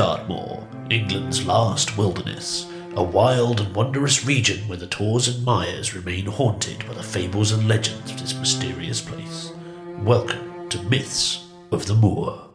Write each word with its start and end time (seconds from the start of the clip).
Dartmoor, 0.00 0.66
England's 0.88 1.44
last 1.44 1.98
wilderness, 1.98 2.66
a 2.96 3.02
wild 3.02 3.60
and 3.60 3.76
wondrous 3.76 4.24
region 4.24 4.66
where 4.66 4.78
the 4.78 4.86
tors 4.86 5.28
and 5.28 5.44
mires 5.44 5.94
remain 5.94 6.24
haunted 6.24 6.86
by 6.86 6.94
the 6.94 7.02
fables 7.02 7.52
and 7.52 7.68
legends 7.68 8.10
of 8.10 8.18
this 8.18 8.32
mysterious 8.32 9.02
place. 9.02 9.52
Welcome 9.98 10.70
to 10.70 10.82
Myths 10.84 11.44
of 11.70 11.84
the 11.84 11.94
Moor. 11.94 12.49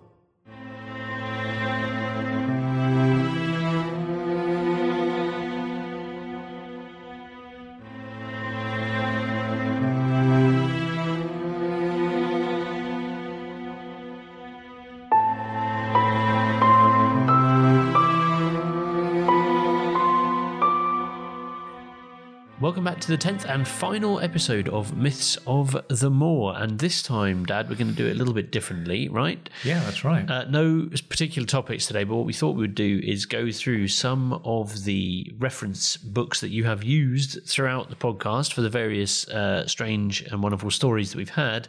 To 23.05 23.11
the 23.11 23.17
10th 23.19 23.45
and 23.47 23.67
final 23.67 24.19
episode 24.19 24.67
of 24.69 24.97
Myths 24.97 25.37
of 25.45 25.77
the 25.89 26.09
Moor. 26.09 26.55
And 26.57 26.79
this 26.79 27.03
time, 27.03 27.45
Dad, 27.45 27.69
we're 27.69 27.75
going 27.75 27.91
to 27.91 27.93
do 27.93 28.07
it 28.07 28.13
a 28.13 28.15
little 28.15 28.33
bit 28.33 28.51
differently, 28.51 29.07
right? 29.09 29.47
Yeah, 29.63 29.79
that's 29.81 30.03
right. 30.03 30.27
Uh, 30.27 30.45
no 30.45 30.89
particular 31.07 31.45
topics 31.45 31.85
today, 31.85 32.03
but 32.03 32.15
what 32.15 32.25
we 32.25 32.33
thought 32.33 32.55
we 32.55 32.61
would 32.61 32.73
do 32.73 32.99
is 33.03 33.27
go 33.27 33.51
through 33.51 33.89
some 33.89 34.33
of 34.43 34.85
the 34.85 35.31
reference 35.37 35.97
books 35.97 36.41
that 36.41 36.49
you 36.49 36.63
have 36.63 36.83
used 36.83 37.47
throughout 37.47 37.91
the 37.91 37.95
podcast 37.95 38.53
for 38.53 38.61
the 38.61 38.71
various 38.71 39.27
uh, 39.27 39.67
strange 39.67 40.23
and 40.23 40.41
wonderful 40.41 40.71
stories 40.71 41.11
that 41.11 41.17
we've 41.17 41.29
had 41.29 41.67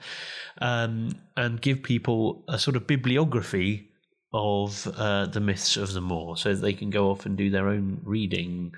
um, 0.63 1.11
and 1.37 1.61
give 1.61 1.83
people 1.83 2.45
a 2.49 2.59
sort 2.59 2.77
of 2.77 2.87
bibliography 2.87 3.91
of 4.33 4.87
uh, 4.97 5.27
the 5.27 5.41
myths 5.41 5.77
of 5.77 5.93
the 5.93 6.01
Moor 6.01 6.39
so 6.39 6.55
that 6.55 6.63
they 6.63 6.73
can 6.73 6.89
go 6.89 7.11
off 7.11 7.27
and 7.27 7.37
do 7.37 7.51
their 7.51 7.69
own 7.69 8.01
reading. 8.05 8.73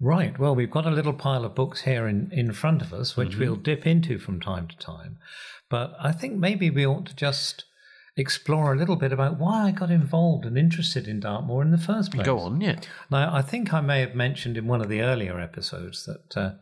Right. 0.00 0.38
Well, 0.38 0.54
we've 0.54 0.70
got 0.70 0.86
a 0.86 0.90
little 0.90 1.12
pile 1.12 1.44
of 1.44 1.54
books 1.54 1.82
here 1.82 2.06
in, 2.06 2.30
in 2.32 2.52
front 2.52 2.82
of 2.82 2.92
us, 2.92 3.16
which 3.16 3.30
Mm-hmm. 3.30 3.40
we'll 3.40 3.56
dip 3.56 3.86
into 3.86 4.18
from 4.18 4.40
time 4.40 4.68
to 4.68 4.76
time. 4.76 5.18
But 5.68 5.94
I 6.00 6.12
think 6.12 6.36
maybe 6.36 6.70
we 6.70 6.86
ought 6.86 7.06
to 7.06 7.16
just 7.16 7.64
explore 8.16 8.72
a 8.72 8.76
little 8.76 8.96
bit 8.96 9.12
about 9.12 9.38
why 9.38 9.66
I 9.66 9.70
got 9.70 9.90
involved 9.90 10.44
and 10.44 10.56
interested 10.58 11.06
in 11.06 11.20
Dartmoor 11.20 11.62
in 11.62 11.70
the 11.70 11.78
first 11.78 12.12
place. 12.12 12.24
Go 12.26 12.38
on, 12.40 12.60
yeah. 12.60 12.80
Now, 13.10 13.32
I 13.34 13.42
think 13.42 13.72
I 13.72 13.80
may 13.80 14.00
have 14.00 14.14
mentioned 14.14 14.56
in 14.56 14.66
one 14.66 14.80
of 14.80 14.88
the 14.88 15.02
earlier 15.02 15.38
episodes 15.38 16.04
that 16.06 16.36
uh, 16.36 16.52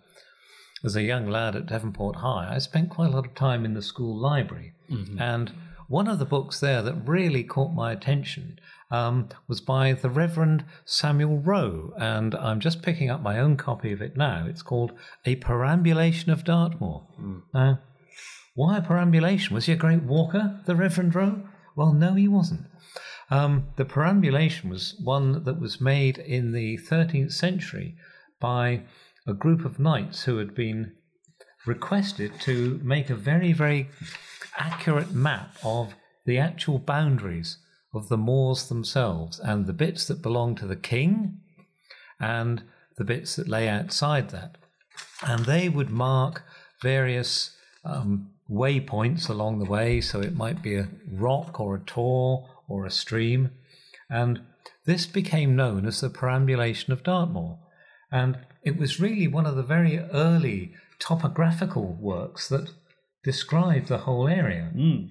as 0.84 0.96
a 0.96 1.02
young 1.02 1.28
lad 1.28 1.56
at 1.56 1.66
Devonport 1.66 2.16
High, 2.16 2.54
I 2.54 2.58
spent 2.58 2.90
quite 2.90 3.08
a 3.08 3.10
lot 3.16 3.26
of 3.26 3.34
time 3.34 3.64
in 3.64 3.74
the 3.74 3.82
school 3.82 4.16
library. 4.16 4.72
And 5.18 5.52
one 5.88 6.08
of 6.08 6.18
the 6.18 6.24
books 6.24 6.60
there 6.60 6.82
that 6.82 7.08
really 7.08 7.44
caught 7.44 7.72
my 7.72 7.92
attention 7.92 8.58
um, 8.90 9.28
was 9.48 9.60
by 9.60 9.92
the 9.92 10.10
Reverend 10.10 10.64
Samuel 10.84 11.38
Rowe. 11.38 11.92
And 11.98 12.34
I'm 12.34 12.60
just 12.60 12.82
picking 12.82 13.10
up 13.10 13.22
my 13.22 13.38
own 13.38 13.56
copy 13.56 13.92
of 13.92 14.02
it 14.02 14.16
now. 14.16 14.46
It's 14.48 14.62
called 14.62 14.92
A 15.24 15.36
Perambulation 15.36 16.30
of 16.30 16.44
Dartmoor. 16.44 17.06
Now, 17.54 17.80
why 18.54 18.78
a 18.78 18.82
perambulation? 18.82 19.54
Was 19.54 19.66
he 19.66 19.72
a 19.72 19.76
great 19.76 20.02
walker, 20.02 20.60
the 20.64 20.76
Reverend 20.76 21.14
Rowe? 21.14 21.42
Well, 21.76 21.92
no, 21.92 22.14
he 22.14 22.26
wasn't. 22.26 22.66
Um, 23.30 23.66
the 23.76 23.84
perambulation 23.84 24.70
was 24.70 24.98
one 25.02 25.44
that 25.44 25.60
was 25.60 25.80
made 25.80 26.18
in 26.18 26.52
the 26.52 26.78
13th 26.78 27.32
century 27.32 27.96
by 28.40 28.82
a 29.26 29.34
group 29.34 29.64
of 29.64 29.78
knights 29.78 30.24
who 30.24 30.38
had 30.38 30.54
been 30.54 30.92
requested 31.66 32.40
to 32.40 32.80
make 32.82 33.10
a 33.10 33.14
very, 33.14 33.52
very 33.52 33.88
accurate 34.56 35.12
map 35.12 35.56
of 35.62 35.94
the 36.24 36.38
actual 36.38 36.78
boundaries 36.78 37.58
of 37.94 38.08
the 38.08 38.16
moors 38.16 38.68
themselves 38.68 39.38
and 39.40 39.66
the 39.66 39.72
bits 39.72 40.06
that 40.06 40.22
belong 40.22 40.54
to 40.54 40.66
the 40.66 40.76
king 40.76 41.38
and 42.20 42.62
the 42.96 43.04
bits 43.04 43.36
that 43.36 43.48
lay 43.48 43.68
outside 43.68 44.30
that. 44.30 44.56
And 45.22 45.44
they 45.44 45.68
would 45.68 45.90
mark 45.90 46.42
various 46.82 47.56
um, 47.84 48.30
waypoints 48.50 49.28
along 49.28 49.58
the 49.58 49.70
way. 49.70 50.00
So 50.00 50.20
it 50.20 50.34
might 50.34 50.62
be 50.62 50.76
a 50.76 50.88
rock 51.10 51.60
or 51.60 51.76
a 51.76 51.80
tor 51.80 52.48
or 52.68 52.84
a 52.84 52.90
stream. 52.90 53.50
And 54.10 54.40
this 54.84 55.06
became 55.06 55.56
known 55.56 55.86
as 55.86 56.00
the 56.00 56.10
perambulation 56.10 56.92
of 56.92 57.02
Dartmoor. 57.02 57.58
And 58.10 58.38
it 58.62 58.76
was 58.76 59.00
really 59.00 59.28
one 59.28 59.46
of 59.46 59.56
the 59.56 59.62
very 59.62 59.98
early 59.98 60.74
topographical 60.98 61.96
works 62.00 62.48
that 62.48 62.72
describe 63.22 63.86
the 63.86 63.98
whole 63.98 64.28
area. 64.28 64.70
Mm. 64.74 65.10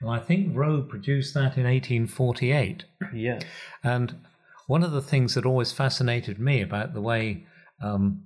And 0.00 0.10
I 0.10 0.18
think 0.18 0.56
Rowe 0.56 0.82
produced 0.82 1.34
that 1.34 1.56
in 1.56 1.64
1848. 1.64 2.84
Yeah. 3.14 3.40
And 3.82 4.16
one 4.66 4.82
of 4.82 4.92
the 4.92 5.02
things 5.02 5.34
that 5.34 5.44
always 5.44 5.72
fascinated 5.72 6.38
me 6.38 6.62
about 6.62 6.94
the 6.94 7.00
way 7.00 7.46
um, 7.82 8.24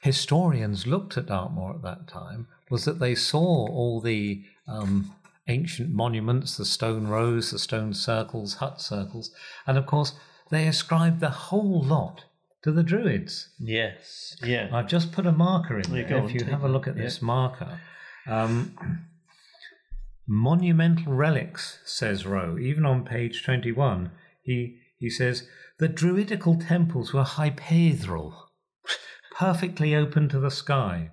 historians 0.00 0.86
looked 0.86 1.16
at 1.16 1.26
Dartmoor 1.26 1.74
at 1.76 1.82
that 1.82 2.08
time 2.08 2.46
was 2.70 2.84
that 2.84 2.98
they 2.98 3.14
saw 3.14 3.66
all 3.68 4.00
the 4.00 4.44
um, 4.68 5.12
ancient 5.48 5.90
monuments, 5.90 6.56
the 6.56 6.64
stone 6.64 7.08
rows, 7.08 7.50
the 7.50 7.58
stone 7.58 7.94
circles, 7.94 8.54
hut 8.54 8.80
circles, 8.80 9.30
and 9.66 9.76
of 9.76 9.86
course 9.86 10.14
they 10.50 10.66
ascribed 10.66 11.20
the 11.20 11.30
whole 11.30 11.82
lot 11.82 12.24
to 12.62 12.72
the 12.72 12.82
Druids. 12.82 13.48
Yes. 13.58 14.36
Yeah. 14.42 14.68
I've 14.72 14.88
just 14.88 15.12
put 15.12 15.26
a 15.26 15.32
marker 15.32 15.78
in 15.78 15.90
there. 15.90 16.16
on, 16.16 16.24
if 16.26 16.34
you 16.34 16.44
have 16.44 16.62
a 16.62 16.68
look 16.68 16.86
at 16.86 16.96
yeah. 16.96 17.02
this 17.02 17.20
marker. 17.20 17.80
Um, 18.26 18.76
monumental 20.26 21.12
relics, 21.12 21.80
says 21.84 22.24
Rowe, 22.24 22.58
even 22.58 22.86
on 22.86 23.04
page 23.04 23.44
21. 23.44 24.10
He, 24.42 24.78
he 24.98 25.10
says, 25.10 25.48
the 25.78 25.88
druidical 25.88 26.58
temples 26.58 27.12
were 27.12 27.24
hypaethral, 27.24 28.34
perfectly 29.36 29.94
open 29.94 30.28
to 30.28 30.38
the 30.38 30.50
sky. 30.50 31.10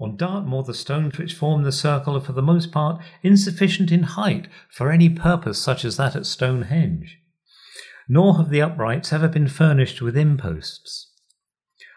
On 0.00 0.16
Dartmoor, 0.16 0.64
the 0.64 0.74
stones 0.74 1.18
which 1.18 1.34
form 1.34 1.62
the 1.62 1.72
circle 1.72 2.16
are 2.16 2.20
for 2.20 2.32
the 2.32 2.42
most 2.42 2.72
part 2.72 3.00
insufficient 3.22 3.92
in 3.92 4.02
height 4.02 4.48
for 4.70 4.90
any 4.90 5.08
purpose 5.08 5.58
such 5.58 5.84
as 5.84 5.96
that 5.96 6.16
at 6.16 6.26
Stonehenge. 6.26 7.18
Nor 8.08 8.36
have 8.36 8.50
the 8.50 8.60
uprights 8.62 9.12
ever 9.12 9.28
been 9.28 9.48
furnished 9.48 10.02
with 10.02 10.16
imposts. 10.16 11.10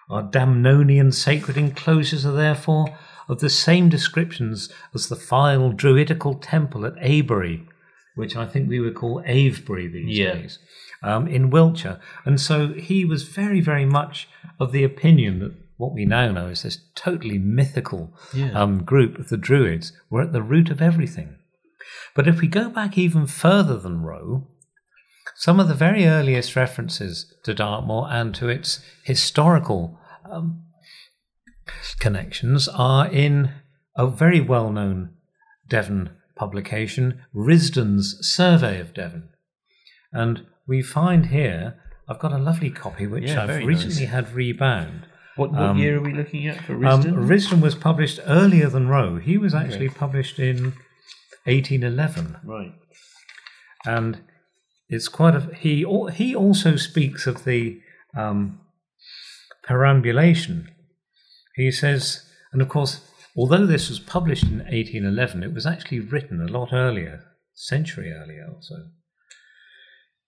Our 0.09 0.23
Damnonian 0.23 1.13
sacred 1.13 1.57
enclosures 1.57 2.25
are 2.25 2.31
therefore 2.31 2.97
of 3.27 3.39
the 3.39 3.49
same 3.49 3.89
descriptions 3.89 4.69
as 4.95 5.09
the 5.09 5.17
file 5.17 5.71
druidical 5.71 6.35
temple 6.35 6.85
at 6.85 6.93
Avebury, 7.01 7.67
which 8.15 8.35
I 8.37 8.45
think 8.45 8.69
we 8.69 8.79
would 8.79 8.95
call 8.95 9.21
Avebury 9.25 9.87
these 9.87 10.17
Yeah. 10.17 10.33
days, 10.35 10.59
um, 11.03 11.27
in 11.27 11.49
Wiltshire. 11.49 11.99
And 12.25 12.39
so 12.39 12.69
he 12.69 13.03
was 13.03 13.23
very, 13.23 13.59
very 13.59 13.85
much 13.85 14.29
of 14.61 14.71
the 14.71 14.85
opinion 14.85 15.39
that 15.39 15.51
what 15.75 15.93
we 15.93 16.05
now 16.05 16.31
know 16.31 16.47
is 16.47 16.63
this 16.63 16.79
totally 16.95 17.37
mythical 17.37 18.17
Yeah. 18.33 18.51
um, 18.59 18.83
group 18.83 19.19
of 19.19 19.27
the 19.27 19.37
Druids 19.37 19.91
were 20.09 20.21
at 20.21 20.31
the 20.31 20.41
root 20.41 20.69
of 20.69 20.81
everything. 20.81 21.35
But 22.15 22.27
if 22.29 22.39
we 22.39 22.47
go 22.47 22.69
back 22.69 22.97
even 22.97 23.27
further 23.27 23.77
than 23.77 24.01
Rowe, 24.01 24.47
some 25.39 25.59
of 25.59 25.67
the 25.67 25.75
very 25.75 26.05
earliest 26.07 26.55
references 26.55 27.31
to 27.43 27.53
Dartmoor 27.53 28.07
and 28.09 28.33
to 28.35 28.49
its 28.49 28.79
historical 29.03 29.99
um, 30.29 30.63
connections 31.99 32.67
are 32.67 33.07
in 33.07 33.51
a 33.95 34.07
very 34.07 34.41
well 34.41 34.71
known 34.71 35.11
Devon 35.67 36.09
publication, 36.35 37.21
Risdon's 37.35 38.25
Survey 38.27 38.79
of 38.79 38.95
Devon. 38.95 39.29
And 40.11 40.45
we 40.67 40.81
find 40.81 41.27
here, 41.27 41.75
I've 42.09 42.19
got 42.19 42.31
a 42.33 42.37
lovely 42.39 42.71
copy 42.71 43.05
which 43.05 43.25
Yeah, 43.25 43.43
I've 43.43 43.63
recently 43.65 44.05
nice. 44.05 44.13
had 44.13 44.33
rebound. 44.33 45.05
What, 45.35 45.51
what 45.51 45.61
Um, 45.61 45.77
year 45.77 45.97
are 45.97 46.01
we 46.01 46.13
looking 46.13 46.47
at 46.47 46.63
for 46.63 46.73
Um, 46.73 47.03
Risdon? 47.03 47.27
Risdon 47.27 47.61
was 47.61 47.75
published 47.75 48.19
earlier 48.25 48.69
than 48.69 48.87
Rowe. 48.87 49.17
He 49.17 49.37
was 49.37 49.53
actually 49.53 49.89
published 49.89 50.39
in 50.39 50.73
1811 51.45 52.37
right. 52.43 52.73
and 53.85 54.21
it's 54.89 55.07
quite 55.07 55.35
a 55.35 55.49
he 55.55 55.85
he 56.13 56.35
also 56.35 56.75
speaks 56.75 57.27
of 57.27 57.43
the 57.43 57.79
um, 58.15 58.59
perambulation 59.63 60.69
he 61.55 61.71
says 61.71 62.23
and 62.51 62.61
of 62.61 62.69
course 62.69 63.01
although 63.35 63.65
this 63.65 63.89
was 63.89 63.99
published 63.99 64.43
in 64.43 64.59
1811 64.59 65.43
it 65.43 65.53
was 65.53 65.65
actually 65.65 65.99
written 65.99 66.41
a 66.41 66.51
lot 66.51 66.69
earlier 66.71 67.23
century 67.53 68.11
earlier 68.11 68.47
also 68.53 68.75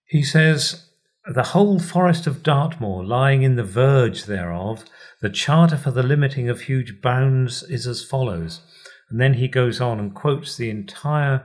he 0.06 0.24
says 0.24 0.90
the 1.28 1.44
whole 1.44 1.80
forest 1.80 2.26
of 2.26 2.42
Dartmoor 2.42 3.06
lying 3.06 3.44
in 3.44 3.56
the 3.56 3.64
verge 3.64 4.26
thereof, 4.26 4.86
the 5.22 5.30
charter 5.30 5.78
for 5.78 5.92
the 5.92 6.02
limiting 6.02 6.50
of 6.50 6.62
huge 6.62 7.02
bounds 7.02 7.62
is 7.64 7.86
as 7.86 8.04
follows. 8.04 8.62
And 9.10 9.22
then 9.22 9.36
he 9.36 9.48
goes 9.48 9.80
on 9.80 10.00
and 10.00 10.16
quotes 10.16 10.56
the 10.56 10.70
entire 10.70 11.44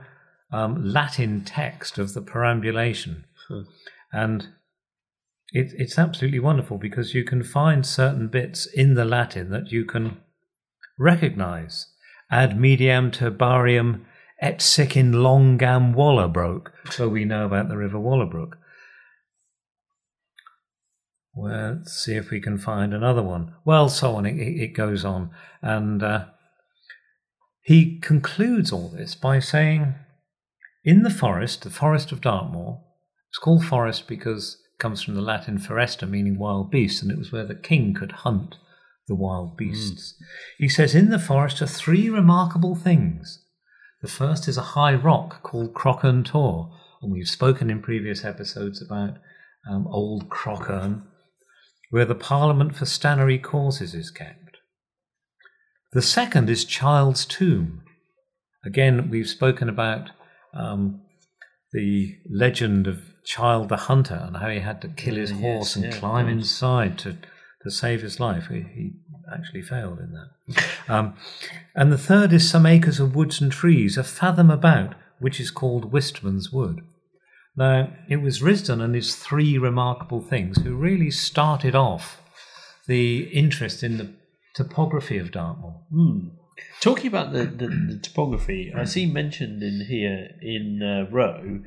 um, 0.55 0.83
Latin 0.83 1.43
text 1.43 1.97
of 1.97 2.13
the 2.13 2.21
perambulation. 2.21 3.25
And 4.13 4.47
it, 5.51 5.73
it's 5.77 5.99
absolutely 5.99 6.39
wonderful 6.39 6.77
because 6.77 7.13
you 7.13 7.25
can 7.25 7.43
find 7.43 7.85
certain 7.85 8.29
bits 8.29 8.65
in 8.65 8.93
the 8.93 9.05
Latin 9.05 9.49
that 9.51 9.71
you 9.71 9.83
can 9.83 10.17
recognize. 10.97 11.87
Ad 12.31 12.57
mediam 12.57 13.11
turbarium 13.11 14.05
Etsick 14.41 14.95
in 14.95 15.11
Longam 15.13 15.93
Wallerbrook, 15.93 16.67
so 16.89 17.07
we 17.07 17.25
know 17.25 17.45
about 17.45 17.69
the 17.69 17.77
River 17.77 17.97
Wallabrook. 17.97 18.57
Well, 21.33 21.75
let's 21.77 21.93
see 21.93 22.15
if 22.15 22.31
we 22.31 22.39
can 22.39 22.57
find 22.57 22.93
another 22.93 23.23
one. 23.23 23.53
Well, 23.65 23.89
so 23.89 24.15
on, 24.15 24.25
it, 24.25 24.37
it 24.37 24.73
goes 24.73 25.03
on. 25.03 25.31
And 25.61 26.01
uh, 26.01 26.25
he 27.61 27.99
concludes 27.99 28.71
all 28.71 28.89
this 28.89 29.15
by 29.15 29.39
saying, 29.39 29.95
in 30.85 31.01
the 31.03 31.09
forest, 31.09 31.63
the 31.63 31.69
forest 31.69 32.11
of 32.11 32.21
Dartmoor, 32.21 32.81
it's 33.29 33.39
called 33.39 33.65
forest 33.65 34.07
because 34.07 34.57
it 34.73 34.79
comes 34.79 35.01
from 35.01 35.15
the 35.15 35.21
Latin 35.21 35.57
foresta, 35.57 36.07
meaning 36.07 36.37
wild 36.37 36.71
beasts, 36.71 37.01
and 37.01 37.11
it 37.11 37.17
was 37.17 37.31
where 37.31 37.45
the 37.45 37.55
king 37.55 37.93
could 37.93 38.11
hunt 38.11 38.55
the 39.07 39.15
wild 39.15 39.57
beasts. 39.57 40.13
Mm. 40.13 40.25
He 40.59 40.69
says, 40.69 40.95
in 40.95 41.09
the 41.09 41.19
forest 41.19 41.61
are 41.61 41.67
three 41.67 42.09
remarkable 42.09 42.75
things. 42.75 43.43
The 44.01 44.07
first 44.07 44.47
is 44.47 44.57
a 44.57 44.73
high 44.77 44.93
rock 44.93 45.43
called 45.43 45.73
Crockern 45.73 46.23
Tor, 46.23 46.71
and 47.01 47.11
we've 47.11 47.27
spoken 47.27 47.69
in 47.69 47.81
previous 47.81 48.23
episodes 48.23 48.81
about 48.81 49.17
um, 49.69 49.87
old 49.87 50.29
Crockern 50.29 51.03
where 51.89 52.05
the 52.05 52.15
Parliament 52.15 52.75
for 52.75 52.85
Stannary 52.85 53.41
Causes 53.41 53.93
is 53.93 54.11
kept. 54.11 54.57
The 55.93 56.01
second 56.01 56.49
is 56.49 56.65
Child's 56.65 57.25
Tomb. 57.25 57.83
Again, 58.65 59.09
we've 59.09 59.29
spoken 59.29 59.69
about 59.69 60.09
um, 60.55 61.01
the 61.71 62.15
legend 62.29 62.87
of 62.87 63.01
Child 63.25 63.69
the 63.69 63.77
Hunter 63.77 64.21
and 64.25 64.37
how 64.37 64.49
he 64.49 64.59
had 64.59 64.81
to 64.81 64.87
kill 64.87 65.15
his 65.15 65.31
horse 65.31 65.75
and 65.75 65.85
yeah, 65.85 65.91
climb 65.91 66.27
inside 66.27 66.97
to, 66.99 67.17
to 67.63 67.71
save 67.71 68.01
his 68.01 68.19
life. 68.19 68.47
He, 68.47 68.61
he 68.61 68.91
actually 69.33 69.63
failed 69.63 69.99
in 69.99 70.13
that. 70.13 70.63
Um, 70.87 71.15
and 71.75 71.91
the 71.91 71.97
third 71.97 72.31
is 72.31 72.47
Some 72.47 72.65
Acres 72.65 72.99
of 72.99 73.15
Woods 73.15 73.41
and 73.41 73.51
Trees, 73.51 73.97
a 73.97 74.03
fathom 74.03 74.51
about, 74.51 74.93
which 75.19 75.39
is 75.39 75.49
called 75.49 75.91
Wistman's 75.91 76.51
Wood. 76.51 76.81
Now, 77.57 77.91
it 78.07 78.17
was 78.17 78.41
Risdon 78.41 78.81
and 78.81 78.93
his 78.93 79.15
three 79.15 79.57
remarkable 79.57 80.21
things 80.21 80.59
who 80.61 80.75
really 80.75 81.09
started 81.09 81.73
off 81.73 82.21
the 82.87 83.23
interest 83.33 83.81
in 83.81 83.97
the 83.97 84.13
topography 84.53 85.17
of 85.17 85.31
Dartmoor. 85.31 85.81
Mm. 85.91 86.31
Talking 86.79 87.07
about 87.07 87.33
the, 87.33 87.45
the, 87.45 87.67
the, 87.67 87.99
topography, 88.01 88.71
I 88.75 88.85
see 88.85 89.05
mentioned 89.05 89.61
in 89.61 89.85
here 89.87 90.29
in 90.41 90.81
uh, 90.81 91.09
Rowe, 91.11 91.61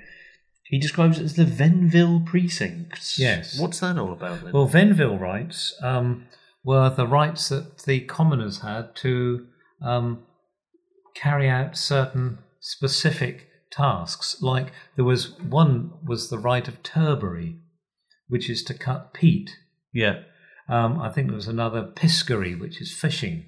he 0.65 0.79
describes 0.79 1.19
it 1.19 1.25
as 1.25 1.37
the 1.37 1.45
Venville 1.45 2.21
precincts. 2.25 3.19
Yes. 3.19 3.59
What's 3.59 3.81
that 3.81 3.99
all 3.99 4.13
about 4.13 4.45
then? 4.45 4.53
Well, 4.53 4.69
Venville 4.69 5.19
rights 5.19 5.75
um, 5.83 6.27
were 6.65 6.91
the 6.91 7.07
rights 7.07 7.49
that 7.49 7.79
the 7.83 8.01
commoners 8.01 8.61
had 8.61 8.95
to 8.97 9.47
um, 9.83 10.25
carry 11.15 11.49
out 11.49 11.77
certain 11.77 12.39
specific 12.61 13.49
tasks. 13.71 14.41
Like 14.41 14.73
there 14.97 15.05
was 15.05 15.39
one 15.41 15.93
was 16.05 16.31
the 16.31 16.39
right 16.39 16.67
of 16.67 16.83
turbary, 16.83 17.57
which 18.29 18.49
is 18.51 18.63
to 18.65 18.75
cut 18.75 19.15
peat. 19.15 19.51
Yeah. 19.93 20.21
Um, 20.69 21.01
I 21.01 21.11
think 21.11 21.29
there 21.29 21.37
was 21.37 21.49
another 21.49 21.83
piscary, 21.83 22.59
which 22.59 22.81
is 22.81 22.93
fishing, 22.93 23.47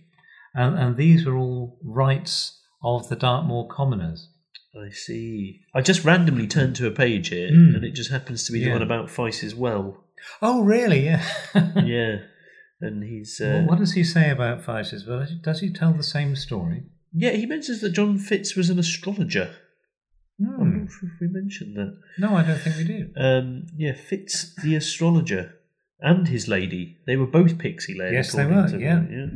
and 0.54 0.78
and 0.78 0.96
these 0.96 1.26
were 1.26 1.36
all 1.36 1.78
rights 1.82 2.60
of 2.82 3.08
the 3.08 3.16
Dartmoor 3.16 3.68
commoners. 3.68 4.28
I 4.74 4.90
see. 4.90 5.60
I 5.74 5.80
just 5.80 6.04
randomly 6.04 6.46
turned 6.46 6.76
to 6.76 6.86
a 6.86 6.92
page 6.92 7.28
here, 7.28 7.50
mm. 7.50 7.74
and 7.74 7.84
it 7.84 7.92
just 7.92 8.10
happens 8.10 8.44
to 8.44 8.52
be 8.52 8.64
the 8.64 8.70
one 8.70 8.82
about 8.82 9.10
Fitz's 9.10 9.54
well. 9.54 10.04
Oh, 10.40 10.62
really? 10.62 11.04
Yeah. 11.04 11.24
yeah. 11.54 12.18
And 12.80 13.02
he's. 13.02 13.40
Uh, 13.40 13.64
well, 13.64 13.66
what 13.68 13.78
does 13.78 13.94
he 13.94 14.04
say 14.04 14.30
about 14.30 14.64
Fitz's 14.64 15.06
well? 15.06 15.26
Does 15.42 15.60
he 15.60 15.72
tell 15.72 15.92
the 15.92 16.02
same 16.02 16.36
story? 16.36 16.84
Yeah, 17.12 17.32
he 17.32 17.46
mentions 17.46 17.80
that 17.80 17.90
John 17.90 18.18
Fitz 18.18 18.54
was 18.54 18.70
an 18.70 18.78
astrologer. 18.78 19.56
No. 20.38 20.56
I'm 20.58 20.80
not 20.80 20.92
sure 20.92 21.10
if 21.12 21.20
we 21.20 21.26
mentioned 21.26 21.76
that. 21.76 21.98
No, 22.18 22.36
I 22.36 22.42
don't 22.44 22.58
think 22.58 22.76
we 22.76 22.84
did. 22.84 23.12
Um, 23.16 23.66
yeah, 23.76 23.92
Fitz 23.92 24.54
the 24.62 24.76
astrologer 24.76 25.54
and 26.00 26.28
his 26.28 26.48
lady. 26.48 26.98
They 27.06 27.16
were 27.16 27.26
both 27.26 27.58
pixie 27.58 27.98
ladies. 27.98 28.14
Yes, 28.14 28.32
they 28.32 28.46
were. 28.46 28.68
Yeah. 28.68 29.04
yeah. 29.10 29.26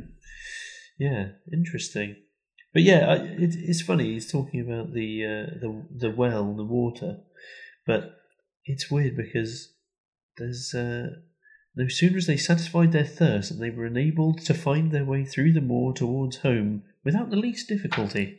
Yeah, 0.98 1.28
interesting. 1.52 2.16
But 2.72 2.82
yeah, 2.82 3.14
it, 3.14 3.54
it's 3.56 3.82
funny. 3.82 4.12
He's 4.12 4.30
talking 4.30 4.60
about 4.60 4.92
the 4.92 5.24
uh, 5.24 5.58
the 5.60 5.82
the 5.90 6.10
well 6.10 6.42
and 6.42 6.58
the 6.58 6.64
water, 6.64 7.18
but 7.86 8.16
it's 8.64 8.90
weird 8.90 9.16
because 9.16 9.72
there's 10.36 10.74
uh, 10.74 11.06
no 11.76 11.88
sooner 11.88 12.16
as 12.16 12.26
they 12.26 12.36
satisfied 12.36 12.92
their 12.92 13.04
thirst 13.04 13.50
and 13.50 13.60
they 13.60 13.70
were 13.70 13.86
enabled 13.86 14.40
to 14.46 14.54
find 14.54 14.90
their 14.90 15.04
way 15.04 15.24
through 15.24 15.52
the 15.52 15.60
moor 15.60 15.92
towards 15.92 16.38
home 16.38 16.82
without 17.04 17.30
the 17.30 17.36
least 17.36 17.68
difficulty. 17.68 18.38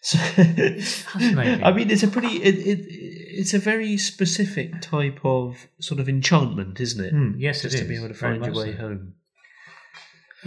So. 0.00 0.18
I 0.38 1.72
mean, 1.72 1.90
it's 1.90 2.04
a 2.04 2.08
pretty, 2.08 2.36
it, 2.36 2.54
it, 2.54 2.86
it's 2.88 3.54
a 3.54 3.58
very 3.58 3.96
specific 3.96 4.80
type 4.80 5.18
of 5.24 5.66
sort 5.80 5.98
of 5.98 6.08
enchantment, 6.08 6.78
isn't 6.78 7.04
it? 7.04 7.12
Mm, 7.12 7.34
yes, 7.38 7.62
Just 7.62 7.74
it 7.74 7.78
to 7.78 7.84
be 7.84 7.96
able 7.96 8.08
to 8.08 8.14
find 8.14 8.44
your 8.44 8.54
way 8.54 8.72
so. 8.72 8.78
home. 8.78 9.14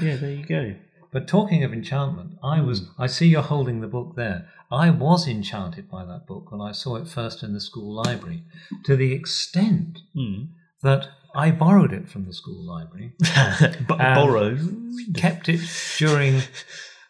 Yeah, 0.02 0.16
there 0.16 0.32
you 0.32 0.46
go. 0.46 0.74
But 1.12 1.28
talking 1.28 1.64
of 1.64 1.74
enchantment, 1.74 2.38
I 2.42 2.62
was, 2.62 2.90
I 2.98 3.08
see 3.08 3.28
you're 3.28 3.42
holding 3.42 3.82
the 3.82 3.88
book 3.88 4.16
there. 4.16 4.48
I 4.72 4.90
was 4.90 5.28
enchanted 5.28 5.90
by 5.90 6.06
that 6.06 6.26
book 6.26 6.52
when 6.52 6.62
I 6.62 6.72
saw 6.72 6.96
it 6.96 7.08
first 7.08 7.44
in 7.44 7.54
the 7.54 7.60
school 7.60 7.94
library, 7.94 8.44
to 8.86 8.96
the 8.96 9.12
extent 9.14 10.00
mm. 10.16 10.48
that 10.82 11.10
I 11.36 11.52
borrowed 11.52 11.92
it 11.92 12.10
from 12.10 12.26
the 12.26 12.34
school 12.34 12.66
library. 12.66 13.14
borrowed? 13.88 14.76
Kept 15.16 15.50
it 15.50 15.60
during 15.98 16.44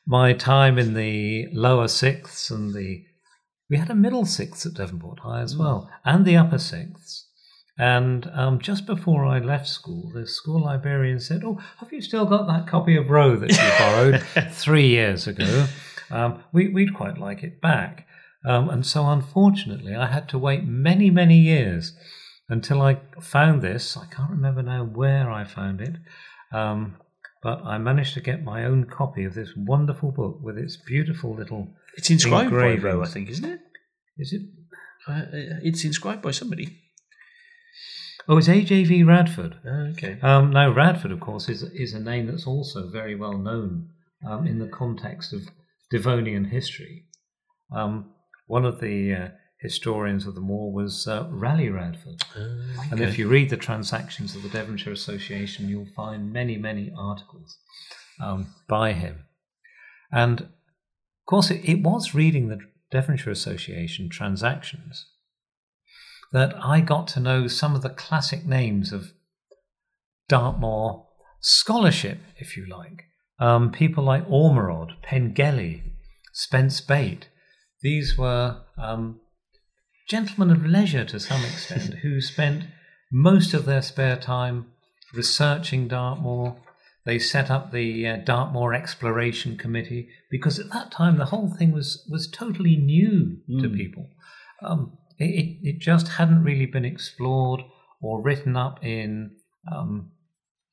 my 0.07 0.33
time 0.33 0.80
in 0.80 0.95
the 0.95 1.48
lower 1.53 1.88
sixths 1.88 2.50
and 2.50 2.74
the 2.74 3.06
we 3.69 3.77
had 3.77 3.89
a 3.89 3.95
middle 3.95 4.25
sixth 4.25 4.65
at 4.65 4.74
Devonport 4.74 5.19
High 5.19 5.39
as 5.39 5.56
well, 5.56 5.89
and 6.03 6.25
the 6.25 6.36
upper 6.36 6.57
sixths. 6.57 7.30
And 7.78 8.30
um, 8.34 8.60
just 8.60 8.86
before 8.86 9.26
I 9.26 9.40
left 9.40 9.68
school, 9.68 10.12
the 10.14 10.28
school 10.28 10.62
librarian 10.62 11.20
said, 11.20 11.44
"Oh, 11.44 11.60
have 11.80 11.92
you 11.92 12.02
still 12.02 12.26
got 12.26 12.48
that 12.48 12.68
copy 12.68 12.96
of 12.96 13.10
Rowe 13.10 13.36
that 13.38 13.52
you 13.52 13.70
borrowed 13.80 14.52
three 14.52 14.88
years 14.88 15.28
ago? 15.28 15.68
Um, 16.10 16.44
we, 16.52 16.68
would 16.68 16.94
quite 16.96 17.18
like 17.18 17.44
it 17.44 17.62
back." 17.62 18.08
Um, 18.46 18.70
and 18.70 18.86
so, 18.86 19.08
unfortunately, 19.08 19.96
I 19.96 20.08
had 20.08 20.28
to 20.30 20.38
wait 20.38 20.66
many, 20.66 21.10
many 21.10 21.38
years 21.38 21.94
until 22.50 22.82
I 22.82 23.00
found 23.22 23.62
this. 23.62 23.96
I 23.96 24.06
can't 24.08 24.32
remember 24.32 24.62
now 24.62 24.84
where 24.84 25.32
I 25.32 25.44
found 25.46 25.80
it. 25.80 25.96
Um, 26.52 26.98
but 27.42 27.64
I 27.64 27.78
managed 27.78 28.14
to 28.16 28.22
get 28.22 28.44
my 28.44 28.66
own 28.66 28.86
copy 28.86 29.24
of 29.24 29.34
this 29.34 29.50
wonderful 29.56 30.12
book 30.12 30.40
with 30.42 30.58
its 30.58 30.78
beautiful 30.78 31.36
little. 31.36 31.74
It's 31.98 32.10
inscribed 32.10 32.52
by 32.52 32.76
Rowe, 32.76 33.02
I 33.02 33.08
think, 33.08 33.30
isn't 33.30 33.46
it? 33.46 33.60
Is 34.18 34.34
it? 34.34 34.42
Uh, 35.08 35.24
it's 35.64 35.84
inscribed 35.84 36.22
by 36.22 36.32
somebody. 36.32 36.78
Oh, 38.28 38.38
it's 38.38 38.48
A.J.V. 38.48 39.04
Radford. 39.04 39.58
Oh, 39.66 39.92
okay. 39.92 40.20
Um, 40.22 40.51
now, 40.51 40.72
Radford, 40.72 41.12
of 41.12 41.20
course, 41.20 41.50
is 41.50 41.63
is 41.63 41.94
a 41.94 42.00
name 42.00 42.28
that's 42.28 42.48
also 42.48 42.88
very 42.88 43.16
well 43.16 43.38
known 43.38 43.90
um, 44.28 44.46
in 44.48 44.60
the 44.60 44.68
context 44.68 45.34
of 45.34 45.50
Devonian 45.90 46.46
history. 46.46 47.06
Um, 47.72 48.12
one 48.48 48.66
of 48.66 48.80
the 48.80 49.13
uh, 49.13 49.28
historians 49.62 50.25
of 50.25 50.36
the 50.36 50.42
moor 50.42 50.72
was 50.72 51.08
uh, 51.08 51.25
Ralegh 51.25 51.74
Radford. 51.74 52.22
okay. 52.36 52.90
And 52.92 53.00
if 53.00 53.18
you 53.18 53.28
read 53.28 53.50
the 53.50 53.58
transactions 53.58 54.36
of 54.36 54.44
the 54.44 54.50
Devonshire 54.50 54.94
Association, 54.94 55.70
you'll 55.70 55.88
find 55.96 56.34
many, 56.34 56.58
many 56.58 56.92
articles 56.98 57.58
um, 58.20 58.48
by 58.68 58.94
him. 58.94 59.25
And 60.12 60.42
of 60.42 61.25
course, 61.25 61.51
it, 61.51 61.62
it 61.63 61.84
was 61.84 62.13
reading 62.13 62.48
the 62.50 62.60
Devonshire 62.92 63.32
Association 63.32 64.10
transactions 64.10 65.06
that 66.32 66.54
I 66.64 66.82
got 66.82 67.08
to 67.10 67.20
know 67.20 67.48
some 67.48 67.76
of 67.76 67.82
the 67.82 67.90
classic 67.90 68.46
names 68.46 68.94
of 68.94 69.12
Dartmoor 70.30 71.08
scholarship, 71.42 72.20
if 72.38 72.56
you 72.56 72.66
like. 72.66 73.04
Um, 73.40 73.72
people 73.72 74.04
like 74.04 74.28
Ormerod, 74.28 75.02
Pengelly, 75.02 75.84
Spence 76.32 76.80
Bate. 76.80 77.28
These 77.82 78.18
were 78.18 78.62
um, 78.78 79.20
gentlemen 80.08 80.56
of 80.56 80.66
leisure 80.66 81.06
to 81.06 81.20
some 81.20 81.44
extent 81.44 81.96
who 81.96 82.22
spent 82.22 82.66
most 83.12 83.54
of 83.54 83.66
their 83.66 83.82
spare 83.82 84.16
time 84.16 84.68
researching 85.14 85.88
Dartmoor. 85.88 86.56
They 87.06 87.18
set 87.18 87.50
up 87.50 87.72
the 87.72 88.08
uh, 88.08 88.18
Dartmoor 88.18 88.74
Exploration 88.74 89.58
Committee 89.58 90.08
because 90.30 90.60
at 90.60 90.70
that 90.70 90.92
time 90.92 91.18
the 91.18 91.26
whole 91.26 91.50
thing 91.50 91.72
was, 91.72 92.08
was 92.10 92.30
totally 92.30 92.76
new 92.76 93.40
mm. 93.50 93.62
to 93.62 93.70
hmm. 93.70 93.76
people. 93.76 94.08
Um, 94.64 94.98
it, 95.24 95.58
it 95.62 95.80
just 95.80 96.08
hadn't 96.10 96.44
really 96.44 96.66
been 96.66 96.86
explored 96.86 97.62
or 98.01 98.22
written 98.22 98.56
up 98.56 98.84
in 98.84 99.32
um, 99.72 100.12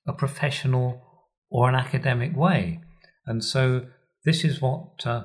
a 0.07 0.12
professional 0.12 1.02
or 1.50 1.69
an 1.69 1.75
academic 1.75 2.37
way. 2.37 2.81
And 3.26 3.45
so 3.45 3.87
this 4.25 4.45
is 4.45 4.61
what 4.61 5.07
uh, 5.07 5.25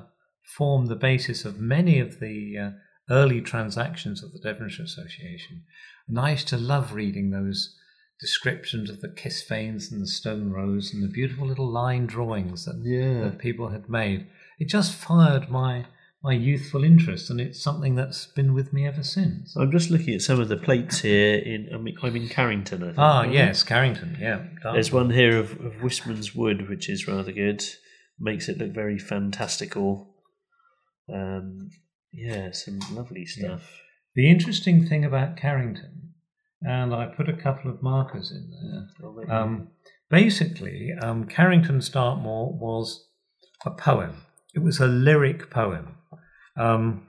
formed 0.56 0.88
the 0.88 0.96
basis 0.96 1.44
of 1.44 1.58
many 1.60 1.98
of 1.98 2.20
the 2.20 2.58
uh, 2.58 2.70
early 3.10 3.40
transactions 3.40 4.22
of 4.22 4.32
the 4.32 4.38
Devonshire 4.38 4.84
Association. 4.84 5.64
And 6.08 6.18
I 6.18 6.32
used 6.32 6.48
to 6.48 6.56
love 6.56 6.92
reading 6.92 7.30
those 7.30 7.76
descriptions 8.20 8.90
of 8.90 9.00
the 9.00 9.08
kistvaens 9.08 9.90
and 9.90 10.00
the 10.00 10.06
stone 10.06 10.50
rows 10.50 10.92
and 10.92 11.02
the 11.02 11.08
beautiful 11.08 11.46
little 11.46 11.70
line 11.70 12.06
drawings 12.06 12.64
that, 12.64 12.80
yeah. 12.82 13.24
that 13.24 13.38
people 13.38 13.68
had 13.68 13.88
made. 13.88 14.26
It 14.58 14.68
just 14.68 14.94
fired 14.94 15.50
my 15.50 15.86
my 16.24 16.32
youthful 16.32 16.82
interest, 16.84 17.28
and 17.28 17.38
it's 17.38 17.62
something 17.62 17.96
that's 17.96 18.24
been 18.24 18.54
with 18.54 18.72
me 18.72 18.86
ever 18.86 19.02
since. 19.02 19.54
I'm 19.56 19.70
just 19.70 19.90
looking 19.90 20.14
at 20.14 20.22
some 20.22 20.40
of 20.40 20.48
the 20.48 20.56
plates 20.56 21.00
here. 21.00 21.36
In 21.36 21.68
I'm 21.70 21.86
in, 21.86 21.94
I'm 22.02 22.16
in 22.16 22.28
Carrington, 22.30 22.82
I 22.82 22.86
think. 22.86 22.98
Ah, 22.98 23.20
I? 23.20 23.26
yes, 23.26 23.62
Carrington. 23.62 24.16
Yeah, 24.18 24.42
There's 24.62 24.90
one 24.90 25.10
here 25.10 25.38
of, 25.38 25.52
of 25.60 25.74
Wistman's 25.82 26.34
Wood, 26.34 26.70
which 26.70 26.88
is 26.88 27.06
rather 27.06 27.30
good. 27.30 27.62
Makes 28.18 28.48
it 28.48 28.56
look 28.56 28.70
very 28.72 28.98
fantastical. 28.98 30.14
Um, 31.12 31.68
yeah, 32.10 32.52
some 32.52 32.78
lovely 32.92 33.26
stuff. 33.26 33.82
The 34.14 34.30
interesting 34.30 34.86
thing 34.86 35.04
about 35.04 35.36
Carrington, 35.36 36.14
and 36.62 36.94
I 36.94 37.04
put 37.06 37.28
a 37.28 37.36
couple 37.36 37.70
of 37.70 37.82
markers 37.82 38.30
in 38.30 38.88
there. 38.98 39.36
Um, 39.36 39.68
basically, 40.08 40.92
um, 41.02 41.26
Carrington's 41.26 41.90
Dartmoor 41.90 42.56
was 42.58 43.08
a 43.66 43.70
poem. 43.70 44.22
It 44.54 44.62
was 44.62 44.80
a 44.80 44.86
lyric 44.86 45.50
poem, 45.50 45.96
um, 46.56 47.08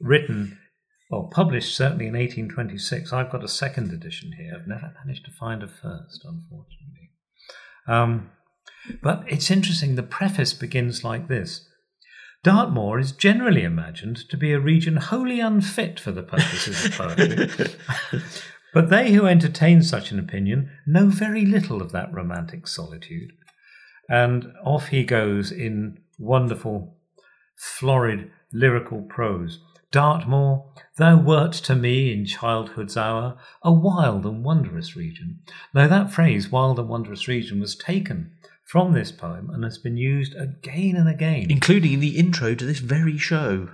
written, 0.00 0.58
well, 1.10 1.30
published 1.32 1.76
certainly 1.76 2.06
in 2.06 2.14
1826. 2.14 3.12
I've 3.12 3.30
got 3.30 3.44
a 3.44 3.48
second 3.48 3.92
edition 3.92 4.32
here. 4.38 4.54
I've 4.54 4.68
never 4.68 4.92
managed 5.04 5.24
to 5.26 5.30
find 5.30 5.62
a 5.62 5.68
first, 5.68 6.24
unfortunately. 6.24 7.10
Um, 7.86 8.30
but 9.02 9.24
it's 9.26 9.50
interesting. 9.50 9.94
The 9.94 10.02
preface 10.02 10.52
begins 10.52 11.04
like 11.04 11.28
this. 11.28 11.66
Dartmoor 12.42 12.98
is 12.98 13.12
generally 13.12 13.62
imagined 13.62 14.28
to 14.28 14.36
be 14.36 14.52
a 14.52 14.60
region 14.60 14.96
wholly 14.96 15.40
unfit 15.40 15.98
for 15.98 16.12
the 16.12 16.22
purposes 16.22 16.84
of 16.84 16.92
poetry. 16.92 18.20
but 18.74 18.90
they 18.90 19.12
who 19.12 19.26
entertain 19.26 19.82
such 19.82 20.12
an 20.12 20.18
opinion 20.18 20.70
know 20.86 21.06
very 21.06 21.46
little 21.46 21.80
of 21.80 21.92
that 21.92 22.12
romantic 22.12 22.68
solitude. 22.68 23.32
And 24.10 24.52
off 24.62 24.88
he 24.88 25.04
goes 25.04 25.50
in 25.50 26.00
wonderful, 26.18 26.98
florid, 27.56 28.30
lyrical 28.54 29.02
prose. 29.02 29.60
Dartmoor, 29.90 30.64
thou 30.96 31.16
wert 31.16 31.52
to 31.52 31.74
me 31.74 32.12
in 32.12 32.24
childhood's 32.24 32.96
hour 32.96 33.36
a 33.62 33.72
wild 33.72 34.24
and 34.24 34.42
wondrous 34.42 34.96
region. 34.96 35.40
Now, 35.72 35.86
that 35.86 36.10
phrase, 36.10 36.50
wild 36.50 36.78
and 36.78 36.88
wondrous 36.88 37.28
region, 37.28 37.60
was 37.60 37.76
taken 37.76 38.32
from 38.64 38.92
this 38.92 39.12
poem 39.12 39.50
and 39.50 39.62
has 39.62 39.78
been 39.78 39.96
used 39.96 40.34
again 40.34 40.96
and 40.96 41.08
again. 41.08 41.46
Including 41.50 41.92
in 41.92 42.00
the 42.00 42.16
intro 42.16 42.54
to 42.54 42.64
this 42.64 42.78
very 42.78 43.18
show. 43.18 43.68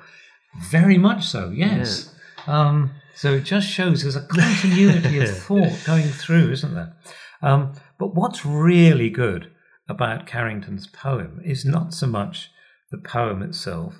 Very 0.71 0.99
much 0.99 1.25
so, 1.25 1.51
yes. 1.51 2.13
Um, 2.47 2.91
so 3.15 3.35
it 3.35 3.45
just 3.45 3.69
shows 3.69 4.03
there's 4.03 4.17
a 4.17 4.27
continuity 4.27 5.21
of 5.21 5.39
thought 5.39 5.79
going 5.87 6.09
through, 6.09 6.51
isn't 6.51 6.75
there? 6.75 6.97
Um, 7.43 7.73
but 7.99 8.15
what's 8.15 8.45
really 8.45 9.11
good 9.11 9.51
about 9.89 10.27
Carrington's 10.27 10.87
poem 10.87 11.41
is 11.45 11.65
not 11.65 11.95
so 11.95 12.07
much 12.07 12.51
the 12.91 12.99
poem 12.99 13.43
itself. 13.43 13.95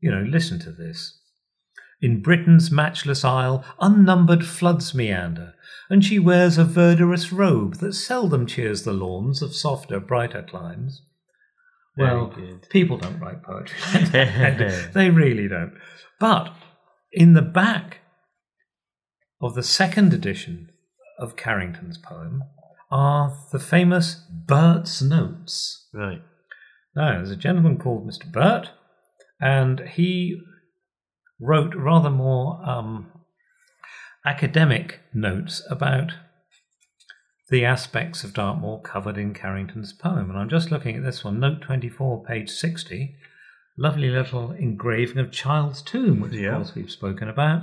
You 0.00 0.10
know, 0.10 0.22
listen 0.22 0.58
to 0.60 0.70
this. 0.72 1.18
In 2.00 2.22
Britain's 2.22 2.70
matchless 2.70 3.24
isle, 3.24 3.64
unnumbered 3.80 4.46
floods 4.46 4.94
meander, 4.94 5.54
and 5.90 6.04
she 6.04 6.18
wears 6.18 6.56
a 6.56 6.64
verdurous 6.64 7.32
robe 7.32 7.76
that 7.76 7.94
seldom 7.94 8.46
cheers 8.46 8.82
the 8.82 8.92
lawns 8.92 9.42
of 9.42 9.54
softer, 9.54 9.98
brighter 9.98 10.42
climes. 10.42 11.02
Well, 11.96 12.32
people 12.70 12.96
don't 12.96 13.18
write 13.18 13.42
poetry. 13.42 13.76
they 14.94 15.10
really 15.10 15.48
don't. 15.48 15.72
But 16.20 16.54
in 17.12 17.32
the 17.32 17.42
back 17.42 17.98
of 19.40 19.54
the 19.54 19.64
second 19.64 20.14
edition 20.14 20.70
of 21.18 21.34
Carrington's 21.34 21.98
poem 21.98 22.44
are 22.90 23.36
the 23.50 23.58
famous 23.58 24.22
Burt's 24.30 25.02
Notes. 25.02 25.88
Right. 25.92 26.22
Now, 26.94 27.14
there's 27.14 27.30
a 27.30 27.36
gentleman 27.36 27.78
called 27.78 28.08
Mr. 28.08 28.30
Burt, 28.30 28.70
and 29.40 29.80
he 29.80 30.40
wrote 31.40 31.74
rather 31.74 32.10
more 32.10 32.60
um, 32.68 33.10
academic 34.26 35.00
notes 35.14 35.62
about 35.70 36.12
the 37.50 37.64
aspects 37.64 38.24
of 38.24 38.34
Dartmoor 38.34 38.82
covered 38.82 39.16
in 39.16 39.32
Carrington's 39.32 39.92
poem. 39.92 40.28
And 40.28 40.38
I'm 40.38 40.48
just 40.50 40.70
looking 40.70 40.96
at 40.96 41.02
this 41.04 41.24
one, 41.24 41.40
note 41.40 41.62
24, 41.62 42.24
page 42.24 42.50
60. 42.50 43.14
Lovely 43.78 44.10
little 44.10 44.50
engraving 44.52 45.18
of 45.18 45.30
Child's 45.30 45.80
Tomb, 45.82 46.20
which 46.20 46.32
Yeah. 46.32 46.48
of 46.50 46.54
course 46.56 46.74
we've 46.74 46.90
spoken 46.90 47.28
about. 47.28 47.62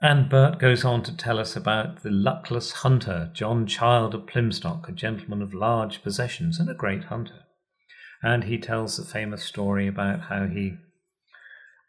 And 0.00 0.28
Burt 0.28 0.58
goes 0.58 0.84
on 0.84 1.02
to 1.04 1.16
tell 1.16 1.38
us 1.38 1.56
about 1.56 2.02
the 2.02 2.10
luckless 2.10 2.70
hunter, 2.72 3.30
John 3.34 3.66
Child 3.66 4.14
of 4.14 4.26
Plymstock, 4.26 4.88
a 4.88 4.92
gentleman 4.92 5.42
of 5.42 5.52
large 5.54 6.02
possessions 6.02 6.60
and 6.60 6.70
a 6.70 6.74
great 6.74 7.04
hunter. 7.04 7.45
And 8.22 8.44
he 8.44 8.58
tells 8.58 8.96
the 8.96 9.04
famous 9.04 9.44
story 9.44 9.86
about 9.86 10.22
how 10.22 10.46
he 10.46 10.74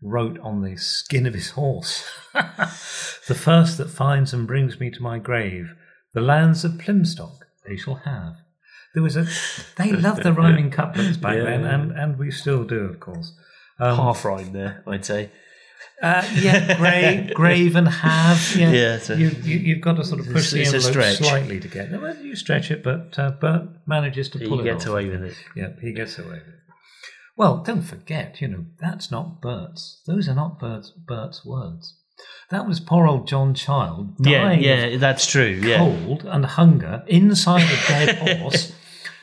wrote 0.01 0.38
on 0.39 0.62
the 0.62 0.75
skin 0.77 1.25
of 1.25 1.34
his 1.34 1.51
horse 1.51 2.07
The 2.34 3.36
first 3.36 3.77
that 3.77 3.89
finds 3.89 4.34
and 4.34 4.48
brings 4.48 4.79
me 4.79 4.89
to 4.91 5.01
my 5.03 5.17
grave, 5.19 5.74
the 6.13 6.22
lands 6.22 6.63
of 6.63 6.74
Plymstock 6.74 7.39
they 7.67 7.75
shall 7.75 7.96
have. 7.96 8.36
There 8.93 9.03
was 9.03 9.17
a 9.17 9.27
they 9.75 9.91
loved 10.07 10.24
the 10.24 10.31
rhyming 10.34 10.72
couplets 10.72 11.17
back 11.17 11.36
Yeah. 11.36 11.43
then, 11.43 11.65
and, 11.65 11.91
and 11.91 12.17
we 12.19 12.31
still 12.31 12.63
do, 12.63 12.79
of 12.86 13.00
course. 13.00 13.34
Um, 13.79 13.96
Half 13.98 14.24
rhyme 14.25 14.53
there, 14.53 14.81
I'd 14.88 15.03
say. 15.05 15.29
Uh, 16.01 16.24
yeah, 16.36 16.77
grave, 16.77 17.34
grave, 17.36 17.75
and 17.75 17.88
have. 17.88 18.56
Yeah, 18.56 18.72
Yeah, 18.72 18.96
it's 18.96 19.10
a- 19.10 19.18
you, 19.18 19.30
you, 19.44 19.58
you've 19.58 19.82
got 19.82 19.96
to 19.96 20.04
sort 20.04 20.20
of 20.20 20.27
push 20.32 20.51
the 20.51 20.62
It's 20.62 20.74
envelope 20.74 21.16
slightly 21.16 21.60
to 21.60 21.68
get. 21.68 21.92
Well, 21.92 22.16
you 22.18 22.36
stretch 22.36 22.70
it, 22.70 22.84
but 22.84 23.18
uh, 23.18 23.32
Burt 23.32 23.63
manages 23.88 24.30
to 24.30 24.39
pull 24.39 24.58
You 24.58 24.60
it 24.62 24.63
get 24.66 24.75
off. 24.77 24.86
away 24.88 25.08
with 25.10 25.24
it. 25.24 25.36
Yep, 25.56 25.80
he 25.82 25.94
gets 25.94 26.20
away 26.20 26.30
with 26.30 26.38
it. 26.48 26.54
Well, 27.36 27.58
don't 27.63 27.82
forget, 27.84 28.42
you 28.42 28.48
know, 28.48 28.66
that's 28.80 29.12
not 29.12 29.42
Burt's. 29.42 30.01
Those 30.08 30.27
are 30.27 30.36
not 30.36 30.60
Burt's, 30.60 30.92
Burt's 30.92 31.46
words. 31.46 31.96
That 32.50 32.68
was 32.68 32.80
poor 32.80 33.06
old 33.08 33.27
John 33.27 33.54
Child 33.54 34.16
Yeah, 34.20 34.44
dying 34.44 34.60
of 34.60 34.66
yeah, 34.66 34.98
that's 34.98 35.27
true. 35.27 35.60
Yeah. 35.63 35.77
cold 35.77 36.25
and 36.25 36.46
hunger 36.46 37.04
inside 37.08 37.62
a 37.63 37.88
dead 37.88 38.39
horse, 38.39 38.72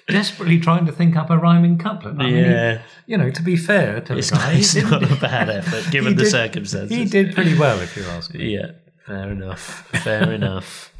desperately 0.09 0.59
trying 0.61 0.87
to 0.87 0.93
think 0.93 1.17
up 1.17 1.31
a 1.31 1.39
rhyming 1.39 1.79
couplet. 1.79 2.15
I 2.19 2.25
mean, 2.25 2.35
he- 2.35 2.41
Yeah. 2.43 2.83
you 3.07 3.17
know, 3.19 3.31
to 3.31 3.43
be 3.43 3.57
fair 3.57 4.01
to 4.03 4.17
It's 4.19 4.31
the 4.31 4.37
guy, 4.37 4.53
not, 4.53 4.55
it's 4.61 4.75
didn't- 4.75 5.13
a 5.13 5.17
bad 5.17 5.49
effort 5.51 5.91
given 5.91 6.13
he 6.13 6.17
the 6.17 6.25
did- 6.25 6.31
circumstances. 6.31 6.97
He 6.97 7.05
did 7.05 7.35
pretty 7.35 7.57
well, 7.59 7.81
if 7.81 7.97
you 7.97 8.05
ask 8.05 8.35
me. 8.35 8.55
Yeah, 8.55 8.73
fair 9.07 9.31
enough. 9.33 9.89
Fair 10.05 10.33
enough. 10.33 10.91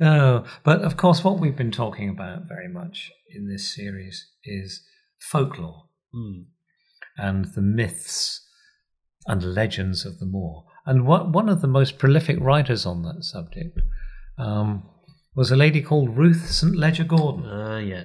Oh, 0.00 0.44
but 0.64 0.82
of 0.82 0.96
course, 0.96 1.24
what 1.24 1.40
we've 1.40 1.56
been 1.56 1.72
talking 1.72 2.08
about 2.08 2.42
very 2.48 2.68
much 2.68 3.10
in 3.34 3.48
this 3.48 3.74
series 3.74 4.28
is 4.44 4.82
folklore 5.18 5.84
Hmm. 6.14 6.42
and 7.16 7.46
the 7.56 7.60
myths 7.60 8.46
and 9.26 9.42
legends 9.42 10.06
of 10.06 10.18
the 10.20 10.26
moor. 10.26 10.64
And 10.86 11.04
what, 11.04 11.32
one 11.32 11.48
of 11.48 11.60
the 11.60 11.66
most 11.68 11.98
prolific 11.98 12.38
writers 12.40 12.86
on 12.86 13.02
that 13.02 13.24
subject 13.24 13.78
um, 14.38 14.84
was 15.34 15.50
a 15.50 15.56
lady 15.56 15.82
called 15.82 16.16
Ruth 16.16 16.50
St. 16.50 16.74
Leger 16.76 17.04
Gordon. 17.04 17.44
Ah, 17.46 17.78
yeah. 17.78 18.04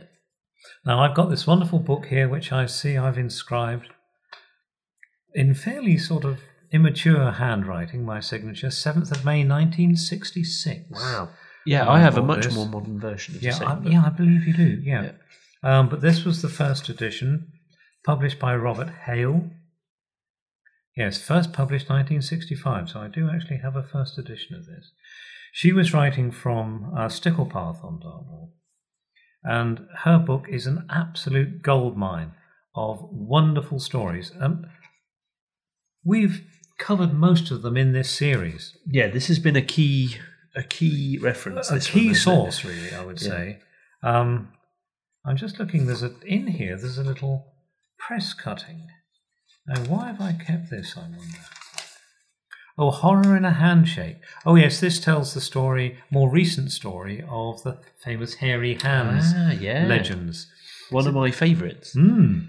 Now, 0.85 0.99
I've 0.99 1.15
got 1.15 1.29
this 1.29 1.47
wonderful 1.47 1.79
book 1.79 2.07
here, 2.07 2.27
which 2.27 2.51
I 2.51 2.65
see 2.65 2.97
I've 2.97 3.17
inscribed 3.17 3.89
in 5.33 5.53
fairly 5.53 5.97
sort 5.97 6.25
of 6.25 6.39
immature 6.71 7.31
handwriting, 7.31 8.03
my 8.05 8.19
signature, 8.19 8.67
7th 8.67 9.11
of 9.11 9.25
May 9.25 9.45
1966. 9.45 10.91
Wow. 10.91 11.29
Yeah, 11.65 11.87
I 11.87 11.97
I 11.97 11.99
have 12.01 12.17
a 12.17 12.21
much 12.21 12.45
this. 12.45 12.55
more 12.55 12.67
modern 12.67 12.99
version 12.99 13.35
of 13.35 13.43
Yeah, 13.43 13.51
same 13.51 13.67
I, 13.67 13.79
yeah, 13.89 14.03
I 14.05 14.09
believe 14.09 14.45
you 14.45 14.53
do. 14.53 14.81
Yeah, 14.83 15.11
Um, 15.63 15.87
but 15.87 16.01
this 16.01 16.25
was 16.25 16.41
the 16.41 16.49
first 16.49 16.89
edition, 16.89 17.53
published 18.05 18.37
by 18.39 18.55
Robert 18.55 18.89
Hale. 19.05 19.49
Yes, 20.97 21.17
first 21.17 21.53
published 21.53 21.89
1965. 21.89 22.89
So 22.89 22.99
I 22.99 23.07
do 23.07 23.29
actually 23.29 23.57
have 23.57 23.75
a 23.75 23.83
first 23.83 24.17
edition 24.17 24.55
of 24.55 24.65
this. 24.65 24.91
She 25.55 25.71
was 25.71 25.93
writing 25.93 26.31
from 26.31 26.91
uh, 26.97 27.05
Sticklepath 27.09 27.85
on 27.85 27.99
Dartmoor, 27.99 28.49
and 29.43 29.85
her 30.03 30.17
book 30.17 30.47
is 30.49 30.65
an 30.65 30.87
absolute 30.89 31.61
goldmine 31.61 32.31
of 32.75 33.03
wonderful 33.11 33.79
stories. 33.79 34.31
Um, 34.41 34.65
we've 36.03 36.41
covered 36.79 37.13
most 37.13 37.51
of 37.51 37.61
them 37.61 37.77
in 37.77 37.93
this 37.93 38.09
series. 38.09 38.75
Yeah, 38.87 39.09
this 39.09 39.27
has 39.27 39.37
been 39.37 39.55
a 39.55 39.61
key 39.61 40.17
a 40.55 40.63
key 40.63 41.19
reference. 41.21 41.69
a 41.69 41.79
key 41.79 42.05
one, 42.05 42.07
hasn't 42.07 42.17
it? 42.17 42.19
source, 42.19 42.65
really, 42.65 42.91
I 42.95 43.05
would 43.05 43.21
Yeah. 43.21 43.27
say. 43.29 43.59
Um, 44.01 44.53
I'm 45.23 45.37
just 45.37 45.59
looking. 45.59 45.85
There's 45.85 46.01
a 46.03 46.13
in 46.25 46.47
here. 46.47 46.75
There's 46.77 46.97
a 46.97 47.03
little 47.03 47.53
press 47.99 48.33
cutting. 48.33 48.87
Now, 49.67 49.81
why 49.83 50.07
have 50.07 50.19
I 50.19 50.33
kept 50.33 50.71
this? 50.71 50.97
I 50.97 51.01
wonder. 51.01 51.37
Oh, 52.77 52.89
horror 52.89 53.37
in 53.37 53.45
a 53.45 53.51
handshake. 53.53 54.17
Oh, 54.45 54.55
yes, 54.55 54.79
this 54.79 54.99
tells 54.99 55.33
the 55.33 55.41
story, 55.41 55.99
more 56.09 56.29
recent 56.29 56.71
story 56.71 57.23
of 57.29 57.61
the 57.63 57.77
famous 58.03 58.35
hairy 58.35 58.75
hands 58.75 59.25
Ah, 59.35 59.51
yeah. 59.51 59.85
legends. 59.85 60.47
One 60.89 61.07
of 61.07 61.13
my 61.13 61.29
favourites. 61.31 61.93
Hmm. 61.93 62.39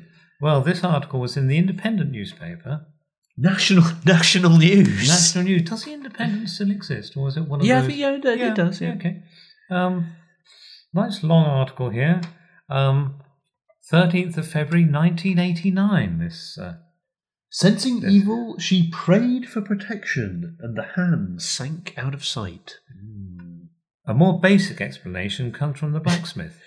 Well, 0.40 0.62
this 0.62 0.82
article 0.82 1.20
was 1.20 1.36
in 1.36 1.46
the 1.48 1.58
Independent 1.58 2.10
newspaper. 2.10 2.86
National 3.36 3.84
National 4.06 4.56
News. 4.56 5.08
National 5.08 5.44
News. 5.44 5.62
Does 5.62 5.84
the 5.84 5.92
Independent 5.92 6.48
still 6.48 6.70
exist, 6.70 7.16
or 7.16 7.28
is 7.28 7.36
it 7.36 7.48
one 7.48 7.60
of 7.60 7.66
yeah, 7.66 7.80
those? 7.82 7.92
yeah, 7.94 8.10
it, 8.14 8.24
it 8.24 8.54
does. 8.54 8.80
Yeah. 8.80 8.94
Okay. 8.94 9.22
Um, 9.70 10.12
nice 10.92 11.22
long 11.22 11.44
article 11.46 11.90
here. 11.90 12.20
Um, 12.70 13.16
13th 13.92 14.38
of 14.38 14.46
February 14.46 14.84
1989, 14.88 16.18
this 16.18 16.56
uh, 16.58 16.74
Sensing 17.56 18.02
evil, 18.10 18.58
she 18.58 18.90
prayed 18.90 19.48
for 19.48 19.60
protection, 19.60 20.56
and 20.58 20.76
the 20.76 20.88
hand 20.96 21.40
sank 21.40 21.94
out 21.96 22.12
of 22.12 22.24
sight. 22.24 22.78
A 24.08 24.12
more 24.12 24.40
basic 24.40 24.80
explanation 24.80 25.52
comes 25.52 25.78
from 25.78 25.92
the 25.92 26.00
blacksmith. 26.00 26.60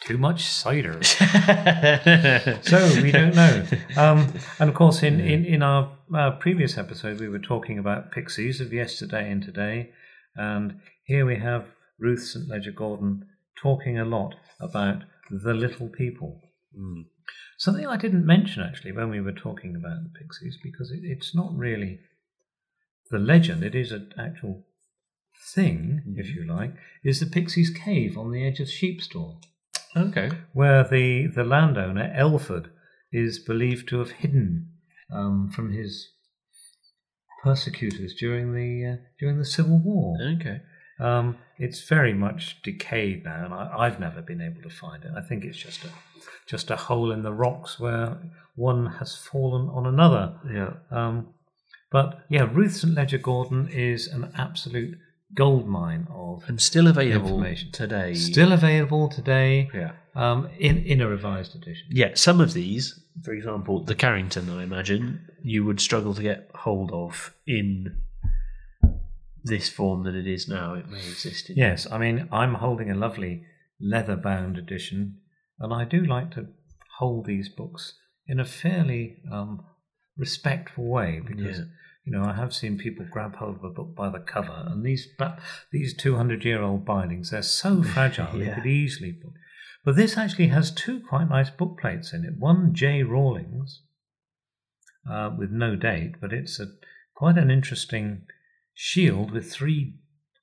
Too 0.00 0.16
much 0.16 0.44
cider. 0.44 1.02
so 1.04 3.02
we 3.02 3.12
don't 3.12 3.34
know. 3.34 3.66
Um, 3.98 4.32
and 4.58 4.70
of 4.70 4.74
course, 4.74 5.02
in, 5.02 5.20
in, 5.20 5.44
in 5.44 5.62
our, 5.62 5.92
our 6.14 6.32
previous 6.32 6.78
episode, 6.78 7.20
we 7.20 7.28
were 7.28 7.38
talking 7.38 7.78
about 7.78 8.10
pixies 8.10 8.58
of 8.58 8.72
yesterday 8.72 9.30
and 9.30 9.42
today. 9.42 9.90
And 10.34 10.80
here 11.04 11.26
we 11.26 11.40
have 11.40 11.66
Ruth 11.98 12.22
St. 12.22 12.48
Leger 12.48 12.72
Gordon 12.72 13.26
talking 13.54 13.98
a 13.98 14.06
lot 14.06 14.34
about 14.58 15.02
the 15.30 15.52
little 15.52 15.90
people. 15.90 16.40
Something 17.62 17.86
I 17.86 17.96
didn't 17.96 18.26
mention 18.26 18.60
actually 18.60 18.90
when 18.90 19.08
we 19.08 19.20
were 19.20 19.30
talking 19.30 19.76
about 19.76 20.02
the 20.02 20.18
pixies, 20.18 20.58
because 20.60 20.90
it, 20.90 21.02
it's 21.04 21.32
not 21.32 21.56
really 21.56 22.00
the 23.08 23.20
legend, 23.20 23.62
it 23.62 23.76
is 23.76 23.92
an 23.92 24.12
actual 24.18 24.66
thing, 25.54 26.02
if 26.16 26.34
you 26.34 26.44
like, 26.44 26.74
is 27.04 27.20
the 27.20 27.26
Pixies 27.26 27.70
Cave 27.70 28.18
on 28.18 28.32
the 28.32 28.44
edge 28.44 28.58
of 28.58 28.66
Sheepstor 28.66 29.36
Okay. 29.96 30.30
where 30.52 30.82
the, 30.82 31.28
the 31.28 31.44
landowner, 31.44 32.12
Elford, 32.16 32.72
is 33.12 33.38
believed 33.38 33.88
to 33.90 34.00
have 34.00 34.10
hidden 34.10 34.72
um, 35.12 35.48
from 35.48 35.70
his 35.70 36.08
persecutors 37.44 38.12
during 38.14 38.54
the 38.54 38.92
uh, 38.92 38.96
during 39.20 39.38
the 39.38 39.44
Civil 39.44 39.78
War. 39.78 40.18
Okay. 40.20 40.62
Um, 41.02 41.38
it's 41.58 41.80
very 41.88 42.14
much 42.14 42.62
decayed 42.62 43.24
now, 43.24 43.44
and 43.44 43.54
I, 43.54 43.74
I've 43.82 43.98
never 44.00 44.22
been 44.22 44.40
able 44.40 44.62
to 44.62 44.70
find 44.70 45.04
it. 45.04 45.10
I 45.16 45.22
think 45.22 45.44
it's 45.44 45.58
just 45.58 45.84
a 45.84 45.88
just 46.46 46.70
a 46.70 46.76
hole 46.76 47.10
in 47.12 47.22
the 47.22 47.32
rocks 47.32 47.78
where 47.80 48.18
one 48.56 48.86
has 48.98 49.16
fallen 49.16 49.68
on 49.68 49.86
another. 49.86 50.24
Yeah. 50.58 50.72
Um, 50.90 51.28
but 51.90 52.24
yeah, 52.28 52.48
Ruth 52.52 52.74
St 52.76 52.94
Leger 52.94 53.18
Gordon 53.18 53.68
is 53.68 54.06
an 54.08 54.32
absolute 54.36 54.96
goldmine 55.34 56.06
of 56.10 56.44
And 56.48 56.60
still 56.60 56.86
available 56.86 57.28
Information. 57.30 57.70
today. 57.72 58.14
still 58.14 58.52
available 58.52 59.08
today 59.08 59.68
Yeah. 59.74 59.92
um, 60.14 60.48
in 60.58 60.78
in 60.78 61.00
a 61.00 61.08
revised 61.08 61.54
edition. 61.54 61.86
Yeah, 61.90 62.10
some 62.14 62.40
of 62.40 62.52
these, 62.52 62.84
for 63.24 63.32
example, 63.32 63.82
the 63.84 63.94
Carrington, 63.94 64.50
I 64.50 64.62
imagine, 64.62 65.26
you 65.42 65.64
would 65.64 65.80
struggle 65.80 66.12
to 66.14 66.22
get 66.22 66.50
hold 66.54 66.90
of 66.92 67.34
in 67.46 67.96
this 69.44 69.68
form 69.68 70.04
that 70.04 70.14
it 70.14 70.26
is 70.26 70.48
now. 70.48 70.74
It 70.74 70.88
may 70.88 70.98
exist 70.98 71.50
in. 71.50 71.56
Yes, 71.56 71.86
I 71.90 71.98
mean, 71.98 72.28
I'm 72.32 72.54
holding 72.54 72.90
a 72.90 72.94
lovely 72.94 73.44
leather 73.80 74.16
bound 74.16 74.58
edition, 74.58 75.18
and 75.58 75.72
I 75.72 75.84
do 75.84 76.04
like 76.04 76.30
to 76.32 76.46
hold 76.98 77.26
these 77.26 77.48
books 77.48 77.94
in 78.26 78.38
a 78.40 78.44
fairly 78.44 79.16
um, 79.30 79.64
respectful 80.16 80.84
way 80.88 81.20
because. 81.26 81.58
Yeah. 81.58 81.64
You 82.04 82.10
know, 82.10 82.24
I 82.24 82.32
have 82.34 82.52
seen 82.52 82.78
people 82.78 83.06
grab 83.08 83.36
hold 83.36 83.58
of 83.58 83.62
a 83.62 83.70
book 83.70 83.94
by 83.94 84.10
the 84.10 84.18
cover, 84.18 84.64
and 84.66 84.84
these 84.84 85.06
ba- 85.16 85.40
these 85.70 85.96
two 85.96 86.16
hundred 86.16 86.44
year 86.44 86.60
old 86.60 86.84
bindings 86.84 87.30
they're 87.30 87.42
so 87.42 87.80
fragile 87.94 88.36
they 88.36 88.46
Yeah. 88.46 88.56
could 88.56 88.66
easily 88.66 89.12
put. 89.12 89.34
But 89.84 89.94
this 89.94 90.18
actually 90.18 90.48
has 90.48 90.72
two 90.72 90.98
quite 91.08 91.28
nice 91.28 91.48
book 91.50 91.78
plates 91.80 92.12
in 92.12 92.24
it. 92.24 92.32
One 92.36 92.74
J 92.74 93.04
Rawlings, 93.04 93.82
uh, 95.08 95.30
with 95.38 95.52
no 95.52 95.76
date, 95.76 96.16
but 96.20 96.32
it's 96.32 96.58
a 96.58 96.66
quite 97.14 97.38
an 97.38 97.52
interesting 97.52 98.22
shield 98.82 99.30
with 99.30 99.48
three. 99.52 99.94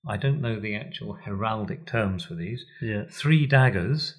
I 0.07 0.15
don't 0.15 0.39
know 0.39 0.61
the 0.61 0.73
actual 0.73 1.19
heraldic 1.27 1.85
terms 1.85 2.23
for 2.23 2.35
these. 2.35 2.63
Yeah. 2.81 3.03
Three 3.11 3.45
daggers 3.45 4.15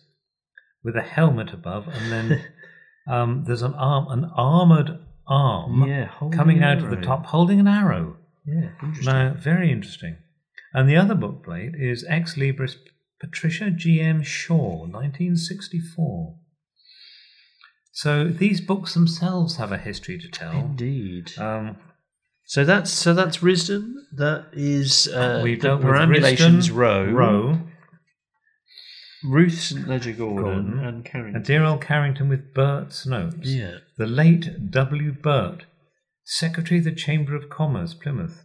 with 0.84 0.94
a 0.94 1.00
helmet 1.00 1.54
above, 1.54 1.88
and 1.88 2.12
then 2.12 2.44
um, 3.08 3.44
there's 3.46 3.62
an 3.62 3.72
arm, 3.74 4.08
an 4.08 4.30
armored 4.36 4.98
arm 5.26 5.88
Yeah, 5.88 6.10
coming 6.32 6.62
out 6.62 6.78
of 6.78 6.90
the 6.90 6.96
top, 6.96 7.26
holding 7.26 7.60
an 7.60 7.66
arrow. 7.66 8.18
Yeah, 8.44 8.68
interesting. 8.82 9.14
Now, 9.14 9.34
very 9.38 9.72
interesting. 9.72 10.18
And 10.74 10.88
the 10.88 10.96
other 10.96 11.14
book 11.14 11.42
plate 11.42 11.74
is 11.74 12.04
Ex 12.06 12.34
Libris 12.34 12.76
Patricia 13.20 13.70
G.M. 13.70 14.22
Shaw, 14.22 14.80
1964. 14.86 16.36
So 17.92 18.24
these 18.24 18.60
books 18.60 18.92
themselves 18.94 19.56
have 19.56 19.72
a 19.72 19.78
history 19.78 20.18
to 20.18 20.28
tell. 20.28 20.52
Indeed. 20.52 21.32
Um, 21.38 21.76
so 22.50 22.64
that's 22.64 22.90
so 22.90 23.14
that's 23.14 23.38
Risdon. 23.38 23.94
That 24.10 24.46
is 24.52 25.06
uh, 25.06 25.40
we've 25.44 25.62
with 25.62 25.82
perambulations 25.82 26.68
Rowe. 26.68 27.04
Rowe, 27.08 27.60
Ruth 29.22 29.60
St 29.60 29.86
Leger 29.86 30.10
Gordon, 30.10 30.42
Gordon, 30.42 30.78
and 30.80 30.86
and 30.88 31.04
Carrington. 31.04 31.42
dear 31.44 31.62
old 31.62 31.80
Carrington 31.80 32.28
with 32.28 32.52
Burt's 32.52 33.06
notes. 33.06 33.46
Yeah. 33.46 33.76
The 33.98 34.08
late 34.08 34.68
W. 34.68 35.12
Burt, 35.12 35.66
Secretary 36.24 36.78
of 36.78 36.84
the 36.86 36.92
Chamber 36.92 37.36
of 37.36 37.48
Commerce, 37.50 37.94
Plymouth. 37.94 38.42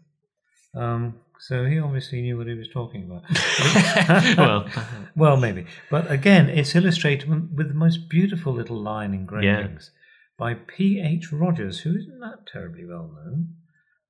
Um, 0.76 1.15
so 1.39 1.65
he 1.65 1.80
obviously 1.80 2.22
knew 2.22 2.38
what 2.38 2.46
he 2.46 2.54
was 2.54 2.70
talking 2.72 3.10
about. 3.10 4.38
well, 4.38 4.70
Well, 5.15 5.38
maybe. 5.38 5.65
But 5.89 6.12
again, 6.12 6.48
it's 6.48 6.76
illustrated 6.76 7.58
with 7.58 7.70
the 7.70 7.74
most 7.74 8.08
beautiful 8.08 8.54
little 8.54 8.80
line 8.80 9.15
engravings 9.15 9.89
by 10.38 10.54
P. 10.54 11.02
H. 11.02 11.34
Rogers, 11.34 11.80
who 11.80 11.96
isn't 11.98 12.20
that 12.20 12.46
terribly 12.46 12.86
well 12.86 13.10
known. 13.12 13.56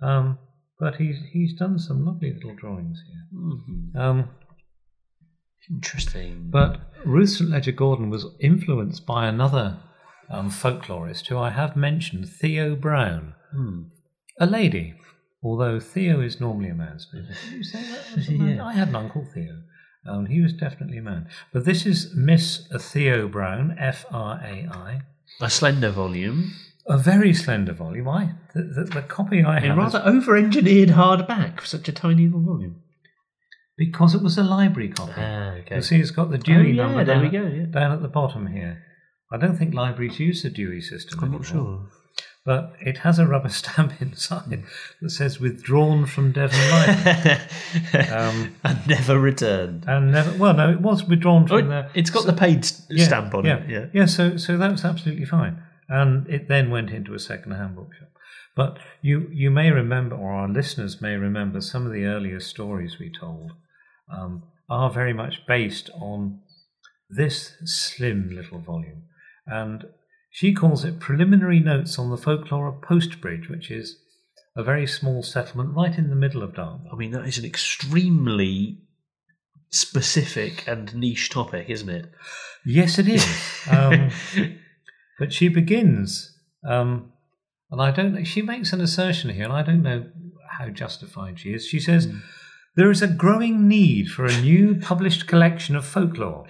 Um, 0.02 0.38
but 0.80 0.96
he's 0.96 1.18
he's 1.32 1.54
done 1.58 1.80
some 1.80 2.06
lovely 2.06 2.34
little 2.34 2.56
drawings 2.56 3.02
here. 3.08 3.40
mhm. 3.40 3.96
Um, 3.96 4.30
interesting. 5.70 6.48
but 6.50 6.80
Ruth 7.06 7.30
St. 7.30 7.50
Leger 7.50 7.72
Gordon 7.72 8.10
was 8.10 8.26
influenced 8.40 9.06
by 9.06 9.28
another 9.28 9.80
um, 10.30 10.50
folklorist 10.50 11.28
who 11.28 11.38
I 11.38 11.50
have 11.52 11.76
mentioned, 11.76 12.28
Theo 12.30 12.76
Brown, 12.76 13.34
Hmm. 13.52 13.84
a 14.40 14.46
lady. 14.46 14.96
Although 15.44 15.80
Theo 15.80 16.22
is 16.22 16.42
normally 16.42 16.70
a 16.70 16.74
man's 16.76 17.08
name. 17.14 17.28
You 17.54 17.64
say 17.64 17.84
that? 17.84 18.30
man? 18.40 18.56
Yeah. 18.58 18.66
I 18.66 18.74
had 18.74 18.88
an 18.90 18.96
uncle 18.96 19.24
Theo. 19.34 19.62
Um, 20.08 20.26
he 20.26 20.42
was 20.42 20.54
definitely 20.54 20.98
a 20.98 21.04
man. 21.04 21.28
But 21.54 21.66
this 21.66 21.86
is 21.86 22.12
Miss 22.16 22.68
Theo 22.80 23.28
Brown, 23.28 23.76
F 23.80 24.06
R 24.12 24.40
A 24.44 24.68
I. 24.72 25.02
a 25.42 25.50
slender 25.50 25.92
volume 25.92 26.52
A 26.88 26.98
very 26.98 27.34
slender 27.34 27.74
volume. 27.74 28.08
I 28.08 28.32
the, 28.54 28.62
the, 28.64 28.84
the 28.96 29.02
copy 29.02 29.44
I 29.44 29.58
in 29.58 29.64
have 29.64 29.78
rather 29.78 30.00
is 30.00 30.06
over-engineered 30.16 30.90
hardback 30.90 31.60
for 31.62 31.66
such 31.66 31.88
a 31.90 31.92
tiny 31.92 32.26
little 32.26 32.42
volume. 32.44 32.82
because 33.78 34.14
it 34.16 34.22
was 34.22 34.38
a 34.38 34.44
library 34.44 34.90
copy. 34.90 35.14
Ah, 35.18 35.54
okay. 35.62 35.76
You 35.78 35.82
see, 35.82 36.00
it's 36.00 36.12
got 36.12 36.30
the 36.32 36.38
Dewey 36.38 36.58
Oh, 36.58 36.62
yeah, 36.62 36.84
number 36.84 37.04
there 37.04 37.16
down, 37.16 37.24
we 37.24 37.30
go, 37.30 37.44
yeah. 37.48 37.66
down 37.66 37.92
at 37.92 38.02
the 38.02 38.08
bottom 38.08 38.48
here. 38.48 38.84
I 39.32 39.38
don't 39.38 39.58
think 39.58 39.74
libraries 39.74 40.20
use 40.20 40.44
the 40.44 40.50
Dewey 40.52 40.80
system. 40.82 41.20
I'm 41.24 41.32
not 41.32 41.50
anymore. 41.50 41.90
sure. 41.90 41.90
But 42.46 42.74
it 42.80 43.00
has 43.00 43.18
a 43.18 43.26
rubber 43.26 43.50
stamp 43.50 43.94
inside 44.00 44.64
that 45.02 45.10
says 45.10 45.40
"withdrawn 45.40 46.06
from 46.06 46.32
Devon 46.32 46.60
Library." 46.70 47.40
Um, 48.12 48.56
and 48.64 48.88
never 48.88 49.20
returned. 49.20 49.86
and 49.88 50.12
never. 50.12 50.38
Well, 50.38 50.54
no, 50.54 50.70
it 50.72 50.80
was 50.82 51.04
withdrawn 51.04 51.46
Oh, 51.52 51.58
from 51.58 51.70
the. 51.70 51.90
it's 51.96 52.12
got 52.12 52.26
the 52.28 52.34
paid 52.34 52.60
s- 52.60 52.86
stamp 52.98 53.34
on 53.34 53.46
yeah, 53.46 53.58
it. 53.64 53.70
Yeah. 53.70 53.86
yeah. 53.94 54.06
So, 54.06 54.38
so 54.38 54.58
that 54.58 54.70
was 54.72 54.86
absolutely 54.86 55.26
fine, 55.26 55.62
and 55.88 56.28
it 56.28 56.48
then 56.48 56.70
went 56.70 56.90
into 56.90 57.14
a 57.14 57.20
second-hand 57.20 57.76
bookshop. 57.76 58.10
But 58.56 58.80
you, 59.02 59.30
you 59.32 59.52
may 59.52 59.72
remember, 59.72 60.16
or 60.16 60.32
our 60.32 60.48
listeners 60.48 61.02
may 61.02 61.16
remember, 61.16 61.62
some 61.62 61.86
of 61.86 61.92
the 61.92 62.06
earlier 62.06 62.40
stories 62.40 62.98
we 63.00 63.12
told 63.12 63.52
um, 64.12 64.44
are 64.70 64.90
very 64.90 65.14
much 65.14 65.46
based 65.48 65.90
on 65.94 66.40
this 67.10 67.54
slim 67.66 68.32
little 68.34 68.60
volume, 68.60 69.04
and 69.46 69.86
she 70.32 70.54
calls 70.54 70.84
it 70.84 71.00
"Preliminary 71.00 71.60
Notes 71.60 72.00
on 72.00 72.10
the 72.10 72.18
Folklore 72.18 72.68
of 72.68 72.82
Postbridge," 72.82 73.50
which 73.50 73.70
is 73.70 73.98
a 74.56 74.64
very 74.64 74.88
small 74.88 75.22
settlement 75.22 75.76
right 75.76 75.98
in 75.98 76.10
the 76.10 76.16
middle 76.16 76.42
of 76.42 76.56
Dartmoor. 76.56 76.92
I 76.92 76.96
mean, 76.96 77.12
that 77.12 77.28
is 77.28 77.38
an 77.38 77.46
extremely 77.46 78.80
specific 79.70 80.66
and 80.68 80.96
niche 80.96 81.30
topic, 81.30 81.70
isn't 81.70 81.90
it? 81.90 82.12
Yes, 82.66 82.98
it 82.98 83.08
is. 83.08 83.26
Um, 83.68 84.12
But 85.20 85.32
she 85.34 85.48
begins, 85.48 86.38
um, 86.68 87.12
and 87.72 87.82
I 87.82 87.92
don't 87.92 88.14
know, 88.14 88.24
she 88.24 88.42
makes 88.42 88.74
an 88.74 88.82
assertion 88.82 89.30
here, 89.32 89.46
and 89.46 89.54
I 89.54 89.62
don't 89.64 89.82
know 89.84 90.06
how 90.60 90.68
justified 90.70 91.40
she 91.40 91.54
is. 91.54 91.66
She 91.66 91.80
says, 91.80 92.12
There 92.76 92.92
is 92.92 93.02
a 93.02 93.08
growing 93.08 93.68
need 93.68 94.10
for 94.10 94.26
a 94.26 94.42
new 94.42 94.76
published 94.76 95.28
collection 95.28 95.76
of 95.76 95.86
folklore, 95.86 96.46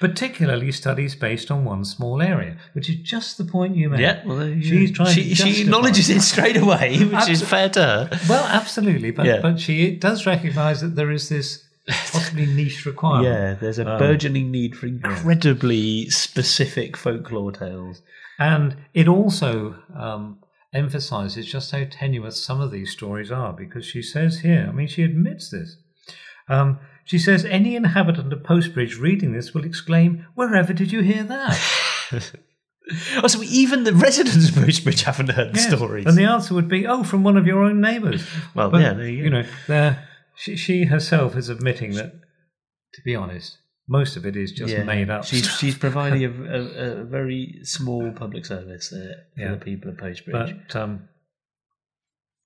particularly 0.00 0.72
studies 0.72 1.14
based 1.14 1.50
on 1.50 1.64
one 1.64 1.84
small 1.84 2.20
area, 2.20 2.56
which 2.72 2.88
is 2.88 2.96
just 2.96 3.38
the 3.38 3.44
point 3.44 3.76
you 3.76 3.88
made. 3.90 4.00
yeah. 4.00 4.22
Well, 4.26 4.54
She's 4.60 4.90
trying 4.92 5.14
she, 5.14 5.28
to 5.30 5.34
she 5.34 5.62
acknowledges 5.62 6.10
it. 6.10 6.20
straight 6.22 6.56
away, 6.56 6.98
which 7.04 7.28
is 7.28 7.42
fair 7.42 7.68
to 7.70 7.80
her. 7.80 8.10
Well, 8.28 8.44
absolutely, 8.46 9.10
but, 9.12 9.26
Yeah. 9.26 9.40
but 9.40 9.60
she 9.60 9.94
does 9.96 10.26
recognise 10.26 10.80
that 10.80 10.96
there 10.96 11.10
is 11.10 11.28
this 11.28 11.64
possibly 11.88 12.46
niche 12.46 12.84
requirement. 12.86 13.24
Yeah, 13.24 13.54
there's 13.54 13.78
a 13.78 13.90
Um, 13.90 13.98
burgeoning 13.98 14.50
need 14.50 14.76
for 14.76 14.86
incredibly 14.86 16.08
specific 16.10 16.96
folklore 16.96 17.52
tales. 17.52 18.02
And 18.38 18.76
it 18.94 19.08
also 19.08 19.76
um, 19.94 20.38
emphasizes 20.72 21.46
just 21.46 21.72
how 21.72 21.84
tenuous 21.90 22.42
some 22.42 22.60
of 22.60 22.70
these 22.70 22.90
stories 22.90 23.30
are 23.30 23.52
because 23.52 23.84
she 23.84 24.02
says 24.02 24.40
here, 24.40 24.66
I 24.68 24.72
mean, 24.72 24.88
she 24.88 25.02
admits 25.02 25.50
this. 25.50 25.76
Um, 26.48 26.78
she 27.04 27.18
says, 27.18 27.44
Any 27.44 27.76
inhabitant 27.76 28.32
of 28.32 28.40
Postbridge 28.42 28.98
reading 29.00 29.32
this 29.32 29.52
will 29.54 29.64
exclaim, 29.64 30.26
Wherever 30.34 30.72
did 30.72 30.90
you 30.92 31.00
hear 31.02 31.22
that? 31.24 31.60
Oh, 33.22 33.28
so 33.28 33.40
even 33.44 33.84
the 33.84 33.94
residents 33.94 34.48
of 34.48 34.54
Bracebridge 34.56 35.02
haven't 35.02 35.28
heard 35.30 35.52
the 35.54 35.58
Yes. 35.60 35.68
stories. 35.68 36.06
And 36.06 36.16
the 36.18 36.24
answer 36.24 36.54
would 36.54 36.66
be, 36.68 36.88
oh, 36.88 37.04
from 37.04 37.22
one 37.22 37.36
of 37.36 37.46
your 37.46 37.62
own 37.62 37.80
neighbours. 37.80 38.26
well, 38.52 38.68
But, 38.70 38.80
yeah, 38.80 39.00
you, 39.00 39.24
go. 39.24 39.28
know, 39.30 39.44
there, 39.68 40.08
she, 40.40 40.56
she 40.56 40.84
herself 40.84 41.36
is 41.36 41.48
admitting 41.48 41.92
that, 41.94 42.12
to 42.94 43.02
be 43.04 43.14
honest, 43.14 43.58
most 43.88 44.16
of 44.16 44.24
it 44.24 44.36
is 44.36 44.52
just 44.52 44.72
Yeah. 44.72 44.84
made 44.84 45.10
up. 45.10 45.24
She's 45.24 45.46
she's 45.58 45.76
providing 45.76 46.24
a, 46.24 46.28
a, 46.56 47.00
a 47.00 47.04
very 47.04 47.60
small 47.64 48.12
public 48.12 48.44
service 48.46 48.88
there 48.90 49.26
for 49.34 49.40
Yeah. 49.42 49.50
the 49.52 49.58
people 49.64 49.90
of 49.90 49.96
Bracebridge. 49.96 50.62
But 50.68 50.76
um, 50.76 51.08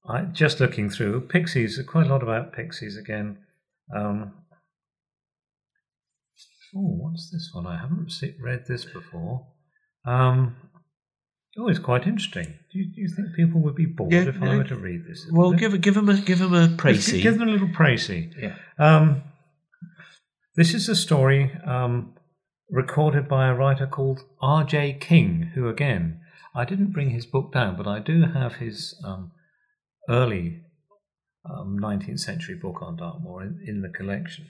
I 0.09 0.22
just 0.22 0.61
looking 0.61 0.90
through 0.90 1.20
Pixies, 1.28 1.80
quite 1.87 2.07
a 2.07 2.11
lot 2.11 2.22
about 2.22 2.52
Pixies 2.52 2.96
again. 2.96 3.38
Um, 3.94 4.33
oh, 6.76 6.96
what's 7.02 7.30
this 7.30 7.50
one? 7.52 7.66
I 7.66 7.78
haven't 7.78 8.12
read 8.40 8.64
this 8.66 8.85
before. 8.85 9.46
Um, 10.07 10.57
oh, 11.58 11.68
it's 11.68 11.78
quite 11.78 12.06
interesting. 12.06 12.54
Do 12.72 12.78
you, 12.78 12.86
do 12.86 13.00
you 13.00 13.08
think 13.08 13.34
people 13.34 13.60
would 13.62 13.74
be 13.74 13.86
bored 13.86 14.12
Yeah, 14.12 14.28
if 14.28 14.42
I 14.42 14.56
were 14.56 14.64
to 14.64 14.76
read 14.76 15.06
this? 15.06 15.26
well, 15.32 15.52
give 15.52 15.80
give 15.80 15.96
him 15.96 16.08
a 16.08 16.20
give 16.20 16.40
him 16.40 16.54
a 16.54 16.66
Let's. 16.82 17.10
Give 17.10 17.38
them 17.38 17.48
a 17.48 17.52
little 17.52 17.68
précis. 17.68 18.32
Yeah. 18.36 18.56
Um, 18.78 19.22
this 20.56 20.72
is 20.72 20.88
a 20.88 20.94
story 20.94 21.52
um, 21.66 22.14
recorded 22.70 23.28
by 23.28 23.48
a 23.48 23.54
writer 23.54 23.86
called 23.86 24.20
R.J. 24.40 24.98
King, 25.00 25.50
who, 25.54 25.68
again, 25.68 26.20
I 26.54 26.64
didn't 26.64 26.92
bring 26.92 27.10
his 27.10 27.26
book 27.26 27.52
down, 27.52 27.76
but 27.76 27.88
I 27.88 27.98
do 27.98 28.22
have 28.22 28.56
his 28.56 28.94
um, 29.04 29.32
early 30.08 30.60
um, 31.44 31.78
19th 31.80 32.20
century 32.20 32.54
book 32.54 32.76
on 32.82 32.96
Dartmoor 32.96 33.42
in, 33.42 33.64
in 33.66 33.82
the 33.82 33.88
collection. 33.88 34.46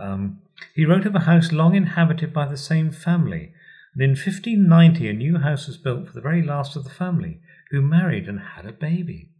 Um, 0.00 0.42
he 0.74 0.84
wrote 0.84 1.06
of 1.06 1.14
a 1.14 1.20
house 1.20 1.52
long 1.52 1.74
inhabited 1.74 2.32
by 2.32 2.46
the 2.46 2.56
same 2.56 2.92
family. 2.92 3.52
And 3.94 4.02
in 4.02 4.10
1590, 4.10 5.08
a 5.08 5.12
new 5.12 5.38
house 5.38 5.66
was 5.66 5.76
built 5.76 6.06
for 6.06 6.12
the 6.12 6.20
very 6.20 6.42
last 6.42 6.76
of 6.76 6.84
the 6.84 6.90
family, 6.90 7.40
who 7.70 7.82
married 7.82 8.28
and 8.28 8.40
had 8.40 8.66
a 8.66 8.72
baby. 8.72 9.30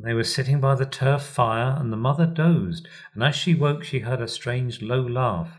They 0.00 0.14
were 0.14 0.24
sitting 0.24 0.60
by 0.60 0.74
the 0.74 0.86
turf 0.86 1.22
fire, 1.22 1.76
and 1.78 1.92
the 1.92 1.96
mother 1.96 2.26
dozed, 2.26 2.88
and 3.14 3.22
as 3.22 3.34
she 3.34 3.54
woke, 3.54 3.82
she 3.82 4.00
heard 4.00 4.20
a 4.20 4.28
strange 4.28 4.80
low 4.80 5.00
laugh. 5.00 5.58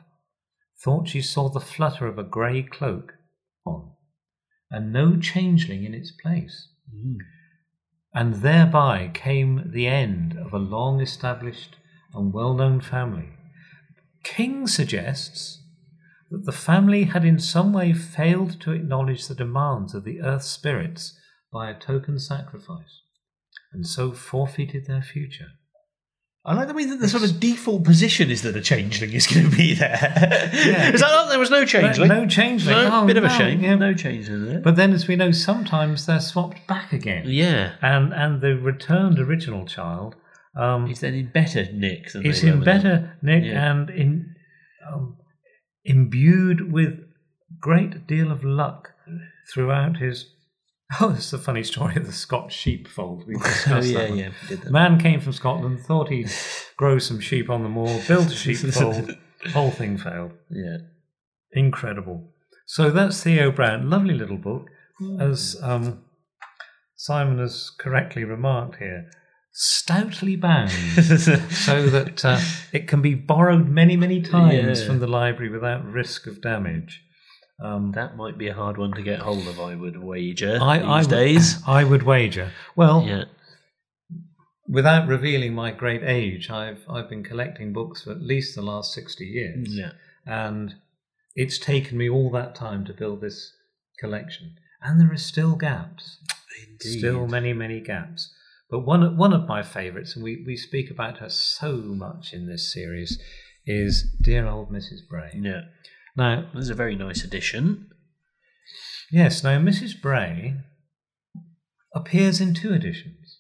Thought 0.82 1.10
she 1.10 1.21
saw 1.21 1.49
the 1.49 1.60
flutter 1.60 2.08
of 2.08 2.17
a 2.17 2.23
grey 2.23 2.63
cloak 2.63 3.15
on, 3.65 3.91
and 4.71 4.93
no 4.93 5.17
changeling 5.17 5.84
in 5.84 5.93
its 5.93 6.12
place. 6.12 6.69
Mm. 6.93 7.17
And 8.13 8.36
thereby 8.36 9.12
came 9.13 9.71
the 9.73 9.88
end 9.88 10.38
of 10.38 10.54
a 10.54 10.58
long 10.58 11.02
established 11.02 11.75
and 12.13 12.34
well 12.34 12.54
known 12.54 12.80
family. 12.80 13.30
King 14.23 14.67
suggests 14.67 15.59
that 16.32 16.46
the 16.46 16.52
family 16.52 17.06
had 17.06 17.26
in 17.26 17.39
some 17.39 17.74
way 17.74 17.94
failed 17.94 18.60
to 18.62 18.72
acknowledge 18.72 19.28
the 19.28 19.36
demands 19.36 19.94
of 19.96 20.04
the 20.04 20.22
earth 20.22 20.44
spirits 20.44 21.18
by 21.52 21.70
a 21.70 21.80
token 21.80 22.20
sacrifice, 22.20 23.02
and 23.74 23.86
so 23.88 24.12
forfeited 24.12 24.86
their 24.86 25.02
future. 25.02 25.48
I 26.46 26.54
like 26.54 26.68
the 26.70 26.74
way 26.74 26.86
that 26.86 27.00
the 27.00 27.08
sort 27.10 27.24
of 27.24 27.39
default 27.39 27.84
position 27.84 28.32
is 28.32 28.44
that 28.44 28.56
a 28.56 28.62
changeling 28.62 29.12
is 29.12 29.28
going 29.28 29.50
to 29.50 29.56
be 29.56 29.74
there. 29.74 30.00
Yeah. 30.54 30.92
Is 30.94 31.02
that 31.02 31.28
there 31.30 31.38
was 31.38 31.52
no 31.52 31.65
changeling? 31.65 32.08
No 32.08 32.26
changeling. 32.26 32.76
No, 32.76 33.02
Oh, 33.04 33.06
bit 33.06 33.18
of 33.18 33.26
a 33.26 33.30
shame. 33.30 33.62
yeah. 33.62 33.76
No 33.76 33.94
changeling. 33.94 34.62
But 34.62 34.78
then, 34.78 34.94
as 34.94 35.06
we 35.08 35.18
know, 35.18 35.32
sometimes 35.32 36.06
they're 36.06 36.22
swapped 36.22 36.65
back 36.65 36.94
again. 36.94 37.26
yeah, 37.28 37.74
And 37.82 38.13
and 38.13 38.39
the 38.42 38.56
returned 38.58 39.20
original 39.20 39.65
child 39.65 40.15
um, 40.56 40.88
he's 40.88 41.02
then 41.02 41.13
in 41.13 41.28
better 41.32 41.68
nick 41.74 42.12
than 42.13 42.26
is 42.26 42.42
were 42.42 42.50
in 42.52 42.63
better 42.63 43.18
nick 43.22 43.44
Yeah. 43.44 43.72
and 43.72 43.89
in 43.89 44.34
um, 44.92 45.18
imbued 45.89 46.71
with 46.71 46.99
great 47.60 48.08
deal 48.08 48.32
of 48.32 48.43
luck 48.43 48.93
throughout 49.54 49.97
his. 49.97 50.28
Oh, 50.99 51.13
it's 51.15 51.30
the 51.30 51.38
funny 51.38 51.62
story 51.62 51.95
of 51.97 52.08
the 52.08 52.12
Scotch 52.12 52.52
sheepfold. 52.52 53.28
We 53.28 53.36
discussed 53.43 53.89
yeah, 53.89 53.99
that 53.99 54.10
one. 54.10 54.17
yeah, 54.17 54.30
we 54.41 54.47
did 54.47 54.62
that. 54.63 54.71
man 54.71 54.99
came 54.99 55.19
from 55.21 55.34
Scotland, 55.34 55.82
thought 55.82 56.10
he'd 56.10 56.32
grow 56.78 56.97
some 56.97 57.19
sheep 57.19 57.47
on 57.47 57.62
the 57.62 57.69
moor, 57.69 58.02
built 58.08 58.25
a 58.25 58.36
sheepfold, 58.36 59.15
whole 59.54 59.69
thing 59.69 59.99
failed. 59.99 60.32
Yeah, 60.49 60.78
Incredible. 61.52 62.32
So 62.65 62.89
that's 62.89 63.21
Theo 63.23 63.52
Brown. 63.52 63.88
Lovely 63.88 64.15
little 64.15 64.38
book. 64.38 64.67
As 65.19 65.56
um, 65.62 66.04
Simon 66.95 67.38
has 67.38 67.69
correctly 67.69 68.23
remarked 68.23 68.78
here, 68.78 69.12
stoutly 69.52 70.36
bound 70.36 70.72
so 70.72 71.88
that 71.90 72.24
uh, 72.24 72.40
it 72.72 72.88
can 72.88 73.02
be 73.02 73.16
borrowed 73.16 73.68
many, 73.68 73.96
many 73.98 74.22
times 74.22 74.82
Yeah. 74.82 74.88
from 74.88 75.00
the 75.00 75.08
library 75.08 75.50
without 75.52 75.84
risk 75.86 76.28
of 76.28 76.42
damage. 76.42 77.02
Um, 77.62 77.92
that 77.94 78.16
might 78.16 78.38
be 78.38 78.48
a 78.48 78.54
hard 78.54 78.78
one 78.78 78.94
to 78.94 79.02
get 79.02 79.20
hold 79.20 79.46
of. 79.48 79.60
I 79.60 79.76
would 79.76 80.02
wager 80.02 80.58
I, 80.62 80.78
these 80.80 80.88
I 80.88 81.00
would- 81.02 81.10
days. 81.10 81.62
I 81.68 81.84
would 81.84 82.04
wager. 82.04 82.52
Well, 82.76 83.04
Yeah, 83.06 83.26
without 84.68 85.08
revealing 85.08 85.54
my 85.54 85.72
great 85.72 86.04
age, 86.04 86.50
I've 86.50 86.84
I've 86.90 87.10
been 87.10 87.24
collecting 87.24 87.74
books 87.74 88.04
for 88.04 88.12
at 88.12 88.22
least 88.22 88.56
the 88.56 88.62
last 88.62 88.94
sixty 88.94 89.26
years. 89.26 89.68
yeah. 89.70 89.92
and 90.26 90.76
it's 91.36 91.58
taken 91.58 91.98
me 91.98 92.10
all 92.10 92.30
that 92.32 92.56
time 92.56 92.86
to 92.86 92.94
build 92.94 93.22
this 93.22 93.54
collection 94.00 94.56
and 94.82 95.00
there 95.00 95.12
are 95.12 95.18
still 95.18 95.56
gaps 95.56 96.18
Indeed. 96.68 97.00
still 97.00 97.28
many 97.28 97.54
many 97.54 97.80
gaps 97.80 98.34
but 98.69 98.79
one 98.82 99.01
of, 99.03 99.15
one 99.17 99.34
of 99.34 99.47
my 99.47 99.62
favorites 99.63 100.15
and 100.15 100.23
we, 100.23 100.43
we 100.45 100.55
speak 100.55 100.89
about 100.91 101.17
her 101.17 101.29
so 101.29 101.77
much 101.77 102.34
in 102.34 102.47
this 102.47 102.71
series 102.71 103.19
is 103.65 104.15
dear 104.21 104.47
old 104.47 104.71
mrs 104.71 105.08
bray 105.10 105.32
Yeah, 105.34 105.62
now 106.15 106.49
this 106.53 106.63
is 106.65 106.69
a 106.69 106.75
very 106.75 106.95
nice 106.95 107.23
addition. 107.23 107.89
yes 109.12 109.43
now 109.43 109.58
mrs 109.60 109.99
bray 110.01 110.55
appears 111.95 112.39
in 112.39 112.53
two 112.53 112.73
editions 112.73 113.39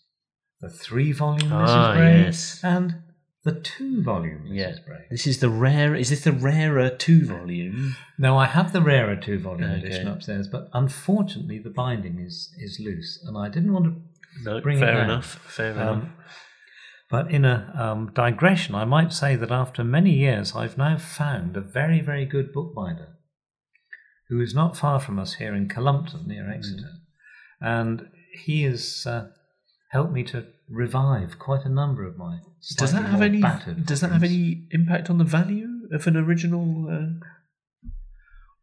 the 0.61 0.69
three 0.69 1.11
volume 1.11 1.49
mrs 1.51 1.67
Ah, 1.67 1.93
bray 1.95 2.21
yes. 2.23 2.59
and 2.63 2.95
the 3.45 3.53
two 3.53 4.01
volume 4.03 4.43
mrs 4.47 4.55
Yeah. 4.55 4.75
bray 4.85 5.05
This 5.09 5.25
is 5.25 5.39
the 5.39 5.49
rare. 5.49 5.95
Is 5.95 6.09
this 6.09 6.25
the 6.25 6.33
rarer 6.33 6.89
two 6.89 7.25
volume? 7.25 7.95
Now 8.17 8.37
I 8.37 8.45
have 8.45 8.73
the 8.73 8.81
rarer 8.81 9.15
two 9.15 9.39
volume 9.39 9.71
Okay. 9.71 9.79
edition 9.79 10.07
upstairs, 10.09 10.47
but 10.49 10.69
unfortunately 10.73 11.57
the 11.59 11.69
binding 11.69 12.19
is 12.19 12.53
is 12.59 12.79
loose, 12.83 13.23
and 13.25 13.37
I 13.37 13.47
didn't 13.47 13.71
want 13.73 13.85
to. 13.85 13.95
No, 14.43 14.61
Bring 14.61 14.79
fair 14.79 15.03
enough. 15.03 15.39
Fair 15.47 15.71
enough. 15.71 15.89
Um, 15.89 16.13
but 17.09 17.31
in 17.31 17.43
a 17.43 17.73
um, 17.75 18.11
digression, 18.13 18.75
I 18.75 18.85
might 18.85 19.11
say 19.11 19.35
that 19.35 19.51
after 19.51 19.83
many 19.83 20.11
years, 20.11 20.55
I've 20.55 20.77
now 20.77 20.97
found 20.97 21.57
a 21.57 21.61
very 21.61 22.01
very 22.01 22.25
good 22.25 22.53
bookbinder, 22.53 23.17
who 24.29 24.39
is 24.41 24.53
not 24.53 24.77
far 24.77 24.99
from 24.99 25.17
us 25.19 25.35
here 25.35 25.55
in 25.55 25.67
Cullompton 25.67 26.27
near 26.27 26.51
Exeter, 26.51 26.91
and 27.59 28.09
he 28.45 28.63
has 28.63 29.05
uh, 29.07 29.29
helped 29.91 30.13
me 30.13 30.23
to 30.25 30.45
revive 30.69 31.39
quite 31.39 31.65
a 31.65 31.69
number 31.69 32.05
of 32.05 32.17
my. 32.17 32.39
Does 32.77 32.93
that 32.93 33.05
have 33.05 33.21
any? 33.21 33.41
Does 33.83 34.01
that 34.01 34.11
have 34.11 34.23
any 34.23 34.67
impact 34.71 35.09
on 35.09 35.17
the 35.17 35.23
value 35.23 35.87
of 35.91 36.05
an 36.05 36.15
original 36.15 36.87
uh, 36.89 37.25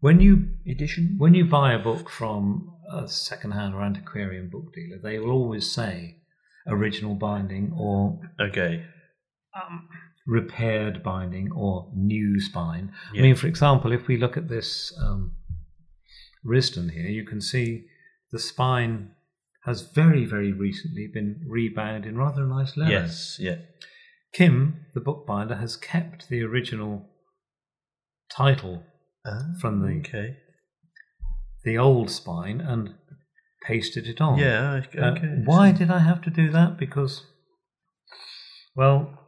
When 0.01 0.21
you 0.21 0.51
edition? 0.67 1.15
When 1.19 1.35
you 1.35 1.45
buy 1.45 1.73
a 1.73 1.79
book 1.79 2.11
from 2.11 2.73
a 2.93 3.09
second-hand 3.09 3.75
or 3.75 3.83
antiquarian 3.83 4.49
book 4.49 4.73
dealer, 4.75 4.99
they 5.03 5.19
will 5.19 5.31
always 5.31 5.71
say 5.71 6.17
original 6.67 7.15
binding 7.15 7.73
or 7.77 8.21
Okay. 8.41 8.85
um, 9.55 9.89
repaired 10.27 11.03
binding 11.03 11.51
or 11.53 11.91
new 11.95 12.41
spine. 12.41 12.93
Yeah. 13.13 13.21
I 13.21 13.23
mean, 13.23 13.37
for 13.37 13.47
example, 13.47 13.93
if 13.93 14.07
we 14.07 14.17
look 14.17 14.37
at 14.37 14.49
this 14.49 14.93
um, 15.01 15.33
Risdon 16.45 16.91
here, 16.91 17.09
you 17.09 17.25
can 17.25 17.41
see 17.41 17.87
the 18.33 18.39
spine 18.39 19.13
has 19.65 19.83
very, 19.83 20.25
very 20.25 20.53
recently 20.53 21.09
been 21.13 21.41
rebound 21.49 22.07
in 22.07 22.17
rather 22.17 22.45
a 22.45 22.47
nice 22.47 22.77
leather. 22.77 22.93
Yes. 22.93 23.37
Yeah. 23.41 23.57
Kim, 24.33 24.87
the 24.95 25.01
bookbinder, 25.01 25.57
has 25.57 25.77
kept 25.77 26.29
the 26.29 26.43
original 26.43 27.09
title 28.31 28.83
from 29.61 29.81
the 29.81 29.99
Okay. 30.01 30.37
the 31.65 31.79
old 31.79 32.11
spine 32.11 32.61
and 32.61 32.95
pasted 33.67 34.07
it 34.07 34.21
on. 34.21 34.39
Yeah. 34.39 34.83
Okay. 34.87 34.99
Uh, 35.01 35.15
why 35.45 35.73
did 35.73 35.91
I 35.91 35.99
have 36.01 36.21
to 36.23 36.31
do 36.31 36.51
that? 36.51 36.79
Because, 36.79 37.25
well, 38.77 39.19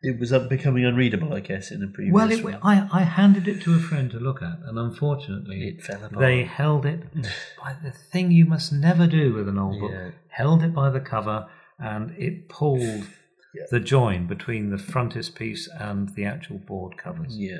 It 0.00 0.18
was 0.20 0.30
becoming 0.48 0.84
unreadable, 0.84 1.34
I 1.34 1.40
guess, 1.40 1.72
in 1.72 1.80
the 1.80 1.88
previous. 1.88 2.14
well, 2.14 2.30
it. 2.30 2.58
I, 2.62 2.88
I 2.92 3.02
handed 3.02 3.48
it 3.48 3.60
to 3.62 3.74
a 3.74 3.78
friend 3.80 4.08
to 4.12 4.18
look 4.20 4.40
at, 4.42 4.58
and 4.64 4.78
unfortunately, 4.78 5.68
It 5.68 5.82
fell 5.82 6.04
apart. 6.04 6.20
they 6.20 6.44
held 6.44 6.86
it 6.86 7.00
by 7.62 7.74
the 7.82 7.90
thing 7.90 8.30
you 8.30 8.44
must 8.44 8.72
never 8.72 9.06
do 9.08 9.34
with 9.34 9.48
an 9.48 9.58
old 9.58 9.80
book. 9.80 9.90
Yeah. 9.92 10.10
Held 10.28 10.62
it 10.62 10.72
by 10.72 10.90
the 10.90 11.00
cover, 11.00 11.48
and 11.80 12.12
it 12.16 12.48
pulled 12.48 13.06
the 13.72 13.80
join 13.80 14.26
between 14.28 14.70
the 14.70 14.78
frontispiece 14.78 15.68
and 15.80 16.10
the 16.14 16.24
actual 16.24 16.58
board 16.58 16.96
covers. 16.96 17.36
Yeah. 17.36 17.58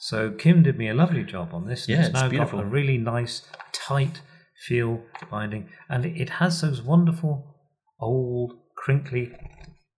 So 0.00 0.30
Kim 0.30 0.62
did 0.62 0.78
me 0.78 0.88
a 0.88 0.94
lovely 0.94 1.24
job 1.24 1.52
on 1.52 1.66
this. 1.66 1.88
Yeah, 1.88 1.98
it's 2.00 2.08
it's 2.08 2.14
now 2.14 2.28
beautiful. 2.28 2.58
got 2.60 2.66
a 2.66 2.70
really 2.70 2.98
nice, 2.98 3.42
tight 3.72 4.20
feel 4.66 5.02
binding, 5.30 5.68
and 5.88 6.04
it 6.06 6.30
has 6.30 6.60
those 6.60 6.80
wonderful, 6.82 7.54
old, 8.00 8.52
crinkly 8.76 9.32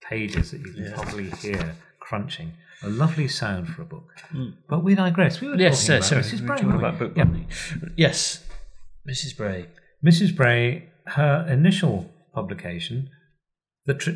pages 0.08 0.50
that 0.50 0.60
you 0.60 0.72
can 0.72 0.84
Yeah. 0.84 0.94
probably 0.94 1.30
hear 1.30 1.74
crunching. 2.00 2.52
A 2.82 2.88
lovely 2.88 3.28
sound 3.28 3.68
for 3.68 3.82
a 3.82 3.84
book. 3.84 4.08
But 4.68 4.82
we 4.82 4.94
digress. 4.94 5.40
We 5.40 5.48
were 5.48 5.56
Yes, 5.56 5.80
talking 5.86 5.92
uh, 5.92 5.96
about 5.98 6.06
sorry, 6.08 6.22
Mrs. 6.22 6.40
we 6.40 6.46
Bray. 6.46 6.56
talking 6.56 6.72
about 6.72 6.92
we? 6.94 6.98
book 7.06 7.16
Yeah. 7.16 7.24
binding. 7.24 7.46
Yes, 7.96 8.44
Mrs. 9.08 9.36
Bray. 9.36 9.66
Mrs. 10.04 10.34
Bray, 10.34 10.88
her 11.08 11.46
initial 11.48 12.10
publication, 12.34 13.10
the 13.84 13.94
tr- 13.94 14.10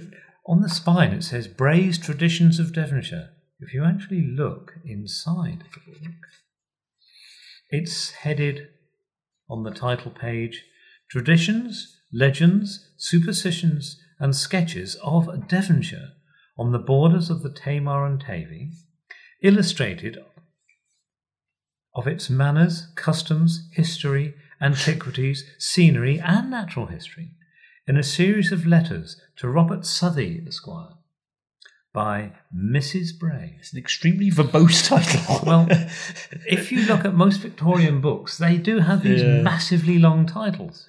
on 0.47 0.62
the 0.62 0.68
spine 0.70 1.12
it 1.12 1.23
says 1.25 1.47
Bray's 1.47 1.99
Traditions 1.99 2.59
of 2.59 2.73
Devonshire. 2.73 3.31
If 3.61 3.73
you 3.73 3.85
actually 3.85 4.23
look 4.23 4.75
inside 4.85 5.64
the 5.73 5.93
book, 5.93 6.14
it's 7.71 8.11
headed 8.11 8.69
on 9.49 9.62
the 9.62 9.71
title 9.71 10.11
page 10.11 10.64
Traditions, 11.11 12.01
Legends, 12.12 12.90
Superstitions, 12.97 14.01
and 14.19 14.35
Sketches 14.35 14.97
of 15.03 15.49
Devonshire 15.49 16.12
on 16.59 16.73
the 16.73 16.79
borders 16.79 17.31
of 17.31 17.43
the 17.43 17.51
Tamar 17.51 18.07
and 18.07 18.21
Tavy, 18.21 18.71
illustrated 19.43 20.19
of 21.95 22.07
its 22.07 22.29
manners, 22.29 22.88
customs, 22.97 23.69
history, 23.73 24.35
antiquities, 24.61 25.45
scenery, 25.59 26.19
and 26.19 26.51
natural 26.51 26.87
history 26.87 27.33
in 27.87 27.97
a 27.97 28.03
series 28.03 28.51
of 28.51 28.67
letters 28.67 29.21
to 29.37 29.49
Robert 29.49 29.85
Southey, 29.85 30.43
Esquire, 30.47 30.95
by 31.95 32.33
Mrs. 32.55 33.17
Bray. 33.19 33.55
It's 33.61 33.73
an 33.73 33.79
extremely 33.79 34.31
verbose 34.31 34.87
title. 34.89 35.41
Well, 35.47 35.67
if 36.47 36.71
you 36.73 36.83
look 36.87 37.05
at 37.07 37.15
most 37.15 37.39
Victorian 37.39 38.01
books, 38.03 38.37
they 38.37 38.59
do 38.59 38.81
have 38.81 39.03
these 39.05 39.23
Yeah. 39.23 39.41
massively 39.43 39.99
long 39.99 40.27
titles. 40.27 40.89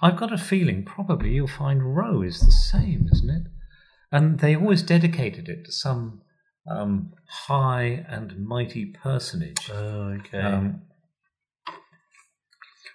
I've 0.00 0.16
got 0.16 0.32
a 0.32 0.38
feeling 0.38 0.84
probably 0.84 1.34
you'll 1.34 1.46
find 1.46 1.94
Rowe 1.94 2.22
is 2.22 2.40
the 2.40 2.50
same, 2.50 3.08
isn't 3.12 3.30
it? 3.30 3.42
And 4.10 4.40
they 4.40 4.56
always 4.56 4.82
dedicated 4.82 5.48
it 5.48 5.64
to 5.66 5.72
some 5.72 6.22
um, 6.68 7.12
high 7.46 8.04
and 8.08 8.44
mighty 8.44 8.86
personage. 8.86 9.70
oh, 9.72 10.18
okay. 10.18 10.40
Um, 10.40 10.82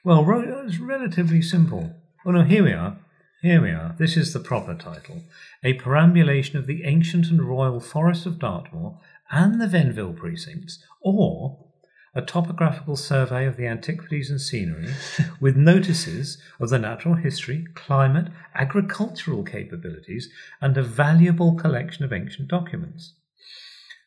well, 0.03 0.23
Ro- 0.25 0.63
it's 0.65 0.79
relatively 0.79 1.41
simple. 1.41 1.93
Oh 2.25 2.31
no, 2.31 2.43
here 2.43 2.63
we 2.63 2.73
are. 2.73 2.97
Here 3.43 3.61
we 3.61 3.69
are. 3.69 3.95
This 3.99 4.17
is 4.17 4.33
the 4.33 4.39
proper 4.39 4.73
title: 4.73 5.21
A 5.63 5.73
perambulation 5.73 6.57
of 6.57 6.65
the 6.65 6.83
ancient 6.85 7.27
and 7.27 7.39
royal 7.43 7.79
forest 7.79 8.25
of 8.25 8.39
Dartmoor 8.39 8.99
and 9.29 9.61
the 9.61 9.67
Venville 9.67 10.13
precincts, 10.13 10.83
or 11.01 11.67
a 12.15 12.23
topographical 12.23 12.95
survey 12.95 13.45
of 13.45 13.55
the 13.55 13.67
antiquities 13.67 14.31
and 14.31 14.41
scenery, 14.41 14.87
with 15.39 15.55
notices 15.55 16.41
of 16.59 16.69
the 16.69 16.79
natural 16.79 17.13
history, 17.13 17.67
climate, 17.75 18.31
agricultural 18.55 19.43
capabilities, 19.43 20.29
and 20.59 20.75
a 20.75 20.81
valuable 20.81 21.53
collection 21.53 22.03
of 22.03 22.11
ancient 22.11 22.47
documents 22.47 23.13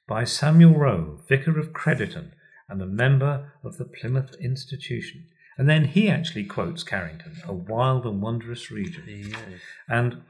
by 0.09 0.25
Samuel 0.25 0.75
Rowe, 0.75 1.21
Vicar 1.29 1.57
of 1.57 1.73
Crediton 1.73 2.33
and 2.69 2.83
a 2.83 2.87
member 2.87 3.53
of 3.63 3.77
the 3.77 3.85
Plymouth 3.85 4.35
Institution. 4.41 5.29
And 5.61 5.69
then 5.69 5.85
he 5.85 6.09
actually 6.09 6.45
quotes 6.45 6.83
Carrington, 6.83 7.37
a 7.45 7.53
wild 7.53 8.07
and 8.07 8.23
wondrous 8.23 8.71
region. 8.71 9.05
Yeah. 9.07 9.37
And 9.91 10.23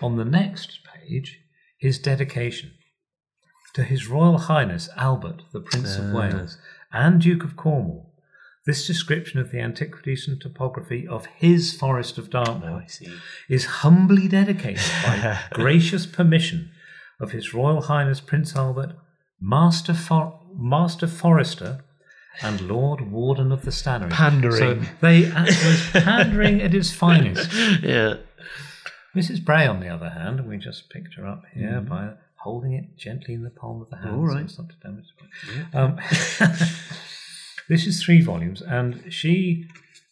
on 0.00 0.16
the 0.16 0.24
next 0.24 0.78
page, 0.82 1.40
his 1.78 1.98
dedication 1.98 2.70
to 3.74 3.82
His 3.84 4.08
Royal 4.08 4.38
Highness 4.38 4.88
Albert, 4.96 5.42
the 5.52 5.60
Prince 5.60 5.98
of 5.98 6.06
Ah. 6.14 6.18
Wales 6.18 6.56
and 6.90 7.20
Duke 7.20 7.44
of 7.44 7.54
Cornwall. 7.54 8.14
This 8.64 8.86
description 8.86 9.38
of 9.40 9.50
the 9.50 9.60
antiquities 9.60 10.26
and 10.26 10.40
topography 10.40 11.06
of 11.06 11.26
his 11.26 11.76
Forest 11.76 12.16
of 12.16 12.28
Oh, 12.28 12.44
Dartmoor 12.44 12.82
I 12.84 12.86
see. 12.86 13.12
is 13.50 13.66
humbly 13.84 14.26
dedicated 14.26 14.90
by 15.04 15.38
gracious 15.52 16.06
permission 16.06 16.70
of 17.20 17.32
His 17.32 17.52
Royal 17.52 17.82
Highness 17.82 18.20
Prince 18.22 18.56
Albert, 18.56 18.94
Master 19.38 19.92
For- 19.92 20.40
Master 20.56 21.06
Forester, 21.06 21.84
and 22.42 22.60
Lord 22.62 23.10
Warden 23.10 23.52
of 23.52 23.62
the 23.64 23.70
Stannary. 23.70 24.10
Pandering. 24.10 24.84
So 24.84 24.90
they 25.00 25.22
was 25.30 25.90
pandering 25.92 26.60
at 26.62 26.74
its 26.74 26.90
finest. 26.92 27.50
Yeah. 27.82 28.14
Mrs. 29.16 29.44
Bray, 29.44 29.66
on 29.66 29.80
the 29.80 29.88
other 29.88 30.10
hand, 30.10 30.46
we 30.46 30.58
just 30.58 30.90
picked 30.90 31.14
her 31.14 31.26
up 31.26 31.42
here 31.54 31.80
by 31.80 32.10
holding 32.42 32.72
it 32.74 32.96
gently 32.96 33.34
in 33.34 33.42
the 33.42 33.50
palm 33.50 33.82
of 33.82 33.90
the 33.90 33.96
hand, 33.96 34.10
Mm-hmm. 34.16 34.28
So 34.28 34.34
right. 34.34 34.44
as 34.44 34.58
not 34.58 34.68
to 34.68 34.76
damage 34.76 35.04
it. 35.48 35.74
Um, 35.74 35.96
this 37.68 37.86
is 37.86 38.02
three 38.02 38.20
volumes, 38.20 38.62
and 38.62 39.12
she 39.12 39.66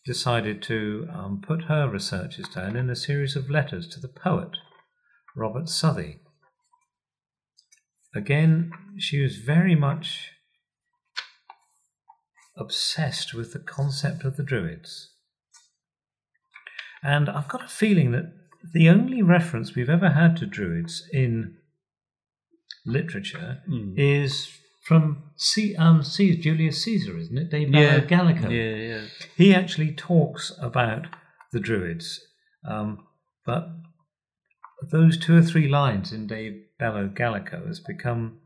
decided 0.04 0.62
to 0.62 1.08
um, 1.12 1.42
put 1.46 1.64
her 1.64 1.88
researches 1.88 2.48
down 2.48 2.74
in 2.76 2.88
a 2.90 2.96
series 2.96 3.36
of 3.36 3.50
letters 3.50 3.86
to 3.88 4.00
the 4.00 4.08
poet 4.08 4.56
Robert 5.36 5.68
Southey. 5.68 6.20
Again, 8.14 8.72
she 8.98 9.20
was 9.20 9.36
very 9.36 9.74
much 9.74 10.30
obsessed 12.56 13.34
with 13.34 13.52
the 13.52 13.58
concept 13.58 14.24
of 14.24 14.36
the 14.36 14.42
Druids. 14.42 15.10
And 17.02 17.28
I've 17.28 17.48
got 17.48 17.64
a 17.64 17.68
feeling 17.68 18.12
that 18.12 18.32
the 18.72 18.88
only 18.88 19.22
reference 19.22 19.74
we've 19.74 19.90
ever 19.90 20.10
had 20.10 20.36
to 20.38 20.46
Druids 20.46 21.08
in 21.12 21.56
literature 22.84 23.62
Hmm. 23.66 23.94
is 23.96 24.48
from 24.84 25.30
C- 25.36 25.74
um, 25.76 26.02
C- 26.02 26.40
Julius 26.40 26.82
Caesar, 26.84 27.16
isn't 27.18 27.36
it? 27.38 27.50
De 27.50 27.64
Bello 27.66 28.00
Gallico. 28.06 28.48
Yeah, 28.48 28.74
yeah. 29.00 29.04
He 29.36 29.52
actually 29.54 29.92
talks 29.92 30.52
about 30.60 31.06
the 31.52 31.60
Druids, 31.60 32.20
um, 32.64 33.04
but 33.44 33.68
those 34.92 35.16
two 35.18 35.36
or 35.36 35.42
three 35.42 35.68
lines 35.68 36.12
in 36.12 36.26
De 36.26 36.64
Bello 36.78 37.08
Gallico 37.08 37.66
has 37.66 37.80
become 37.80 38.40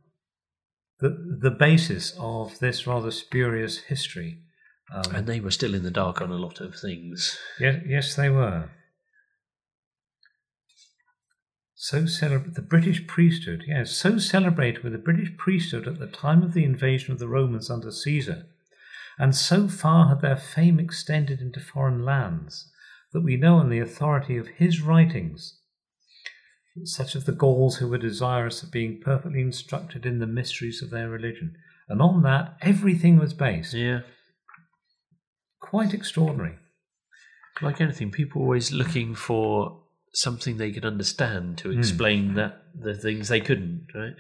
the 1.01 1.39
the 1.41 1.51
basis 1.51 2.15
of 2.19 2.59
this 2.59 2.87
rather 2.87 3.11
spurious 3.11 3.79
history. 3.79 4.43
Um, 4.93 5.15
And 5.15 5.27
they 5.27 5.41
were 5.41 5.53
still 5.53 5.75
in 5.75 5.83
the 5.83 5.91
dark 5.91 6.21
on 6.21 6.31
a 6.31 6.37
lot 6.37 6.61
of 6.61 6.75
things. 6.75 7.39
Yes, 7.59 7.83
yes, 7.87 8.17
they 8.17 8.29
were. 8.29 8.71
So 11.75 12.03
celeb- 12.03 12.55
the 12.55 12.63
British 12.63 13.07
priesthood, 13.07 13.65
yes, 13.67 13.93
so 13.93 14.19
celebrated 14.19 14.85
with 14.85 14.93
the 14.93 14.99
British 14.99 15.35
priesthood 15.39 15.89
at 15.89 15.99
the 15.99 16.07
time 16.07 16.43
of 16.43 16.53
the 16.53 16.65
invasion 16.65 17.13
of 17.13 17.19
the 17.19 17.29
Romans 17.29 17.71
under 17.71 17.91
Caesar, 17.91 18.47
and 19.19 19.35
so 19.35 19.67
far 19.67 20.09
had 20.09 20.21
their 20.21 20.37
fame 20.37 20.79
extended 20.79 21.41
into 21.41 21.61
foreign 21.61 22.05
lands 22.05 22.71
that 23.13 23.23
we 23.23 23.37
know 23.37 23.57
on 23.57 23.71
the 23.71 23.79
authority 23.79 24.37
of 24.37 24.49
his 24.49 24.83
writings, 24.83 25.59
such 26.85 27.15
of 27.15 27.25
the 27.25 27.33
Gauls 27.33 27.77
who 27.77 27.89
were 27.89 27.99
desirous 27.99 28.63
of 28.63 28.71
being 28.71 29.01
perfectly 29.01 29.41
instructed 29.41 30.07
in 30.07 30.19
the 30.19 30.27
mysteries 30.27 30.83
of 30.83 30.91
their 30.91 31.09
religion, 31.09 31.57
and 31.89 32.01
on 32.01 32.23
that 32.23 32.57
everything 32.63 33.19
was 33.19 33.33
based. 33.33 33.75
Yeah. 33.75 34.01
Quite 35.61 35.95
extraordinary. 35.95 36.57
Like 37.63 37.81
anything, 37.81 38.11
people 38.11 38.43
always 38.43 38.73
looking 38.73 39.15
for 39.15 39.80
something 40.13 40.57
they 40.57 40.73
could 40.73 40.85
understand 40.85 41.57
to 41.59 41.71
explain 41.71 42.35
that 42.35 42.63
the 42.79 42.95
things 42.95 43.29
they 43.29 43.41
couldn't, 43.41 43.87
right? 43.95 44.15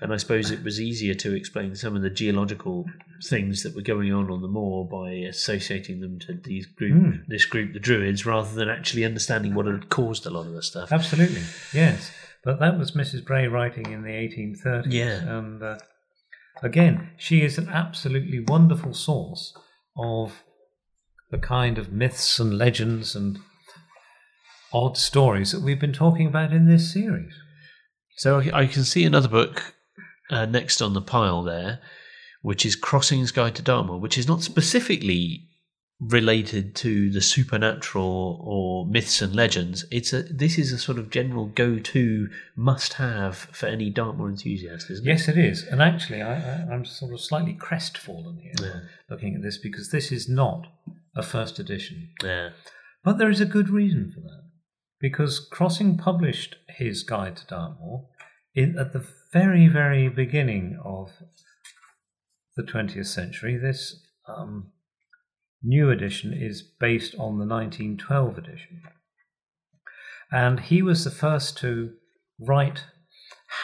And 0.00 0.12
I 0.12 0.16
suppose 0.18 0.50
it 0.50 0.62
was 0.62 0.80
easier 0.80 1.14
to 1.14 1.34
explain 1.34 1.74
some 1.76 1.96
of 1.96 2.02
the 2.02 2.10
geological 2.10 2.84
things 3.24 3.62
that 3.62 3.74
were 3.74 3.82
going 3.82 4.12
on 4.12 4.30
on 4.30 4.42
the 4.42 4.48
moor 4.48 4.86
by 4.86 5.10
associating 5.28 6.00
them 6.00 6.18
to 6.20 6.34
these 6.44 6.66
group, 6.66 6.92
Mm. 6.92 7.26
this 7.28 7.44
group, 7.46 7.72
the 7.72 7.80
Druids, 7.80 8.26
rather 8.26 8.52
than 8.54 8.68
actually 8.68 9.04
understanding 9.04 9.54
what 9.54 9.66
had 9.66 9.88
caused 9.88 10.26
a 10.26 10.30
lot 10.30 10.46
of 10.46 10.52
the 10.52 10.62
stuff. 10.62 10.92
Absolutely, 10.92 11.42
yes. 11.72 12.12
But 12.44 12.60
that 12.60 12.78
was 12.78 12.92
Mrs. 12.92 13.24
Bray 13.24 13.46
writing 13.46 13.92
in 13.92 14.02
the 14.02 14.10
1830s. 14.10 14.86
Yeah. 14.92 15.38
And 15.38 15.62
uh, 15.62 15.78
again, 16.62 17.10
she 17.16 17.42
is 17.42 17.58
an 17.58 17.68
absolutely 17.68 18.40
wonderful 18.40 18.94
source 18.94 19.54
of 19.96 20.42
the 21.30 21.38
kind 21.38 21.78
of 21.78 21.92
myths 21.92 22.38
and 22.38 22.56
legends 22.58 23.14
and 23.14 23.38
odd 24.72 24.96
stories 24.96 25.52
that 25.52 25.62
we've 25.62 25.80
been 25.80 25.92
talking 25.92 26.26
about 26.26 26.52
in 26.52 26.66
this 26.66 26.92
series. 26.92 27.32
So 28.16 28.40
I, 28.52 28.66
can 28.66 28.84
see 28.84 29.04
another 29.04 29.28
book 29.28 29.74
uh, 30.30 30.46
next 30.46 30.82
on 30.82 30.92
the 30.92 31.00
pile 31.00 31.42
there, 31.42 31.80
which 32.42 32.66
is 32.66 32.76
Crossing's 32.76 33.32
Guide 33.32 33.54
to 33.56 33.62
Dartmoor, 33.62 33.98
which 33.98 34.18
is 34.18 34.28
not 34.28 34.42
specifically 34.42 35.46
related 36.00 36.74
to 36.74 37.10
the 37.10 37.20
supernatural 37.20 38.42
or 38.42 38.86
myths 38.86 39.20
and 39.20 39.34
legends. 39.34 39.84
It's 39.90 40.12
a 40.12 40.22
this 40.22 40.58
is 40.58 40.72
a 40.72 40.78
sort 40.78 40.98
of 40.98 41.10
general 41.10 41.46
go-to 41.46 42.28
must-have 42.56 43.36
for 43.52 43.66
any 43.66 43.90
Dartmoor 43.90 44.28
enthusiast, 44.30 44.90
isn't 44.90 45.06
it? 45.06 45.10
Yes, 45.10 45.28
it 45.28 45.36
is. 45.36 45.62
And 45.64 45.82
actually, 45.82 46.22
I, 46.22 46.62
I'm 46.72 46.84
sort 46.86 47.12
of 47.12 47.20
slightly 47.20 47.52
crestfallen 47.52 48.38
here 48.42 48.52
Yeah. 48.60 48.80
looking 49.10 49.34
at 49.34 49.42
this 49.42 49.58
because 49.58 49.90
this 49.90 50.10
is 50.10 50.28
not 50.28 50.66
a 51.14 51.22
first 51.22 51.58
edition. 51.58 52.10
Yeah. 52.22 52.50
But 53.04 53.18
there 53.18 53.30
is 53.30 53.40
a 53.40 53.46
good 53.46 53.68
reason 53.68 54.12
for 54.14 54.20
that. 54.20 54.49
Because 55.00 55.40
Crossing 55.40 55.96
published 55.96 56.56
his 56.68 57.02
guide 57.02 57.36
to 57.36 57.46
Dartmoor 57.46 58.06
in, 58.54 58.78
at 58.78 58.92
the 58.92 59.06
very, 59.32 59.68
very 59.68 60.08
beginning 60.08 60.78
of 60.84 61.10
the 62.56 62.62
20th 62.62 63.06
century. 63.06 63.56
This 63.56 64.06
um, 64.28 64.72
new 65.62 65.90
edition 65.90 66.32
is 66.32 66.62
based 66.62 67.14
on 67.14 67.38
the 67.38 67.46
1912 67.46 68.38
edition. 68.38 68.82
And 70.32 70.60
he 70.60 70.82
was 70.82 71.04
the 71.04 71.10
first 71.10 71.58
to 71.58 71.92
write 72.38 72.84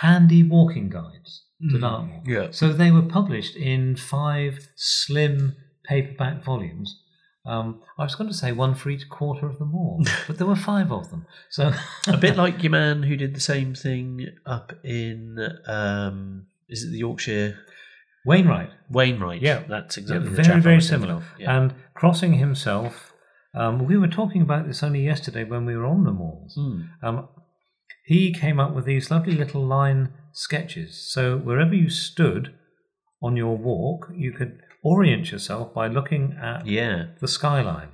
handy 0.01 0.42
walking 0.42 0.88
guides 0.88 1.44
to 1.70 1.79
Dartmoor. 1.79 2.22
Yeah. 2.27 2.49
So 2.51 2.72
they 2.72 2.90
were 2.90 3.03
published 3.03 3.57
in 3.57 3.96
five 3.96 4.68
slim 4.77 5.57
paperback 5.85 6.44
volumes. 6.44 7.03
Um, 7.47 7.83
I 7.99 8.03
was 8.03 8.15
going 8.15 8.29
to 8.29 8.37
say 8.37 8.53
one 8.53 8.75
for 8.75 8.91
each 8.91 9.09
quarter 9.09 9.47
of 9.47 9.59
the 9.59 9.65
mall, 9.65 10.05
but 10.27 10.39
there 10.39 10.47
were 10.47 10.57
five 10.57 10.91
of 10.91 11.11
them. 11.11 11.27
So 11.51 11.73
a 12.09 12.17
bit 12.17 12.37
like 12.43 12.63
your 12.63 12.73
man 12.73 13.05
who 13.05 13.17
did 13.17 13.35
the 13.35 13.41
same 13.41 13.75
thing 13.75 14.27
up 14.45 14.73
in 14.85 15.39
um, 15.67 16.47
is 16.69 16.83
it 16.83 16.91
the 16.91 16.99
Yorkshire 16.99 17.59
Wainwright, 18.25 18.71
Wainwright? 18.91 19.41
Yeah. 19.41 19.63
that's 19.69 19.97
exactly 19.97 20.29
the 20.29 20.43
very 20.43 20.61
very 20.61 20.81
similar. 20.83 21.23
Yeah. 21.39 21.57
And 21.57 21.75
Crossing 21.97 22.35
himself, 22.35 23.15
um, 23.55 23.87
we 23.87 23.97
were 23.97 24.07
talking 24.07 24.43
about 24.43 24.67
this 24.67 24.83
only 24.83 25.03
yesterday 25.03 25.45
when 25.45 25.65
we 25.65 25.75
were 25.75 25.87
on 25.87 26.05
the 26.05 26.13
malls. 26.13 26.59
Mm. 26.59 26.89
Um, 27.03 27.29
he 28.05 28.35
came 28.35 28.61
up 28.61 28.75
with 28.75 28.85
these 28.85 29.11
lovely 29.11 29.33
little 29.33 29.67
line 29.67 30.13
sketches. 30.33 31.11
So 31.11 31.39
wherever 31.39 31.75
you 31.75 31.89
stood 31.89 32.55
on 33.23 33.35
your 33.35 33.57
walk, 33.57 34.11
you 34.15 34.31
could 34.31 34.61
orient 34.83 35.33
yourself 35.33 35.73
by 35.75 35.89
looking 35.89 36.37
at 36.41 36.67
yeah, 36.67 37.07
the 37.21 37.29
skyline. 37.29 37.89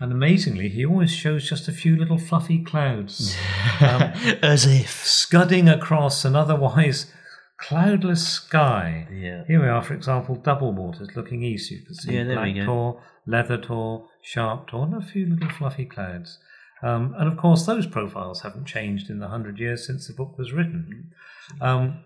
And 0.00 0.10
amazingly, 0.10 0.68
he 0.68 0.84
always 0.84 1.12
shows 1.12 1.48
just 1.48 1.68
a 1.68 1.72
few 1.72 1.96
little 1.96 2.18
fluffy 2.18 2.62
clouds 2.64 3.36
um, 3.80 4.02
as 4.42 4.66
if. 4.66 5.06
scudding 5.06 5.68
across 5.68 6.24
an 6.24 6.34
otherwise 6.34 7.12
cloudless 7.58 8.26
sky. 8.26 9.06
Yeah. 9.12 9.44
Here 9.46 9.60
we 9.60 9.68
are, 9.68 9.82
for 9.82 9.94
example, 9.94 10.34
double 10.34 10.72
waters 10.72 11.10
looking 11.14 11.44
east. 11.44 11.70
You 11.70 11.82
can 11.82 11.94
see 11.94 12.12
Yeah, 12.12 12.24
there 12.24 12.42
we 12.42 12.54
black 12.54 12.66
tor, 12.66 13.02
leather 13.26 13.56
tor, 13.56 14.08
sharp 14.20 14.68
tor, 14.68 14.84
and 14.84 14.94
a 14.94 15.06
few 15.06 15.26
little 15.26 15.48
fluffy 15.50 15.84
clouds. 15.84 16.38
Um, 16.82 17.14
and 17.16 17.28
of 17.28 17.38
course, 17.38 17.64
those 17.64 17.86
profiles 17.86 18.42
haven't 18.42 18.66
changed 18.66 19.08
in 19.08 19.20
the 19.20 19.28
hundred 19.28 19.58
years 19.58 19.86
since 19.86 20.06
the 20.06 20.12
book 20.12 20.36
was 20.36 20.52
written. 20.52 21.12
Um, 21.60 22.02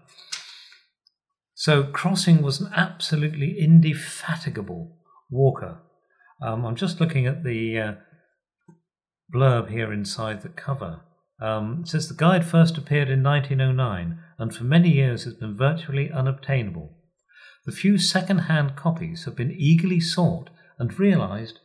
so, 1.58 1.82
Crossing 1.82 2.40
was 2.40 2.60
an 2.60 2.70
absolutely 2.72 3.58
indefatigable 3.58 4.96
walker. 5.28 5.80
Um, 6.40 6.64
I'm 6.64 6.76
just 6.76 7.00
looking 7.00 7.26
at 7.26 7.42
the 7.42 7.80
uh, 7.80 7.92
blurb 9.34 9.68
here 9.68 9.92
inside 9.92 10.42
the 10.42 10.50
cover. 10.50 11.00
Um, 11.42 11.80
it 11.82 11.88
says 11.88 12.08
the 12.08 12.14
guide 12.14 12.46
first 12.46 12.78
appeared 12.78 13.10
in 13.10 13.24
1909 13.24 14.20
and 14.38 14.54
for 14.54 14.62
many 14.62 14.90
years 14.90 15.24
has 15.24 15.34
been 15.34 15.56
virtually 15.56 16.12
unobtainable. 16.12 16.96
The 17.66 17.72
few 17.72 17.98
second 17.98 18.38
hand 18.42 18.76
copies 18.76 19.24
have 19.24 19.34
been 19.34 19.50
eagerly 19.50 19.98
sought 19.98 20.50
and 20.78 20.96
realised 20.96 21.58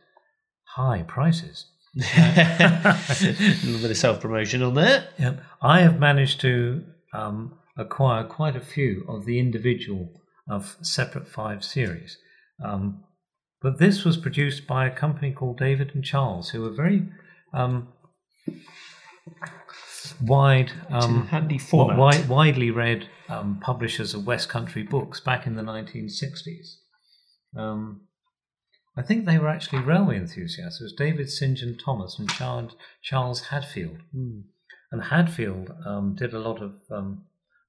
high 0.74 1.04
prices. 1.06 1.66
a 2.16 2.98
little 3.64 3.80
bit 3.80 3.92
of 3.92 3.96
self 3.96 4.20
promotion 4.20 4.60
on 4.60 4.74
there. 4.74 5.06
Yep. 5.20 5.40
I 5.62 5.82
have 5.82 6.00
managed 6.00 6.40
to 6.40 6.82
um, 7.12 7.56
acquire 7.76 8.24
quite 8.24 8.56
a 8.56 8.60
few 8.60 9.04
of 9.08 9.24
the 9.24 9.38
individual 9.38 10.10
of 10.48 10.76
separate 10.82 11.28
five 11.28 11.64
series. 11.64 12.18
Um, 12.62 13.04
but 13.60 13.78
this 13.78 14.04
was 14.04 14.16
produced 14.16 14.66
by 14.66 14.86
a 14.86 14.94
company 14.94 15.32
called 15.32 15.58
David 15.58 15.92
and 15.94 16.04
Charles, 16.04 16.50
who 16.50 16.62
were 16.62 16.70
very 16.70 17.08
um, 17.52 17.88
wide, 20.20 20.72
um, 20.90 21.26
handy 21.28 21.58
wi- 21.58 21.68
format. 21.70 21.96
wi- 21.96 22.26
widely 22.28 22.70
read 22.70 23.08
um, 23.28 23.58
publishers 23.60 24.14
of 24.14 24.26
West 24.26 24.48
Country 24.48 24.82
books 24.82 25.20
back 25.20 25.46
in 25.46 25.56
the 25.56 25.62
1960s. 25.62 26.76
Um, 27.56 28.02
I 28.96 29.02
think 29.02 29.24
they 29.24 29.38
were 29.38 29.48
actually 29.48 29.80
railway 29.80 30.16
enthusiasts. 30.16 30.80
It 30.80 30.84
was 30.84 30.92
David 30.92 31.30
St. 31.30 31.58
John 31.58 31.76
Thomas 31.82 32.18
and 32.18 32.28
Charles, 32.28 32.76
Charles 33.02 33.46
Hadfield. 33.46 33.98
Hmm. 34.12 34.40
And 34.92 35.04
Hadfield 35.04 35.72
um, 35.84 36.14
did 36.14 36.32
a 36.34 36.38
lot 36.38 36.62
of 36.62 36.74
um, 36.90 37.24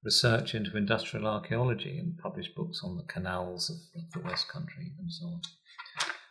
research 0.06 0.54
into 0.54 0.78
industrial 0.78 1.28
archaeology 1.28 1.98
and 1.98 2.18
published 2.20 2.56
books 2.56 2.82
on 2.84 2.96
the 2.96 3.04
canals 3.04 3.70
of, 3.70 4.02
of 4.02 4.12
the 4.12 4.30
West 4.30 4.48
Country 4.48 4.92
and 5.00 5.12
so 5.12 5.26
on. 5.26 5.42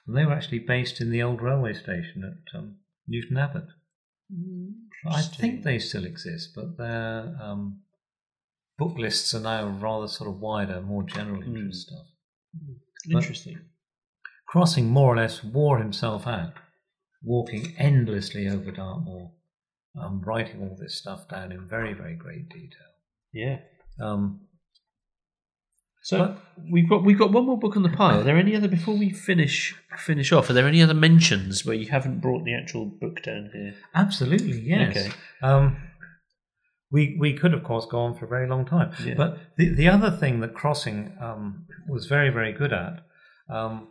And 0.07 0.17
they 0.17 0.25
were 0.25 0.33
actually 0.33 0.61
based 0.61 1.01
in 1.01 1.11
the 1.11 1.23
old 1.23 1.43
railway 1.43 1.75
station 1.75 2.23
at 2.25 2.59
um, 2.59 2.77
Newton 3.09 3.37
Abbot. 3.37 3.67
I 5.07 5.23
think 5.23 5.65
they 5.65 5.79
still 5.79 6.05
exist, 6.05 6.53
but 6.55 6.79
their 6.79 7.37
um, 7.43 7.81
book 8.79 8.97
lists 8.97 9.35
are 9.35 9.41
now 9.41 9.67
rather 9.67 10.09
sort 10.09 10.31
of 10.31 10.41
wider, 10.41 10.81
more 10.81 11.03
general 11.03 11.43
interest 11.43 11.89
stuff. 11.89 12.07
Interesting. 13.11 13.59
Crossing 14.49 14.89
more 14.89 15.13
or 15.13 15.17
less 15.17 15.43
wore 15.43 15.79
himself 15.79 16.27
out, 16.27 16.55
walking 17.23 17.75
endlessly 17.77 18.49
over 18.49 18.71
Dartmoor, 18.71 19.33
um, 20.01 20.23
writing 20.25 20.63
all 20.63 20.77
this 20.81 20.95
stuff 20.95 21.29
down 21.29 21.53
in 21.53 21.67
very, 21.67 21.93
very 21.93 22.15
great 22.15 22.49
detail. 22.49 22.94
Yeah. 23.35 23.59
Um, 24.01 24.41
So 26.03 26.37
we've 26.71 26.89
got 26.89 27.03
we've 27.03 27.19
got 27.19 27.33
one 27.33 27.47
more 27.47 27.59
book 27.59 27.77
on 27.77 27.83
the 27.83 27.89
pile. 27.89 28.21
Are 28.21 28.23
there 28.23 28.37
any 28.37 28.55
other 28.55 28.69
before 28.69 28.95
we 28.97 29.11
finish 29.11 29.75
finish 29.97 30.33
off? 30.33 30.51
Are 30.51 30.53
there 30.53 30.69
any 30.69 30.83
other 30.83 30.95
mentions 30.95 31.65
where 31.65 31.75
you 31.75 31.89
haven't 31.89 32.21
brought 32.21 32.45
the 32.45 32.55
actual 32.55 32.85
book 32.87 33.23
down 33.23 33.51
here? 33.53 33.75
absolutely, 33.95 34.61
yes. 34.61 34.97
Okay. 34.97 35.11
Um, 35.43 35.77
we 36.93 37.17
we 37.19 37.33
could, 37.33 37.55
of 37.55 37.65
course, 37.65 37.87
go 37.91 37.99
on 38.01 38.15
for 38.15 38.27
a 38.27 38.29
very 38.29 38.49
long 38.49 38.67
time. 38.67 38.93
Yeah. 39.05 39.15
But 39.17 39.39
the 39.57 39.75
the 39.75 39.89
other 39.89 40.11
thing 40.11 40.41
that 40.41 40.55
Crossing 40.55 41.17
um, 41.21 41.67
was 41.89 42.07
very, 42.07 42.31
very 42.31 42.53
good 42.53 42.73
at 42.73 43.01
um, 43.49 43.89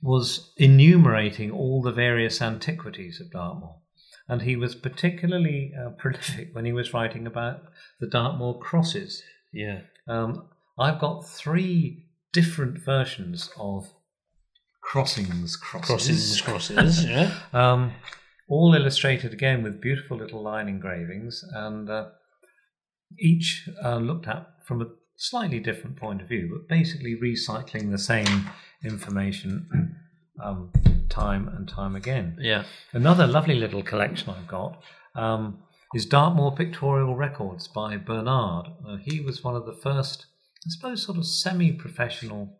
was 0.00 0.52
enumerating 0.56 1.50
all 1.50 1.82
the 1.82 1.92
various 1.92 2.40
antiquities 2.40 3.20
of 3.20 3.30
Dartmoor. 3.30 3.76
And 4.28 4.42
he 4.42 4.56
was 4.56 4.74
particularly 4.74 5.72
uh, 5.78 5.90
prolific 5.98 6.54
when 6.54 6.64
he 6.64 6.72
was 6.72 6.94
writing 6.94 7.26
about 7.26 7.62
the 8.00 8.06
Dartmoor 8.06 8.58
crosses. 8.58 9.22
Yeah. 9.52 9.80
Um, 10.08 10.48
I've 10.78 11.00
got 11.00 11.28
three 11.28 12.06
different 12.32 12.78
versions 12.78 13.50
of 13.58 13.92
crossings, 14.82 15.56
crosses, 15.56 16.40
Crosses, 16.40 16.40
crosses. 16.40 17.04
yeah. 17.08 17.34
um, 17.52 17.92
all 18.48 18.74
illustrated 18.74 19.32
again 19.32 19.62
with 19.62 19.80
beautiful 19.80 20.16
little 20.16 20.42
line 20.42 20.68
engravings, 20.68 21.44
and 21.54 21.88
uh, 21.88 22.06
each 23.18 23.68
uh, 23.84 23.96
looked 23.96 24.26
at 24.26 24.46
from 24.66 24.82
a 24.82 24.86
slightly 25.16 25.60
different 25.60 25.96
point 25.96 26.20
of 26.20 26.28
view, 26.28 26.48
but 26.52 26.68
basically 26.68 27.16
recycling 27.16 27.90
the 27.90 27.98
same 27.98 28.50
information 28.84 29.96
um, 30.42 30.72
time 31.12 31.46
and 31.48 31.68
time 31.68 31.94
again. 31.94 32.36
Yeah. 32.40 32.64
Another 32.92 33.26
lovely 33.26 33.54
little 33.54 33.82
collection 33.82 34.30
I've 34.30 34.48
got 34.48 34.82
um, 35.14 35.58
is 35.94 36.06
Dartmoor 36.06 36.56
Pictorial 36.56 37.14
Records 37.14 37.68
by 37.68 37.96
Burnard. 37.98 38.68
Uh, 38.86 38.96
he 38.96 39.20
was 39.20 39.44
one 39.44 39.54
of 39.54 39.66
the 39.66 39.74
first, 39.74 40.26
I 40.66 40.70
suppose, 40.70 41.04
sort 41.04 41.18
of 41.18 41.26
semi 41.26 41.72
professional 41.72 42.58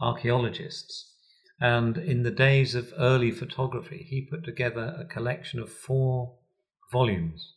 archaeologists. 0.00 1.14
And 1.60 1.98
in 1.98 2.22
the 2.22 2.30
days 2.30 2.74
of 2.74 2.94
early 2.98 3.30
photography, 3.30 4.06
he 4.08 4.22
put 4.22 4.44
together 4.44 4.96
a 4.98 5.04
collection 5.04 5.60
of 5.60 5.70
four 5.70 6.36
volumes 6.90 7.52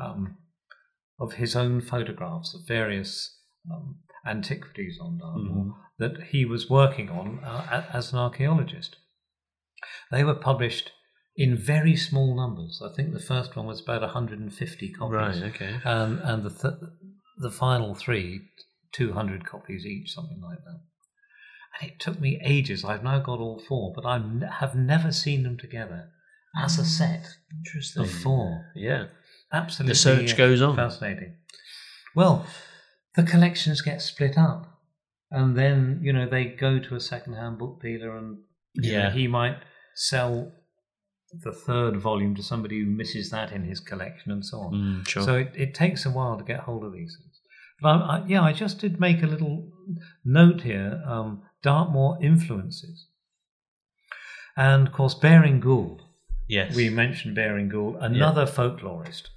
um, 0.00 0.36
of 1.18 1.34
his 1.34 1.56
own 1.56 1.80
photographs 1.80 2.54
of 2.54 2.66
various 2.66 3.38
um, 3.70 3.96
antiquities 4.24 4.98
on 5.00 5.18
Dartmoor 5.18 5.74
that 5.98 6.28
he 6.30 6.44
was 6.44 6.70
working 6.70 7.10
on 7.10 7.40
uh, 7.44 7.84
as 7.92 8.12
an 8.12 8.18
archaeologist. 8.18 8.96
They 10.10 10.24
were 10.24 10.34
published 10.34 10.92
in 11.36 11.56
very 11.56 11.96
small 11.96 12.34
numbers. 12.36 12.82
I 12.84 12.92
think 12.94 13.12
the 13.12 13.20
first 13.20 13.56
one 13.56 13.66
was 13.66 13.80
about 13.80 14.02
150 14.02 14.88
copies, 14.90 15.14
Right. 15.14 15.42
Okay. 15.54 15.80
and 15.84 16.18
and 16.20 16.42
the 16.42 16.50
th- 16.50 16.90
the 17.38 17.50
final 17.50 17.94
three, 17.94 18.42
200 18.92 19.46
copies 19.46 19.86
each, 19.86 20.12
something 20.12 20.40
like 20.42 20.58
that. 20.64 20.80
And 21.80 21.90
it 21.90 22.00
took 22.00 22.20
me 22.20 22.40
ages. 22.44 22.84
I've 22.84 23.04
now 23.04 23.20
got 23.20 23.38
all 23.38 23.58
four, 23.58 23.92
but 23.94 24.04
I 24.04 24.16
n- 24.16 24.40
have 24.60 24.74
never 24.74 25.12
seen 25.12 25.44
them 25.44 25.56
together 25.56 26.10
as 26.56 26.78
a 26.78 26.84
set 26.84 27.26
Interesting. 27.56 28.02
of 28.02 28.10
four. 28.10 28.66
Yeah. 28.74 29.06
Absolutely, 29.52 29.92
The 29.92 29.98
search 29.98 30.32
uh, 30.34 30.36
goes 30.36 30.60
on. 30.62 30.76
Fascinating. 30.76 31.36
Well, 32.14 32.44
the 33.16 33.22
collections 33.22 33.80
get 33.82 34.02
split 34.02 34.36
up, 34.36 34.66
and 35.30 35.56
then 35.56 36.00
you 36.02 36.12
know 36.12 36.28
they 36.28 36.44
go 36.46 36.78
to 36.80 36.94
a 36.96 37.00
second-hand 37.00 37.58
book 37.58 37.80
dealer, 37.80 38.16
and 38.16 38.38
you 38.74 38.92
know, 38.92 38.98
Yeah. 38.98 39.10
he 39.12 39.26
might 39.28 39.58
sell 39.94 40.52
the 41.44 41.52
third 41.52 41.96
volume 41.96 42.34
to 42.34 42.42
somebody 42.42 42.80
who 42.80 42.86
misses 42.86 43.30
that 43.30 43.52
in 43.52 43.64
his 43.64 43.80
collection, 43.80 44.32
and 44.32 44.44
so 44.44 44.58
on. 44.58 44.72
Mm, 44.72 45.08
sure. 45.08 45.22
So 45.22 45.36
it, 45.36 45.52
it 45.54 45.74
takes 45.74 46.04
a 46.04 46.10
while 46.10 46.36
to 46.36 46.44
get 46.44 46.60
hold 46.60 46.84
of 46.84 46.92
these 46.92 47.16
things. 47.20 47.40
But 47.80 47.88
I, 47.88 47.98
I, 48.18 48.24
yeah, 48.26 48.42
I 48.42 48.52
just 48.52 48.78
did 48.78 48.98
make 49.00 49.22
a 49.22 49.26
little 49.26 49.68
note 50.24 50.62
here. 50.62 51.02
Um, 51.06 51.42
Dartmoor 51.62 52.18
influences, 52.22 53.06
and 54.56 54.88
of 54.88 54.92
course 54.94 55.14
Baring 55.14 55.60
Gould. 55.60 56.02
yes. 56.48 56.74
We 56.74 56.90
mentioned 56.90 57.34
Baring 57.34 57.68
Gould, 57.68 57.96
another 58.00 58.46
folklorist. 58.46 59.28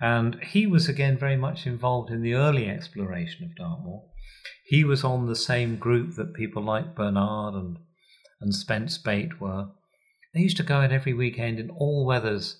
And 0.00 0.42
he 0.42 0.66
was 0.66 0.88
again 0.88 1.16
very 1.16 1.36
much 1.36 1.64
involved 1.66 2.10
in 2.10 2.22
the 2.22 2.34
early 2.34 2.68
exploration 2.68 3.44
of 3.44 3.54
Dartmoor. 3.54 4.02
He 4.64 4.82
was 4.84 5.04
on 5.04 5.26
the 5.26 5.36
same 5.36 5.76
group 5.76 6.16
that 6.16 6.34
people 6.34 6.62
like 6.62 6.94
Burnard 6.96 7.54
and, 7.54 7.78
and 8.40 8.54
Spence 8.54 8.98
Bate 8.98 9.40
were. 9.40 9.68
They 10.34 10.40
used 10.40 10.56
to 10.58 10.62
go 10.62 10.76
out 10.76 10.92
every 10.92 11.12
weekend 11.14 11.58
in 11.60 11.70
all 11.70 12.06
weathers, 12.06 12.56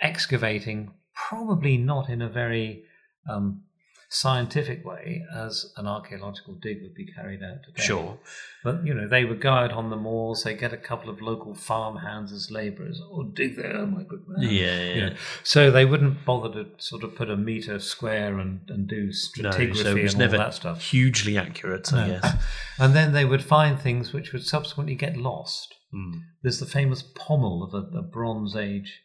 excavating, 0.00 0.92
probably 1.14 1.76
not 1.76 2.08
in 2.08 2.22
a 2.22 2.28
very 2.28 2.84
um, 3.28 3.62
scientific 4.10 4.86
way 4.86 5.22
as 5.34 5.70
an 5.76 5.86
archaeological 5.86 6.54
dig 6.54 6.80
would 6.82 6.94
be 6.94 7.04
carried 7.04 7.42
out 7.42 7.58
today. 7.62 7.82
Sure. 7.82 8.18
But, 8.64 8.86
you 8.86 8.94
know, 8.94 9.06
they 9.06 9.26
would 9.26 9.40
go 9.40 9.50
out 9.52 9.70
on 9.72 9.90
the 9.90 9.96
moors, 9.96 10.44
they 10.44 10.54
get 10.54 10.72
a 10.72 10.78
couple 10.78 11.10
of 11.10 11.20
local 11.20 11.54
farm 11.54 11.96
hands 11.98 12.32
as 12.32 12.50
labourers. 12.50 13.02
Oh, 13.04 13.24
dig 13.24 13.56
there, 13.56 13.84
my 13.86 14.04
good 14.04 14.24
man. 14.26 14.48
Yeah, 14.50 14.50
yeah. 14.82 14.94
You 14.94 15.00
know, 15.10 15.16
so 15.42 15.70
they 15.70 15.84
wouldn't 15.84 16.24
bother 16.24 16.64
to 16.64 16.70
sort 16.78 17.04
of 17.04 17.14
put 17.16 17.28
a 17.28 17.36
metre 17.36 17.78
square 17.80 18.38
and, 18.38 18.60
and 18.68 18.88
do 18.88 19.06
No, 19.06 19.50
stratigraphy 19.50 19.76
so 19.76 19.96
it 19.96 20.02
was 20.04 20.14
and 20.14 20.22
all 20.22 20.28
never 20.28 20.38
that 20.38 20.54
stuff. 20.54 20.80
hugely 20.80 21.36
accurate, 21.36 21.92
I 21.92 22.06
No. 22.08 22.20
guess. 22.20 22.34
And 22.80 22.94
then 22.94 23.12
they 23.12 23.24
would 23.24 23.42
find 23.42 23.78
things 23.78 24.12
which 24.12 24.32
would 24.32 24.46
subsequently 24.46 24.94
get 24.94 25.16
lost. 25.16 25.74
Mm. 25.94 26.12
There's 26.42 26.60
the 26.60 26.66
famous 26.66 27.02
pommel 27.02 27.62
of 27.62 27.72
a, 27.74 27.98
a 27.98 28.02
Bronze 28.02 28.54
Age 28.56 29.00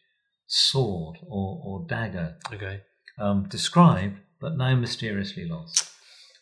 sword 0.46 1.16
or, 1.26 1.60
or 1.64 1.86
dagger, 1.88 2.36
Okay. 2.52 2.82
um, 3.18 3.48
described 3.48 4.18
but 4.40 4.56
now 4.56 4.74
mysteriously 4.76 5.46
lost. 5.48 5.90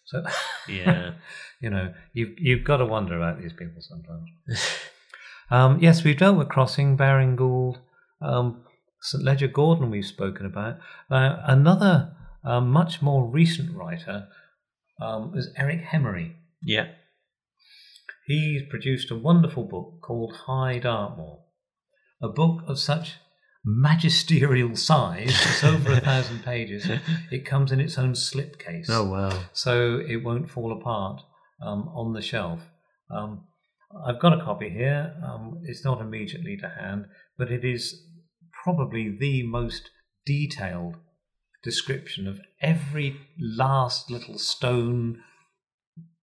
So, 0.07 0.25
Yeah. 0.69 1.13
you 1.61 1.71
know, 1.71 1.95
you've, 2.13 2.35
you've 2.39 2.65
got 2.65 2.79
to 2.79 2.87
wonder 2.87 3.17
about 3.17 3.41
these 3.41 3.53
people 3.53 3.81
sometimes. 3.81 4.29
um, 5.51 5.79
yes, 5.81 6.03
we've 6.03 6.19
dealt 6.19 6.37
with 6.37 6.49
Crossing, 6.49 6.97
Baring 6.97 7.37
Gould, 7.37 7.79
um, 8.21 8.65
St. 9.01 9.23
Leger 9.23 9.49
Gordon, 9.49 9.91
we've 9.91 10.05
spoken 10.05 10.47
about. 10.47 10.79
Now, 11.11 11.43
another 11.47 12.17
uh, 12.45 12.61
much 12.61 13.01
more 13.03 13.25
recent 13.29 13.75
writer 13.77 14.27
um, 15.01 15.33
is 15.37 15.51
Eric 15.57 15.83
Hemery. 15.85 16.35
yeah. 16.65 16.89
He 18.27 18.67
produced 18.71 19.11
a 19.11 19.17
wonderful 19.19 19.65
book 19.65 20.01
called 20.03 20.35
High 20.47 20.79
Dartmoor, 20.79 21.41
a 22.23 22.29
book 22.29 22.63
of 22.67 22.79
such 22.79 23.15
magisterial 23.65 24.77
size, 24.77 25.29
it's 25.31 25.65
over 25.73 25.93
a 25.93 26.01
thousand 26.01 26.45
pages. 26.45 26.89
It 27.31 27.45
comes 27.45 27.73
in 27.73 27.81
its 27.81 27.99
own 27.99 28.13
slipcase, 28.13 28.87
Oh, 28.89 29.05
wow. 29.05 29.45
so 29.53 30.01
it 30.07 30.17
won't 30.25 30.51
fall 30.51 30.73
apart 30.73 31.21
um, 31.61 31.89
on 31.95 32.13
the 32.13 32.23
shelf. 32.23 32.61
Um, 33.11 33.45
I've 34.07 34.21
got 34.21 34.33
a 34.39 34.43
copy 34.45 34.69
here. 34.71 35.15
Um, 35.25 35.61
it's 35.65 35.85
not 35.85 36.01
immediately 36.01 36.57
to 36.59 36.69
hand, 36.69 37.07
but 37.37 37.51
it 37.53 37.65
is 37.65 38.05
probably 38.65 39.15
the 39.17 39.43
most 39.43 39.91
detailed 40.25 40.97
description 41.63 42.27
of 42.27 42.41
every 42.61 43.17
last 43.39 44.11
little 44.11 44.39
stone, 44.39 45.21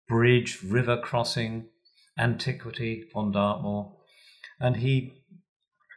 bridge, 0.09 0.61
river 0.65 0.97
crossing, 0.97 1.67
antiquity 2.19 3.05
on 3.15 3.33
Dartmoor. 3.33 3.95
And 4.61 4.77
he 4.77 5.13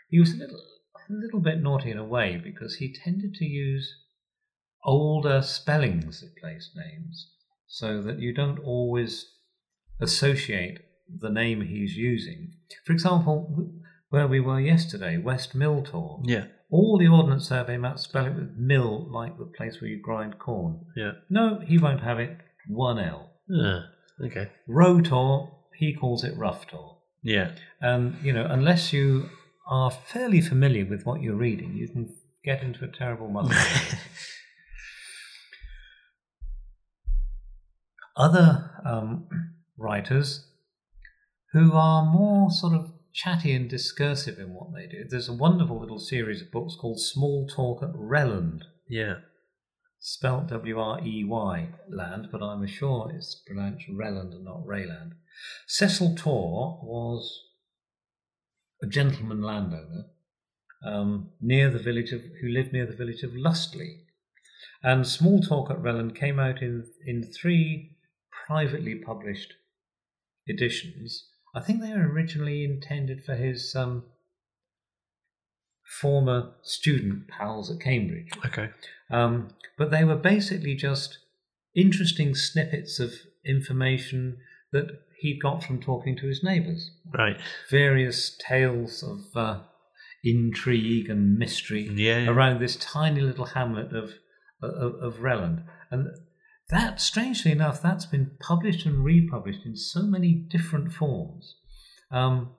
he 0.10 0.20
was 0.20 0.34
a 0.34 0.38
little 0.38 0.62
a 1.10 1.14
little 1.14 1.40
bit 1.40 1.62
naughty 1.62 1.92
in 1.92 1.98
a 1.98 2.06
way 2.06 2.40
because 2.42 2.76
he 2.76 2.94
tended 2.94 3.34
to 3.36 3.46
use 3.46 3.94
older 4.84 5.42
spellings 5.42 6.24
of 6.24 6.30
place 6.38 6.72
names 6.76 7.30
so 7.68 8.02
that 8.02 8.20
you 8.20 8.34
don't 8.34 8.60
always 8.60 9.26
associate 10.00 10.80
the 11.20 11.30
name 11.30 11.62
he's 11.62 11.96
using. 11.96 12.52
For 12.86 12.94
example, 12.94 13.72
where 14.10 14.28
we 14.28 14.40
were 14.40 14.60
yesterday, 14.60 15.18
West 15.18 15.56
Milltor, 15.56 16.22
Yeah. 16.26 16.46
all 16.70 16.98
the 16.98 17.08
Ordnance 17.08 17.48
Survey 17.48 17.78
maps 17.78 18.04
spell 18.04 18.26
it 18.26 18.36
with 18.36 18.56
mill 18.58 19.10
like 19.12 19.38
the 19.38 19.46
place 19.46 19.80
where 19.82 19.90
you 19.90 20.02
grind 20.02 20.40
corn. 20.40 20.86
Yeah. 20.96 21.14
No, 21.30 21.60
he 21.60 21.78
won't 21.78 22.02
have 22.02 22.20
it. 22.20 22.38
One 22.68 23.00
L. 23.00 23.32
Ah, 23.54 23.90
okay. 24.24 24.50
Row 24.68 25.02
Tor, 25.02 25.61
he 25.82 25.92
calls 25.94 26.24
it 26.24 26.38
rough 26.38 26.68
tor. 26.68 26.98
Yeah. 27.24 27.52
And, 27.82 28.16
you 28.24 28.32
know, 28.32 28.46
unless 28.46 28.94
you 28.94 29.30
are 29.68 29.90
fairly 29.90 30.40
familiar 30.40 30.86
with 30.86 31.08
what 31.08 31.22
you're 31.24 31.36
reading, 31.36 31.76
you 31.76 31.88
can 31.88 32.14
get 32.46 32.62
into 32.62 32.86
a 32.86 32.88
terrible 32.88 33.28
muddle. 33.28 33.52
Other 38.16 38.72
um, 38.86 39.28
writers 39.76 40.46
who 41.52 41.74
are 41.74 42.06
more 42.06 42.52
sort 42.52 42.74
of 42.74 42.92
chatty 43.12 43.52
and 43.54 43.68
discursive 43.68 44.38
in 44.38 44.54
what 44.54 44.72
they 44.76 44.86
do. 44.86 45.04
There's 45.10 45.30
a 45.30 45.34
wonderful 45.34 45.80
little 45.80 45.98
series 45.98 46.44
of 46.44 46.52
books 46.52 46.76
called 46.80 47.02
Small 47.02 47.48
Talk 47.48 47.82
at 47.82 47.94
Wreyland, 47.94 48.62
Yeah. 48.88 49.16
Spelt 50.04 50.48
W 50.48 50.80
R 50.80 51.00
E 51.06 51.24
Y 51.24 51.70
land, 51.88 52.30
but 52.32 52.42
I'm 52.42 52.66
sure 52.66 53.12
it's 53.16 53.36
pronounced 53.46 53.86
Reland 53.88 54.34
and 54.34 54.44
not 54.44 54.66
Rayland. 54.66 55.12
Cecil 55.68 56.16
Torr 56.16 56.80
was 56.82 57.40
a 58.82 58.88
gentleman 58.88 59.44
landowner 59.44 60.08
um, 60.84 61.30
near 61.40 61.70
the 61.70 61.78
village 61.78 62.12
of 62.12 62.22
who 62.42 62.48
lived 62.48 62.74
near 62.74 62.88
the 62.88 62.96
village 62.96 63.22
of 63.22 63.36
Lustleigh. 63.36 64.00
And 64.82 65.06
Small 65.06 65.40
Talk 65.40 65.70
at 65.70 65.78
Wreyland 65.78 66.16
came 66.16 66.40
out 66.40 66.64
in 66.64 66.84
in 67.06 67.24
three 67.24 67.96
privately 68.48 68.96
published 68.96 69.54
editions. 70.48 71.28
I 71.54 71.62
think 71.62 71.80
they 71.80 71.94
were 71.94 72.12
originally 72.12 72.64
intended 72.64 73.24
for 73.24 73.36
his 73.36 73.76
um, 73.76 74.06
former 76.00 76.52
student 76.62 77.28
pals 77.28 77.70
at 77.72 77.80
Cambridge. 77.82 78.30
Okay. 78.46 78.70
Um, 79.10 79.50
but 79.78 79.92
they 79.92 80.04
were 80.04 80.16
basically 80.16 80.76
just 80.76 81.18
interesting 81.76 82.34
snippets 82.36 83.00
of 83.00 83.14
information 83.46 84.38
that 84.72 84.88
he 85.20 85.38
got 85.38 85.64
from 85.64 85.82
talking 85.82 86.16
to 86.18 86.28
his 86.28 86.44
neighbours. 86.44 86.92
Right. 87.14 87.38
Various 87.70 88.38
tales 88.48 89.04
of 89.04 89.20
uh, 89.36 89.62
intrigue 90.24 91.10
and 91.10 91.38
mystery 91.38 91.90
Yeah. 91.94 92.28
around 92.30 92.60
this 92.60 92.76
tiny 92.76 93.22
little 93.22 93.46
hamlet 93.46 93.94
of 93.94 94.14
of, 94.64 94.94
of 95.02 95.14
Wreyland, 95.22 95.64
and 95.90 96.08
that, 96.70 97.02
strangely 97.02 97.52
enough, 97.52 97.82
that's 97.82 98.06
been 98.06 98.30
published 98.40 98.86
and 98.86 99.04
republished 99.04 99.66
in 99.66 99.76
so 99.76 100.04
many 100.04 100.34
different 100.36 100.94
forms. 100.94 101.56
Um, 102.12 102.52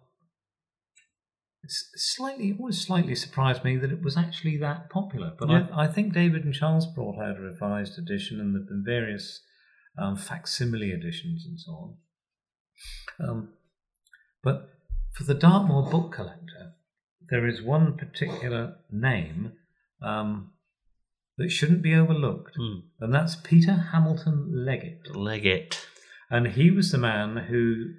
slightly, 1.68 2.50
it 2.50 2.56
always 2.58 2.80
slightly 2.80 3.14
surprised 3.14 3.64
me 3.64 3.76
that 3.76 3.92
it 3.92 4.02
was 4.02 4.16
actually 4.16 4.56
that 4.58 4.90
popular. 4.90 5.32
But 5.38 5.48
Yeah. 5.50 5.66
I, 5.72 5.84
I 5.84 5.86
think 5.88 6.12
David 6.12 6.44
and 6.44 6.54
Charles 6.54 6.86
brought 6.86 7.18
out 7.22 7.36
a 7.38 7.40
revised 7.40 7.98
edition, 7.98 8.40
and 8.40 8.54
there've 8.54 8.66
been 8.68 8.84
various 8.84 9.40
um, 9.98 10.16
facsimile 10.16 10.90
editions 10.92 11.44
and 11.46 11.60
so 11.60 11.72
on. 11.72 13.28
Um, 13.28 13.48
but 14.42 14.70
for 15.12 15.24
the 15.24 15.34
Dartmoor 15.34 15.90
book 15.90 16.12
collector, 16.12 16.72
there 17.30 17.46
is 17.46 17.62
one 17.62 17.96
particular 17.96 18.76
name 18.90 19.52
um, 20.02 20.52
that 21.38 21.50
shouldn't 21.50 21.82
be 21.82 21.94
overlooked, 21.94 22.56
Hmm. 22.56 22.80
and 23.00 23.14
that's 23.14 23.36
Peter 23.36 23.72
Hamilton 23.92 24.64
Leggett. 24.66 25.14
Leggett. 25.14 25.86
And 26.30 26.48
he 26.48 26.70
was 26.70 26.90
the 26.90 26.98
man 26.98 27.36
who 27.48 27.94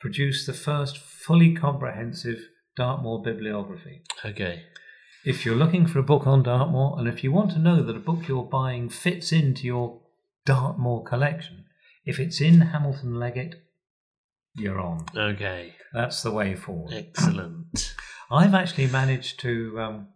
produced 0.00 0.46
the 0.46 0.52
first 0.52 0.98
fully 0.98 1.54
comprehensive 1.54 2.40
Dartmoor 2.80 3.22
bibliography. 3.22 4.00
Okay. 4.24 4.62
If 5.22 5.44
you're 5.44 5.54
looking 5.54 5.86
for 5.86 5.98
a 5.98 6.02
book 6.02 6.26
on 6.26 6.42
Dartmoor, 6.42 6.98
and 6.98 7.06
if 7.06 7.22
you 7.22 7.30
want 7.30 7.50
to 7.50 7.58
know 7.58 7.82
that 7.82 7.94
a 7.94 7.98
book 7.98 8.26
you're 8.26 8.42
buying 8.42 8.88
fits 8.88 9.32
into 9.32 9.66
your 9.66 10.00
Dartmoor 10.46 11.04
collection, 11.04 11.66
if 12.06 12.18
it's 12.18 12.40
in 12.40 12.62
Hamilton 12.62 13.20
Leggett, 13.20 13.56
you're 14.56 14.80
on. 14.80 15.04
Okay. 15.14 15.74
That's 15.92 16.22
the 16.22 16.30
way 16.30 16.54
forward. 16.54 16.94
Excellent. 16.94 17.92
I've 18.30 18.54
actually 18.54 18.86
managed 18.86 19.40
to 19.40 19.78
um, 19.78 20.08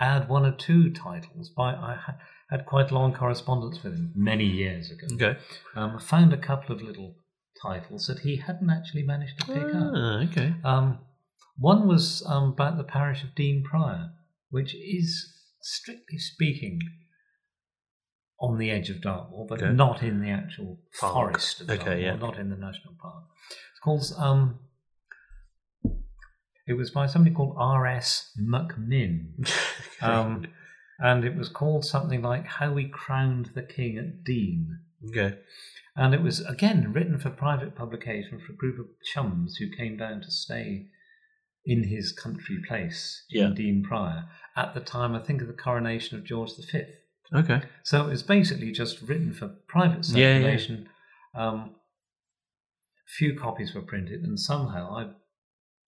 add 0.00 0.26
one 0.26 0.46
or 0.46 0.52
two 0.52 0.90
titles. 0.90 1.50
By 1.50 1.74
I 1.74 1.96
ha- 2.00 2.16
had 2.48 2.64
quite 2.64 2.90
long 2.90 3.12
correspondence 3.12 3.82
with 3.82 3.92
him 3.92 4.12
many 4.16 4.46
years 4.46 4.90
ago. 4.90 5.06
Okay. 5.16 5.38
Um, 5.74 5.96
I 5.98 6.02
found 6.02 6.32
a 6.32 6.38
couple 6.38 6.74
of 6.74 6.80
little 6.80 7.16
titles 7.62 8.06
that 8.06 8.20
he 8.20 8.36
hadn't 8.36 8.70
actually 8.70 9.02
managed 9.02 9.38
to 9.40 9.46
pick 9.48 9.64
up. 9.64 9.92
Ah, 9.94 10.22
okay. 10.22 10.54
Um, 10.64 11.00
one 11.58 11.86
was 11.88 12.22
um, 12.26 12.50
about 12.52 12.76
the 12.76 12.84
parish 12.84 13.22
of 13.24 13.34
Dean 13.34 13.62
Prior, 13.64 14.10
which 14.50 14.74
is, 14.74 15.32
strictly 15.60 16.18
speaking, 16.18 16.80
on 18.38 18.58
the 18.58 18.70
edge 18.70 18.90
of 18.90 19.00
Dartmoor, 19.00 19.46
but 19.48 19.62
Okay. 19.62 19.72
not 19.72 20.02
in 20.02 20.20
the 20.20 20.28
actual 20.30 20.78
Park. 21.00 21.12
forest 21.14 21.60
of 21.62 21.70
Okay, 21.70 21.76
Dartmoor, 21.84 21.98
yeah. 22.00 22.16
not 22.16 22.38
in 22.38 22.50
the 22.50 22.56
national 22.56 22.94
park. 23.00 23.24
It's 23.70 23.80
called. 23.82 24.12
Um, 24.18 24.58
it 26.66 26.74
was 26.74 26.90
by 26.90 27.06
somebody 27.06 27.34
called 27.34 27.54
R.S. 27.58 28.32
McMinn, 28.40 29.48
um, 30.02 30.46
and 30.98 31.24
it 31.24 31.36
was 31.36 31.48
called 31.48 31.84
something 31.84 32.22
like 32.22 32.44
"How 32.46 32.72
We 32.72 32.88
Crowned 32.88 33.50
the 33.54 33.62
King 33.62 33.98
at 33.98 34.24
Dean." 34.24 34.80
okay. 35.08 35.38
And 35.98 36.12
it 36.12 36.20
was 36.20 36.40
again 36.44 36.92
written 36.92 37.18
for 37.18 37.30
private 37.30 37.74
publication 37.74 38.38
for 38.38 38.52
a 38.52 38.56
group 38.56 38.78
of 38.78 38.86
chums 39.02 39.56
who 39.56 39.70
came 39.74 39.96
down 39.96 40.20
to 40.20 40.30
stay 40.30 40.88
in 41.66 41.82
his 41.84 42.12
country 42.12 42.58
place 42.66 43.24
Yeah. 43.28 43.46
in 43.46 43.54
Dean 43.54 43.82
Prior 43.82 44.24
at 44.56 44.72
the 44.74 44.80
time, 44.80 45.14
I 45.14 45.18
think, 45.18 45.42
of 45.42 45.48
the 45.48 45.52
coronation 45.52 46.16
of 46.16 46.24
George 46.24 46.52
V. 46.56 46.82
Okay. 47.34 47.62
So 47.82 48.06
it 48.06 48.10
was 48.10 48.22
basically 48.22 48.70
just 48.70 49.02
written 49.02 49.32
for 49.32 49.48
private 49.68 50.08
Yeah, 50.10 50.28
yeah. 50.28 50.34
circulation. 50.38 50.88
Um, 51.34 51.74
few 53.18 53.36
copies 53.38 53.74
were 53.74 53.82
printed, 53.82 54.22
and 54.22 54.38
somehow 54.38 54.96
I 54.96 55.10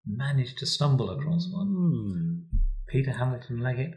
managed 0.06 0.58
to 0.58 0.66
stumble 0.66 1.10
across 1.10 1.48
one. 1.50 1.66
Hmm. 1.68 2.58
Peter 2.88 3.12
Hamilton 3.12 3.60
Leggett 3.60 3.94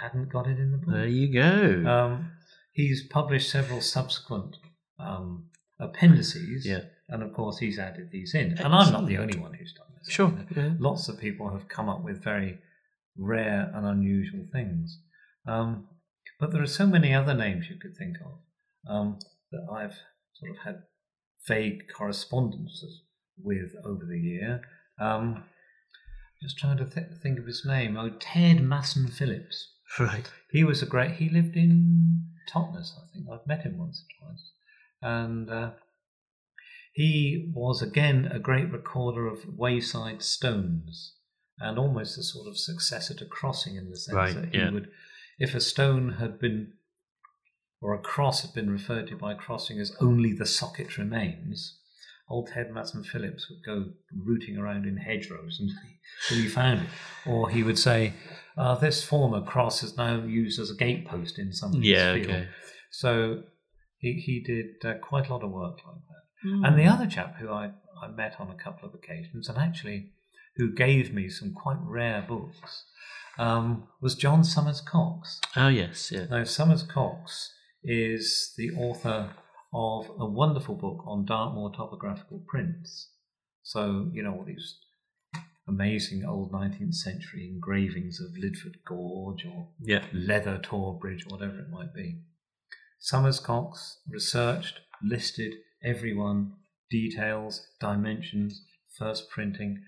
hadn't 0.00 0.30
got 0.32 0.46
it 0.46 0.58
in 0.58 0.72
the 0.72 0.78
book. 0.78 0.94
There 0.94 1.06
you 1.06 1.32
go. 1.32 1.88
Um, 1.90 2.32
he's 2.72 3.06
published 3.08 3.50
several 3.50 3.80
subsequent 3.80 4.56
um, 4.98 5.50
appendices. 5.78 6.64
Yeah. 6.66 6.82
And 7.08 7.22
of 7.22 7.32
course, 7.34 7.58
he's 7.58 7.78
added 7.78 8.10
these 8.12 8.34
in. 8.34 8.52
And 8.52 8.72
I'm 8.72 8.92
not 8.92 9.06
the 9.06 9.18
only 9.18 9.38
one 9.38 9.52
who's 9.54 9.72
done. 9.72 9.86
Sure. 10.08 10.32
Yeah. 10.54 10.72
Lots 10.78 11.08
of 11.08 11.18
people 11.18 11.50
have 11.50 11.68
come 11.68 11.88
up 11.88 12.02
with 12.02 12.22
very 12.22 12.58
rare 13.18 13.70
and 13.74 13.86
unusual 13.86 14.46
things. 14.52 14.98
Um, 15.46 15.88
but 16.38 16.52
there 16.52 16.62
are 16.62 16.66
so 16.66 16.86
many 16.86 17.14
other 17.14 17.34
names 17.34 17.68
you 17.68 17.76
could 17.76 17.96
think 17.96 18.16
of 18.24 18.90
um, 18.90 19.18
that 19.52 19.66
I've 19.70 19.98
sort 20.34 20.52
of 20.52 20.58
had 20.64 20.82
vague 21.46 21.84
correspondences 21.94 23.02
with 23.42 23.72
over 23.84 24.04
the 24.06 24.18
year. 24.18 24.62
Um, 24.98 25.44
just 26.42 26.58
trying 26.58 26.78
to 26.78 26.86
th- 26.86 27.06
think 27.22 27.38
of 27.38 27.46
his 27.46 27.64
name. 27.66 27.96
Oh, 27.96 28.10
Ted 28.18 28.62
Masson 28.62 29.08
Phillips. 29.08 29.74
Right. 29.98 30.30
He 30.50 30.64
was 30.64 30.82
a 30.82 30.86
great. 30.86 31.12
He 31.12 31.28
lived 31.28 31.56
in 31.56 32.24
Totnes, 32.48 32.94
I 32.96 33.12
think. 33.12 33.26
I've 33.30 33.46
met 33.46 33.62
him 33.62 33.76
once 33.76 34.02
or 34.02 34.26
twice, 34.28 34.50
and 35.02 35.50
uh, 35.50 35.70
he 36.92 37.50
was 37.54 37.82
again 37.82 38.26
a 38.32 38.38
great 38.38 38.70
recorder 38.70 39.26
of 39.26 39.56
wayside 39.56 40.22
stones, 40.22 41.14
and 41.58 41.78
almost 41.78 42.18
a 42.18 42.22
sort 42.22 42.48
of 42.48 42.58
successor 42.58 43.14
to 43.14 43.24
crossing 43.26 43.76
in 43.76 43.90
the 43.90 43.96
sense 43.96 44.14
Right, 44.16 44.34
that 44.34 44.52
he 44.54 44.58
yeah. 44.58 44.70
would, 44.70 44.88
if 45.38 45.54
a 45.54 45.60
stone 45.60 46.14
had 46.14 46.38
been 46.40 46.72
or 47.82 47.94
a 47.94 47.98
cross 47.98 48.42
had 48.42 48.52
been 48.52 48.70
referred 48.70 49.06
to 49.08 49.16
by 49.16 49.32
crossing 49.32 49.78
as 49.80 49.96
only 50.00 50.32
the 50.34 50.44
socket 50.44 50.98
remains. 50.98 51.78
Old 52.28 52.48
Ted 52.48 52.70
Masson 52.72 53.02
Phillips 53.02 53.48
would 53.50 53.64
go 53.64 53.90
rooting 54.14 54.58
around 54.58 54.84
in 54.86 54.98
hedgerows 54.98 55.58
until 55.58 56.42
he 56.42 56.46
found 56.48 56.82
it. 56.82 56.88
Or 57.26 57.48
he 57.48 57.62
would 57.62 57.78
say, 57.78 58.12
uh, 58.56 58.74
This 58.76 59.02
former 59.02 59.40
cross 59.42 59.82
is 59.82 59.96
now 59.96 60.22
used 60.22 60.60
as 60.60 60.70
a 60.70 60.74
gatepost 60.76 61.38
in 61.38 61.52
some 61.52 61.72
Yeah. 61.82 62.14
field. 62.14 62.26
Okay. 62.26 62.48
So 62.90 63.42
he, 63.96 64.12
he 64.12 64.40
did 64.40 64.66
uh, 64.84 64.98
quite 64.98 65.28
a 65.28 65.32
lot 65.32 65.42
of 65.42 65.50
work 65.50 65.78
like 65.86 65.96
that. 66.08 66.19
Hmm. 66.42 66.64
And 66.64 66.78
the 66.78 66.86
other 66.86 67.06
chap 67.06 67.36
who 67.36 67.50
I, 67.50 67.72
I 68.02 68.08
met 68.08 68.36
on 68.38 68.50
a 68.50 68.62
couple 68.62 68.88
of 68.88 68.94
occasions, 68.94 69.48
and 69.48 69.58
actually 69.58 70.12
who 70.56 70.72
gave 70.72 71.12
me 71.12 71.28
some 71.28 71.52
quite 71.52 71.78
rare 71.82 72.24
books, 72.26 72.84
um, 73.38 73.84
was 74.00 74.14
John 74.14 74.44
Somers 74.44 74.80
Cox. 74.80 75.40
Oh 75.56 75.68
yes. 75.68 76.10
Yeah. 76.12 76.26
Now, 76.30 76.44
Somers 76.44 76.82
Cox 76.82 77.52
is 77.82 78.52
the 78.56 78.70
author 78.70 79.30
of 79.72 80.10
a 80.18 80.26
wonderful 80.26 80.74
book 80.74 81.04
on 81.06 81.24
Dartmoor 81.24 81.72
topographical 81.74 82.42
prints. 82.48 83.10
So, 83.62 84.10
you 84.12 84.22
know, 84.22 84.32
all 84.32 84.44
these 84.44 84.76
amazing 85.68 86.24
old 86.24 86.52
19th 86.52 86.94
century 86.94 87.48
engravings 87.48 88.20
of 88.20 88.36
Lydford 88.36 88.78
Gorge 88.84 89.46
or 89.46 89.68
Yeah. 89.80 90.04
Leather 90.12 90.58
Tor 90.58 90.98
Bridge, 90.98 91.24
whatever 91.28 91.60
it 91.60 91.70
might 91.70 91.94
be. 91.94 92.22
Somers 92.98 93.38
Cox 93.38 94.00
researched, 94.08 94.80
listed 95.02 95.54
everyone, 95.84 96.52
details, 96.90 97.66
dimensions, 97.80 98.62
first 98.98 99.30
printing, 99.30 99.82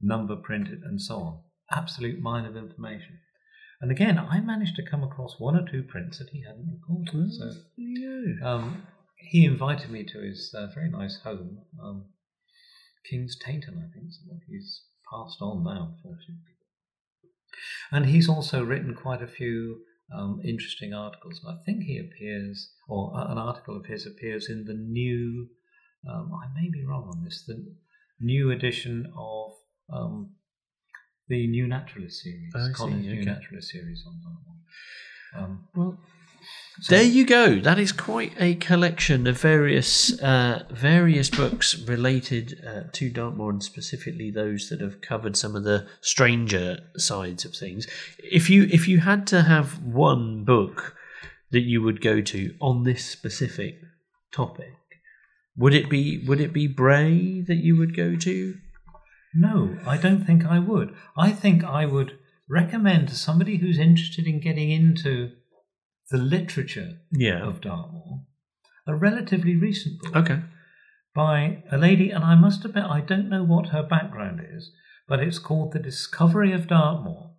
number 0.00 0.36
printed, 0.36 0.82
and 0.82 1.00
so 1.00 1.16
on. 1.16 1.38
Absolute 1.70 2.20
mine 2.20 2.44
of 2.44 2.56
information. 2.56 3.18
And 3.80 3.90
again, 3.90 4.18
I 4.18 4.40
managed 4.40 4.76
to 4.76 4.90
come 4.90 5.04
across 5.04 5.36
one 5.38 5.54
or 5.54 5.64
two 5.68 5.82
prints 5.82 6.18
that 6.18 6.30
he 6.30 6.42
hadn't 6.42 6.80
recorded. 6.80 7.32
So 7.32 8.46
um, 8.46 8.82
he 9.16 9.44
invited 9.44 9.90
me 9.90 10.04
to 10.04 10.20
his 10.20 10.52
uh, 10.56 10.66
very 10.74 10.90
nice 10.90 11.20
home, 11.22 11.58
um, 11.82 12.06
Kingsteignton, 13.10 13.78
I 13.78 13.88
think. 13.94 14.10
So 14.10 14.36
he's 14.48 14.82
passed 15.10 15.40
on 15.40 15.62
now, 15.62 15.94
fortunately. 16.02 16.56
And 17.90 18.06
he's 18.06 18.28
also 18.28 18.64
written 18.64 18.94
quite 18.94 19.22
a 19.22 19.28
few 19.28 19.82
um, 20.12 20.40
interesting 20.44 20.94
articles. 20.94 21.40
And 21.44 21.56
I 21.56 21.62
think 21.64 21.84
he 21.84 21.98
appears, 21.98 22.70
or 22.88 23.12
an 23.14 23.38
article 23.38 23.76
of 23.76 23.86
his 23.86 24.06
appears 24.06 24.48
in 24.48 24.64
the 24.64 24.74
new, 24.74 25.48
um, 26.08 26.32
I 26.32 26.60
may 26.60 26.68
be 26.70 26.84
wrong 26.84 27.08
on 27.12 27.24
this, 27.24 27.44
the 27.46 27.64
new 28.20 28.50
edition 28.50 29.12
of 29.16 29.52
um, 29.92 30.30
the 31.28 31.46
New 31.46 31.66
Naturalist 31.66 32.22
series, 32.22 32.52
I 32.54 32.66
see, 32.68 32.72
Collins 32.72 33.06
New. 33.06 33.24
Naturalist 33.24 33.70
series 33.70 34.04
on 34.06 34.14
Dartmoor. 34.22 34.54
Um, 35.36 35.68
Well, 35.74 35.98
so- 36.80 36.94
there 36.94 37.04
you 37.04 37.24
go. 37.26 37.58
That 37.58 37.78
is 37.78 37.92
quite 37.92 38.32
a 38.38 38.54
collection 38.56 39.26
of 39.26 39.40
various 39.40 40.20
uh, 40.20 40.64
various 40.70 41.30
books 41.30 41.78
related 41.78 42.62
uh, 42.66 42.82
to 42.92 43.10
Dartmoor, 43.10 43.50
and 43.50 43.62
specifically 43.62 44.30
those 44.30 44.68
that 44.68 44.80
have 44.80 45.00
covered 45.00 45.36
some 45.36 45.56
of 45.56 45.64
the 45.64 45.86
stranger 46.00 46.78
sides 46.96 47.44
of 47.44 47.54
things. 47.54 47.86
If 48.18 48.48
you 48.50 48.68
if 48.70 48.88
you 48.88 48.98
had 48.98 49.26
to 49.28 49.42
have 49.42 49.82
one 49.82 50.44
book 50.44 50.94
that 51.50 51.62
you 51.62 51.82
would 51.82 52.00
go 52.00 52.20
to 52.20 52.54
on 52.60 52.84
this 52.84 53.04
specific 53.04 53.80
topic, 54.32 54.74
would 55.56 55.74
it 55.74 55.88
be 55.88 56.24
would 56.26 56.40
it 56.40 56.52
be 56.52 56.66
Bray 56.66 57.40
that 57.42 57.56
you 57.56 57.76
would 57.76 57.96
go 57.96 58.16
to? 58.16 58.54
No, 59.34 59.78
I 59.86 59.96
don't 59.96 60.24
think 60.24 60.44
I 60.44 60.58
would. 60.58 60.94
I 61.16 61.32
think 61.32 61.62
I 61.62 61.84
would 61.84 62.18
recommend 62.48 63.08
to 63.08 63.14
somebody 63.14 63.58
who's 63.58 63.78
interested 63.78 64.26
in 64.26 64.40
getting 64.40 64.70
into 64.70 65.32
the 66.10 66.18
literature 66.18 67.00
Yeah. 67.10 67.42
of 67.46 67.60
Dartmoor 67.60 68.24
a 68.86 68.94
relatively 68.96 69.54
recent 69.54 70.00
book 70.00 70.16
Okay. 70.16 70.42
by 71.14 71.62
a 71.70 71.76
lady, 71.76 72.10
and 72.10 72.24
I 72.24 72.34
must 72.34 72.64
admit 72.64 72.84
I 72.84 73.02
don't 73.02 73.28
know 73.28 73.44
what 73.44 73.68
her 73.68 73.82
background 73.82 74.40
is, 74.42 74.72
but 75.06 75.20
it's 75.20 75.38
called 75.38 75.72
The 75.72 75.78
Discovery 75.78 76.52
of 76.52 76.66
Dartmoor. 76.68 77.34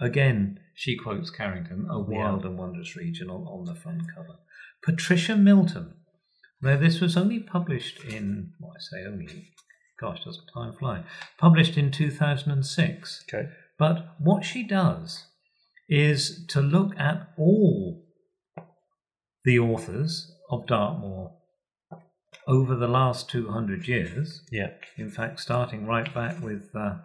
Again, 0.00 0.60
she 0.74 0.96
quotes 0.96 1.28
Carrington, 1.30 1.86
a 1.90 1.98
wild 2.00 2.44
and 2.46 2.56
wondrous 2.56 2.94
region 2.96 3.28
on, 3.30 3.42
on 3.42 3.64
the 3.64 3.74
front 3.74 4.02
cover. 4.14 4.38
Patricia 4.82 5.36
Milton. 5.36 5.94
Now, 6.60 6.76
this 6.76 7.00
was 7.00 7.16
only 7.16 7.40
published 7.40 8.04
in, 8.04 8.52
what 8.60 8.76
I 8.76 8.80
say 8.80 9.04
only, 9.04 9.48
gosh, 10.00 10.24
doesn't 10.24 10.46
time 10.54 10.72
fly? 10.72 11.02
Published 11.38 11.76
in 11.76 11.90
2006. 11.90 13.24
Okay. 13.28 13.48
But 13.78 14.14
what 14.20 14.44
she 14.44 14.62
does 14.62 15.26
is 15.88 16.46
to 16.46 16.60
look 16.60 16.96
at 16.98 17.28
all 17.36 18.01
the 19.44 19.58
authors 19.58 20.32
of 20.50 20.66
Dartmoor 20.66 21.32
over 22.46 22.74
the 22.74 22.88
last 22.88 23.30
200 23.30 23.86
years. 23.86 24.42
Yeah. 24.50 24.70
In 24.96 25.10
fact, 25.10 25.40
starting 25.40 25.86
right 25.86 26.12
back 26.12 26.42
with 26.42 26.70
uh, 26.74 26.96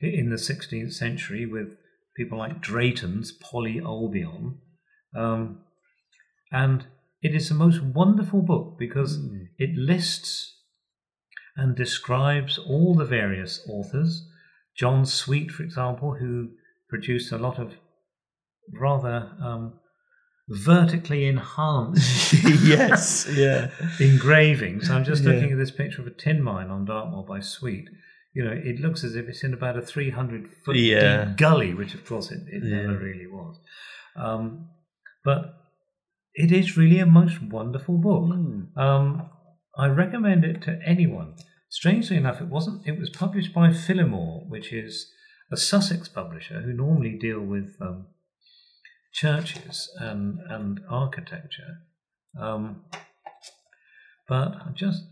in 0.00 0.30
the 0.30 0.36
16th 0.36 0.92
century 0.92 1.46
with 1.46 1.68
people 2.16 2.38
like 2.38 2.60
Drayton's 2.60 3.32
Poly-Olbion. 3.32 4.56
Um, 5.16 5.60
and 6.50 6.86
it 7.22 7.34
is 7.34 7.48
the 7.48 7.54
most 7.54 7.82
wonderful 7.82 8.42
book 8.42 8.76
because 8.78 9.18
it 9.58 9.76
lists 9.76 10.54
and 11.56 11.74
describes 11.74 12.58
all 12.58 12.94
the 12.94 13.04
various 13.04 13.60
authors. 13.68 14.28
John 14.76 15.04
Swete, 15.04 15.50
for 15.50 15.64
example, 15.64 16.16
who 16.20 16.50
produced 16.88 17.32
a 17.32 17.38
lot 17.38 17.58
of 17.58 17.74
rather 18.72 19.32
um, 19.42 19.80
vertically 20.48 21.26
enhanced 21.26 22.32
yes. 22.64 23.28
Yeah. 23.30 23.70
engravings. 24.00 24.90
I'm 24.90 25.04
just 25.04 25.22
Yeah. 25.24 25.32
looking 25.32 25.52
at 25.52 25.58
this 25.58 25.70
picture 25.70 26.00
of 26.00 26.06
a 26.06 26.10
tin 26.10 26.42
mine 26.42 26.70
on 26.70 26.84
Dartmoor 26.86 27.24
by 27.26 27.40
Swete. 27.40 27.88
You 28.34 28.44
know, 28.44 28.52
it 28.52 28.80
looks 28.80 29.04
as 29.04 29.14
if 29.16 29.28
it's 29.28 29.42
in 29.44 29.52
about 29.52 29.76
a 29.76 29.82
300 29.82 30.48
foot 30.64 30.76
Yeah. 30.76 31.24
deep 31.26 31.36
gully, 31.36 31.74
which 31.74 31.94
of 31.94 32.04
course 32.06 32.30
it, 32.30 32.40
it 32.50 32.62
Yeah. 32.64 32.82
never 32.82 32.98
really 32.98 33.26
was. 33.26 33.58
Um, 34.16 34.68
but 35.24 35.54
it 36.34 36.52
is 36.52 36.76
really 36.76 36.98
a 37.00 37.06
most 37.06 37.42
wonderful 37.42 37.98
book. 37.98 38.32
Hmm. 38.32 38.78
Um, 38.78 39.30
I 39.76 39.88
recommend 39.88 40.44
it 40.44 40.62
to 40.62 40.80
anyone. 40.84 41.34
Strangely 41.68 42.16
enough, 42.16 42.40
it 42.40 42.48
wasn't. 42.48 42.86
It 42.86 42.98
was 42.98 43.10
published 43.10 43.52
by 43.52 43.68
Phillimore, 43.68 44.48
which 44.48 44.72
is 44.72 45.12
a 45.52 45.56
Sussex 45.56 46.08
publisher 46.08 46.62
who 46.62 46.72
normally 46.72 47.16
deal 47.18 47.40
with 47.40 47.76
um, 47.80 48.06
churches 49.12 49.90
and 49.98 50.38
and 50.48 50.80
architecture. 50.88 51.82
Um, 52.40 52.84
but 54.28 54.74
just 54.74 55.04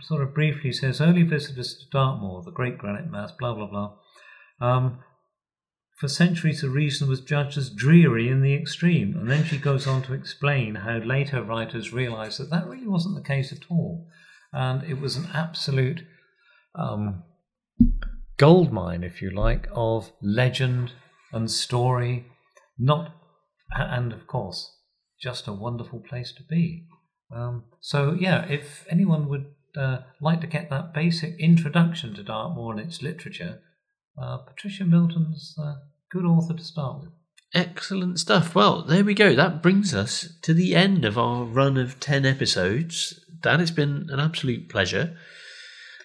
sort 0.00 0.22
of 0.22 0.34
briefly 0.34 0.72
says 0.72 1.00
only 1.00 1.22
visitors 1.22 1.76
to 1.76 1.90
Dartmoor, 1.90 2.42
the 2.44 2.52
Great 2.52 2.78
Granite 2.78 3.10
Mass, 3.10 3.32
blah 3.32 3.54
blah 3.54 3.66
blah. 3.66 3.94
Um, 4.60 5.00
for 5.96 6.08
centuries, 6.08 6.60
the 6.60 6.70
region 6.70 7.08
was 7.08 7.20
judged 7.20 7.58
as 7.58 7.70
dreary 7.70 8.28
in 8.28 8.40
the 8.40 8.54
extreme, 8.54 9.16
and 9.16 9.28
then 9.28 9.44
she 9.44 9.58
goes 9.58 9.86
on 9.86 10.02
to 10.02 10.14
explain 10.14 10.76
how 10.76 10.98
later 10.98 11.42
writers 11.42 11.92
realised 11.92 12.38
that 12.38 12.50
that 12.50 12.68
really 12.68 12.86
wasn't 12.86 13.16
the 13.16 13.28
case 13.28 13.52
at 13.52 13.66
all, 13.68 14.06
and 14.52 14.84
it 14.84 15.00
was 15.00 15.16
an 15.16 15.28
absolute 15.34 16.02
um, 16.76 17.24
gold 18.36 18.72
mine, 18.72 19.02
if 19.02 19.20
you 19.20 19.30
like, 19.30 19.66
of 19.72 20.12
legend 20.22 20.92
and 21.32 21.50
story, 21.50 22.26
not 22.78 23.12
and 23.70 24.12
of 24.12 24.26
course 24.26 24.74
just 25.20 25.48
a 25.48 25.52
wonderful 25.52 26.00
place 26.00 26.32
to 26.32 26.42
be. 26.42 26.84
Um, 27.34 27.64
so 27.80 28.16
yeah, 28.18 28.46
if 28.46 28.86
anyone 28.88 29.28
would 29.28 29.46
uh, 29.76 29.98
like 30.20 30.40
to 30.40 30.46
get 30.46 30.70
that 30.70 30.94
basic 30.94 31.38
introduction 31.38 32.14
to 32.14 32.22
Dartmoor 32.22 32.72
and 32.72 32.80
its 32.80 33.02
literature, 33.02 33.60
uh, 34.20 34.38
Patricia 34.38 34.84
Milton's 34.84 35.54
a 35.58 35.76
good 36.10 36.24
author 36.24 36.54
to 36.54 36.64
start 36.64 37.00
with. 37.00 37.10
Excellent 37.54 38.20
stuff. 38.20 38.54
Well, 38.54 38.82
there 38.82 39.04
we 39.04 39.14
go. 39.14 39.34
That 39.34 39.62
brings 39.62 39.94
us 39.94 40.34
to 40.42 40.52
the 40.52 40.74
end 40.74 41.04
of 41.04 41.16
our 41.16 41.44
run 41.44 41.78
of 41.78 41.98
10 41.98 42.26
episodes. 42.26 43.18
Dan, 43.40 43.60
it's 43.60 43.70
been 43.70 44.08
an 44.10 44.20
absolute 44.20 44.68
pleasure. 44.68 45.16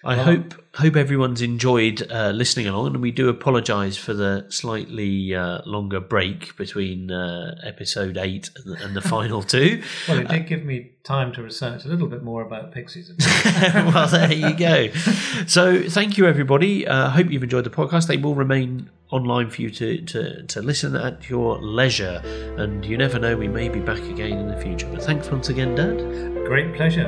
I 0.04 0.16
Well- 0.16 0.24
hope 0.24 0.54
hope 0.74 0.96
everyone's 0.96 1.40
enjoyed 1.40 2.10
uh, 2.10 2.30
listening 2.30 2.66
along, 2.66 2.86
and 2.88 3.00
we 3.00 3.12
do 3.12 3.28
apologise 3.28 3.96
for 3.96 4.12
the 4.12 4.44
slightly 4.48 5.34
uh, 5.34 5.60
longer 5.64 6.00
break 6.00 6.56
between 6.56 7.12
uh, 7.12 7.54
episode 7.62 8.16
eight 8.16 8.50
and 8.56 8.74
the, 8.74 8.84
and 8.84 8.96
the 8.96 9.00
final 9.00 9.42
two. 9.54 9.82
Well, 10.08 10.18
it 10.18 10.28
did 10.28 10.46
give 10.48 10.64
me 10.64 10.90
time 11.04 11.32
to 11.34 11.42
research 11.42 11.84
a 11.84 11.88
little 11.88 12.08
bit 12.08 12.22
more 12.24 12.42
about 12.42 12.72
pixies. 12.72 13.12
well, 13.74 14.08
there 14.08 14.32
you 14.32 14.52
go. 14.54 14.88
So, 15.46 15.88
thank 15.88 16.18
you, 16.18 16.26
everybody. 16.26 16.86
I 16.88 17.02
uh, 17.06 17.10
hope 17.10 17.30
you've 17.30 17.44
enjoyed 17.44 17.64
the 17.64 17.70
podcast. 17.70 18.08
They 18.08 18.16
will 18.16 18.34
remain 18.34 18.90
online 19.10 19.50
for 19.50 19.62
you 19.62 19.70
to, 19.70 20.00
to, 20.02 20.42
to 20.42 20.60
listen 20.60 20.96
at 20.96 21.30
your 21.30 21.60
leisure. 21.62 22.20
And 22.58 22.84
you 22.84 22.98
never 22.98 23.20
know, 23.20 23.36
we 23.36 23.46
may 23.46 23.68
be 23.68 23.78
back 23.78 24.02
again 24.02 24.38
in 24.38 24.48
the 24.48 24.60
future. 24.60 24.88
But 24.90 25.02
thanks 25.04 25.30
once 25.30 25.50
again, 25.50 25.76
Dad. 25.76 25.98
Great 26.46 26.74
pleasure. 26.74 27.06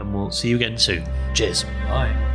And 0.00 0.12
we'll 0.12 0.32
see 0.32 0.48
you 0.48 0.56
again 0.56 0.78
soon. 0.78 1.06
Cheers. 1.32 1.62
Bye. 1.88 2.33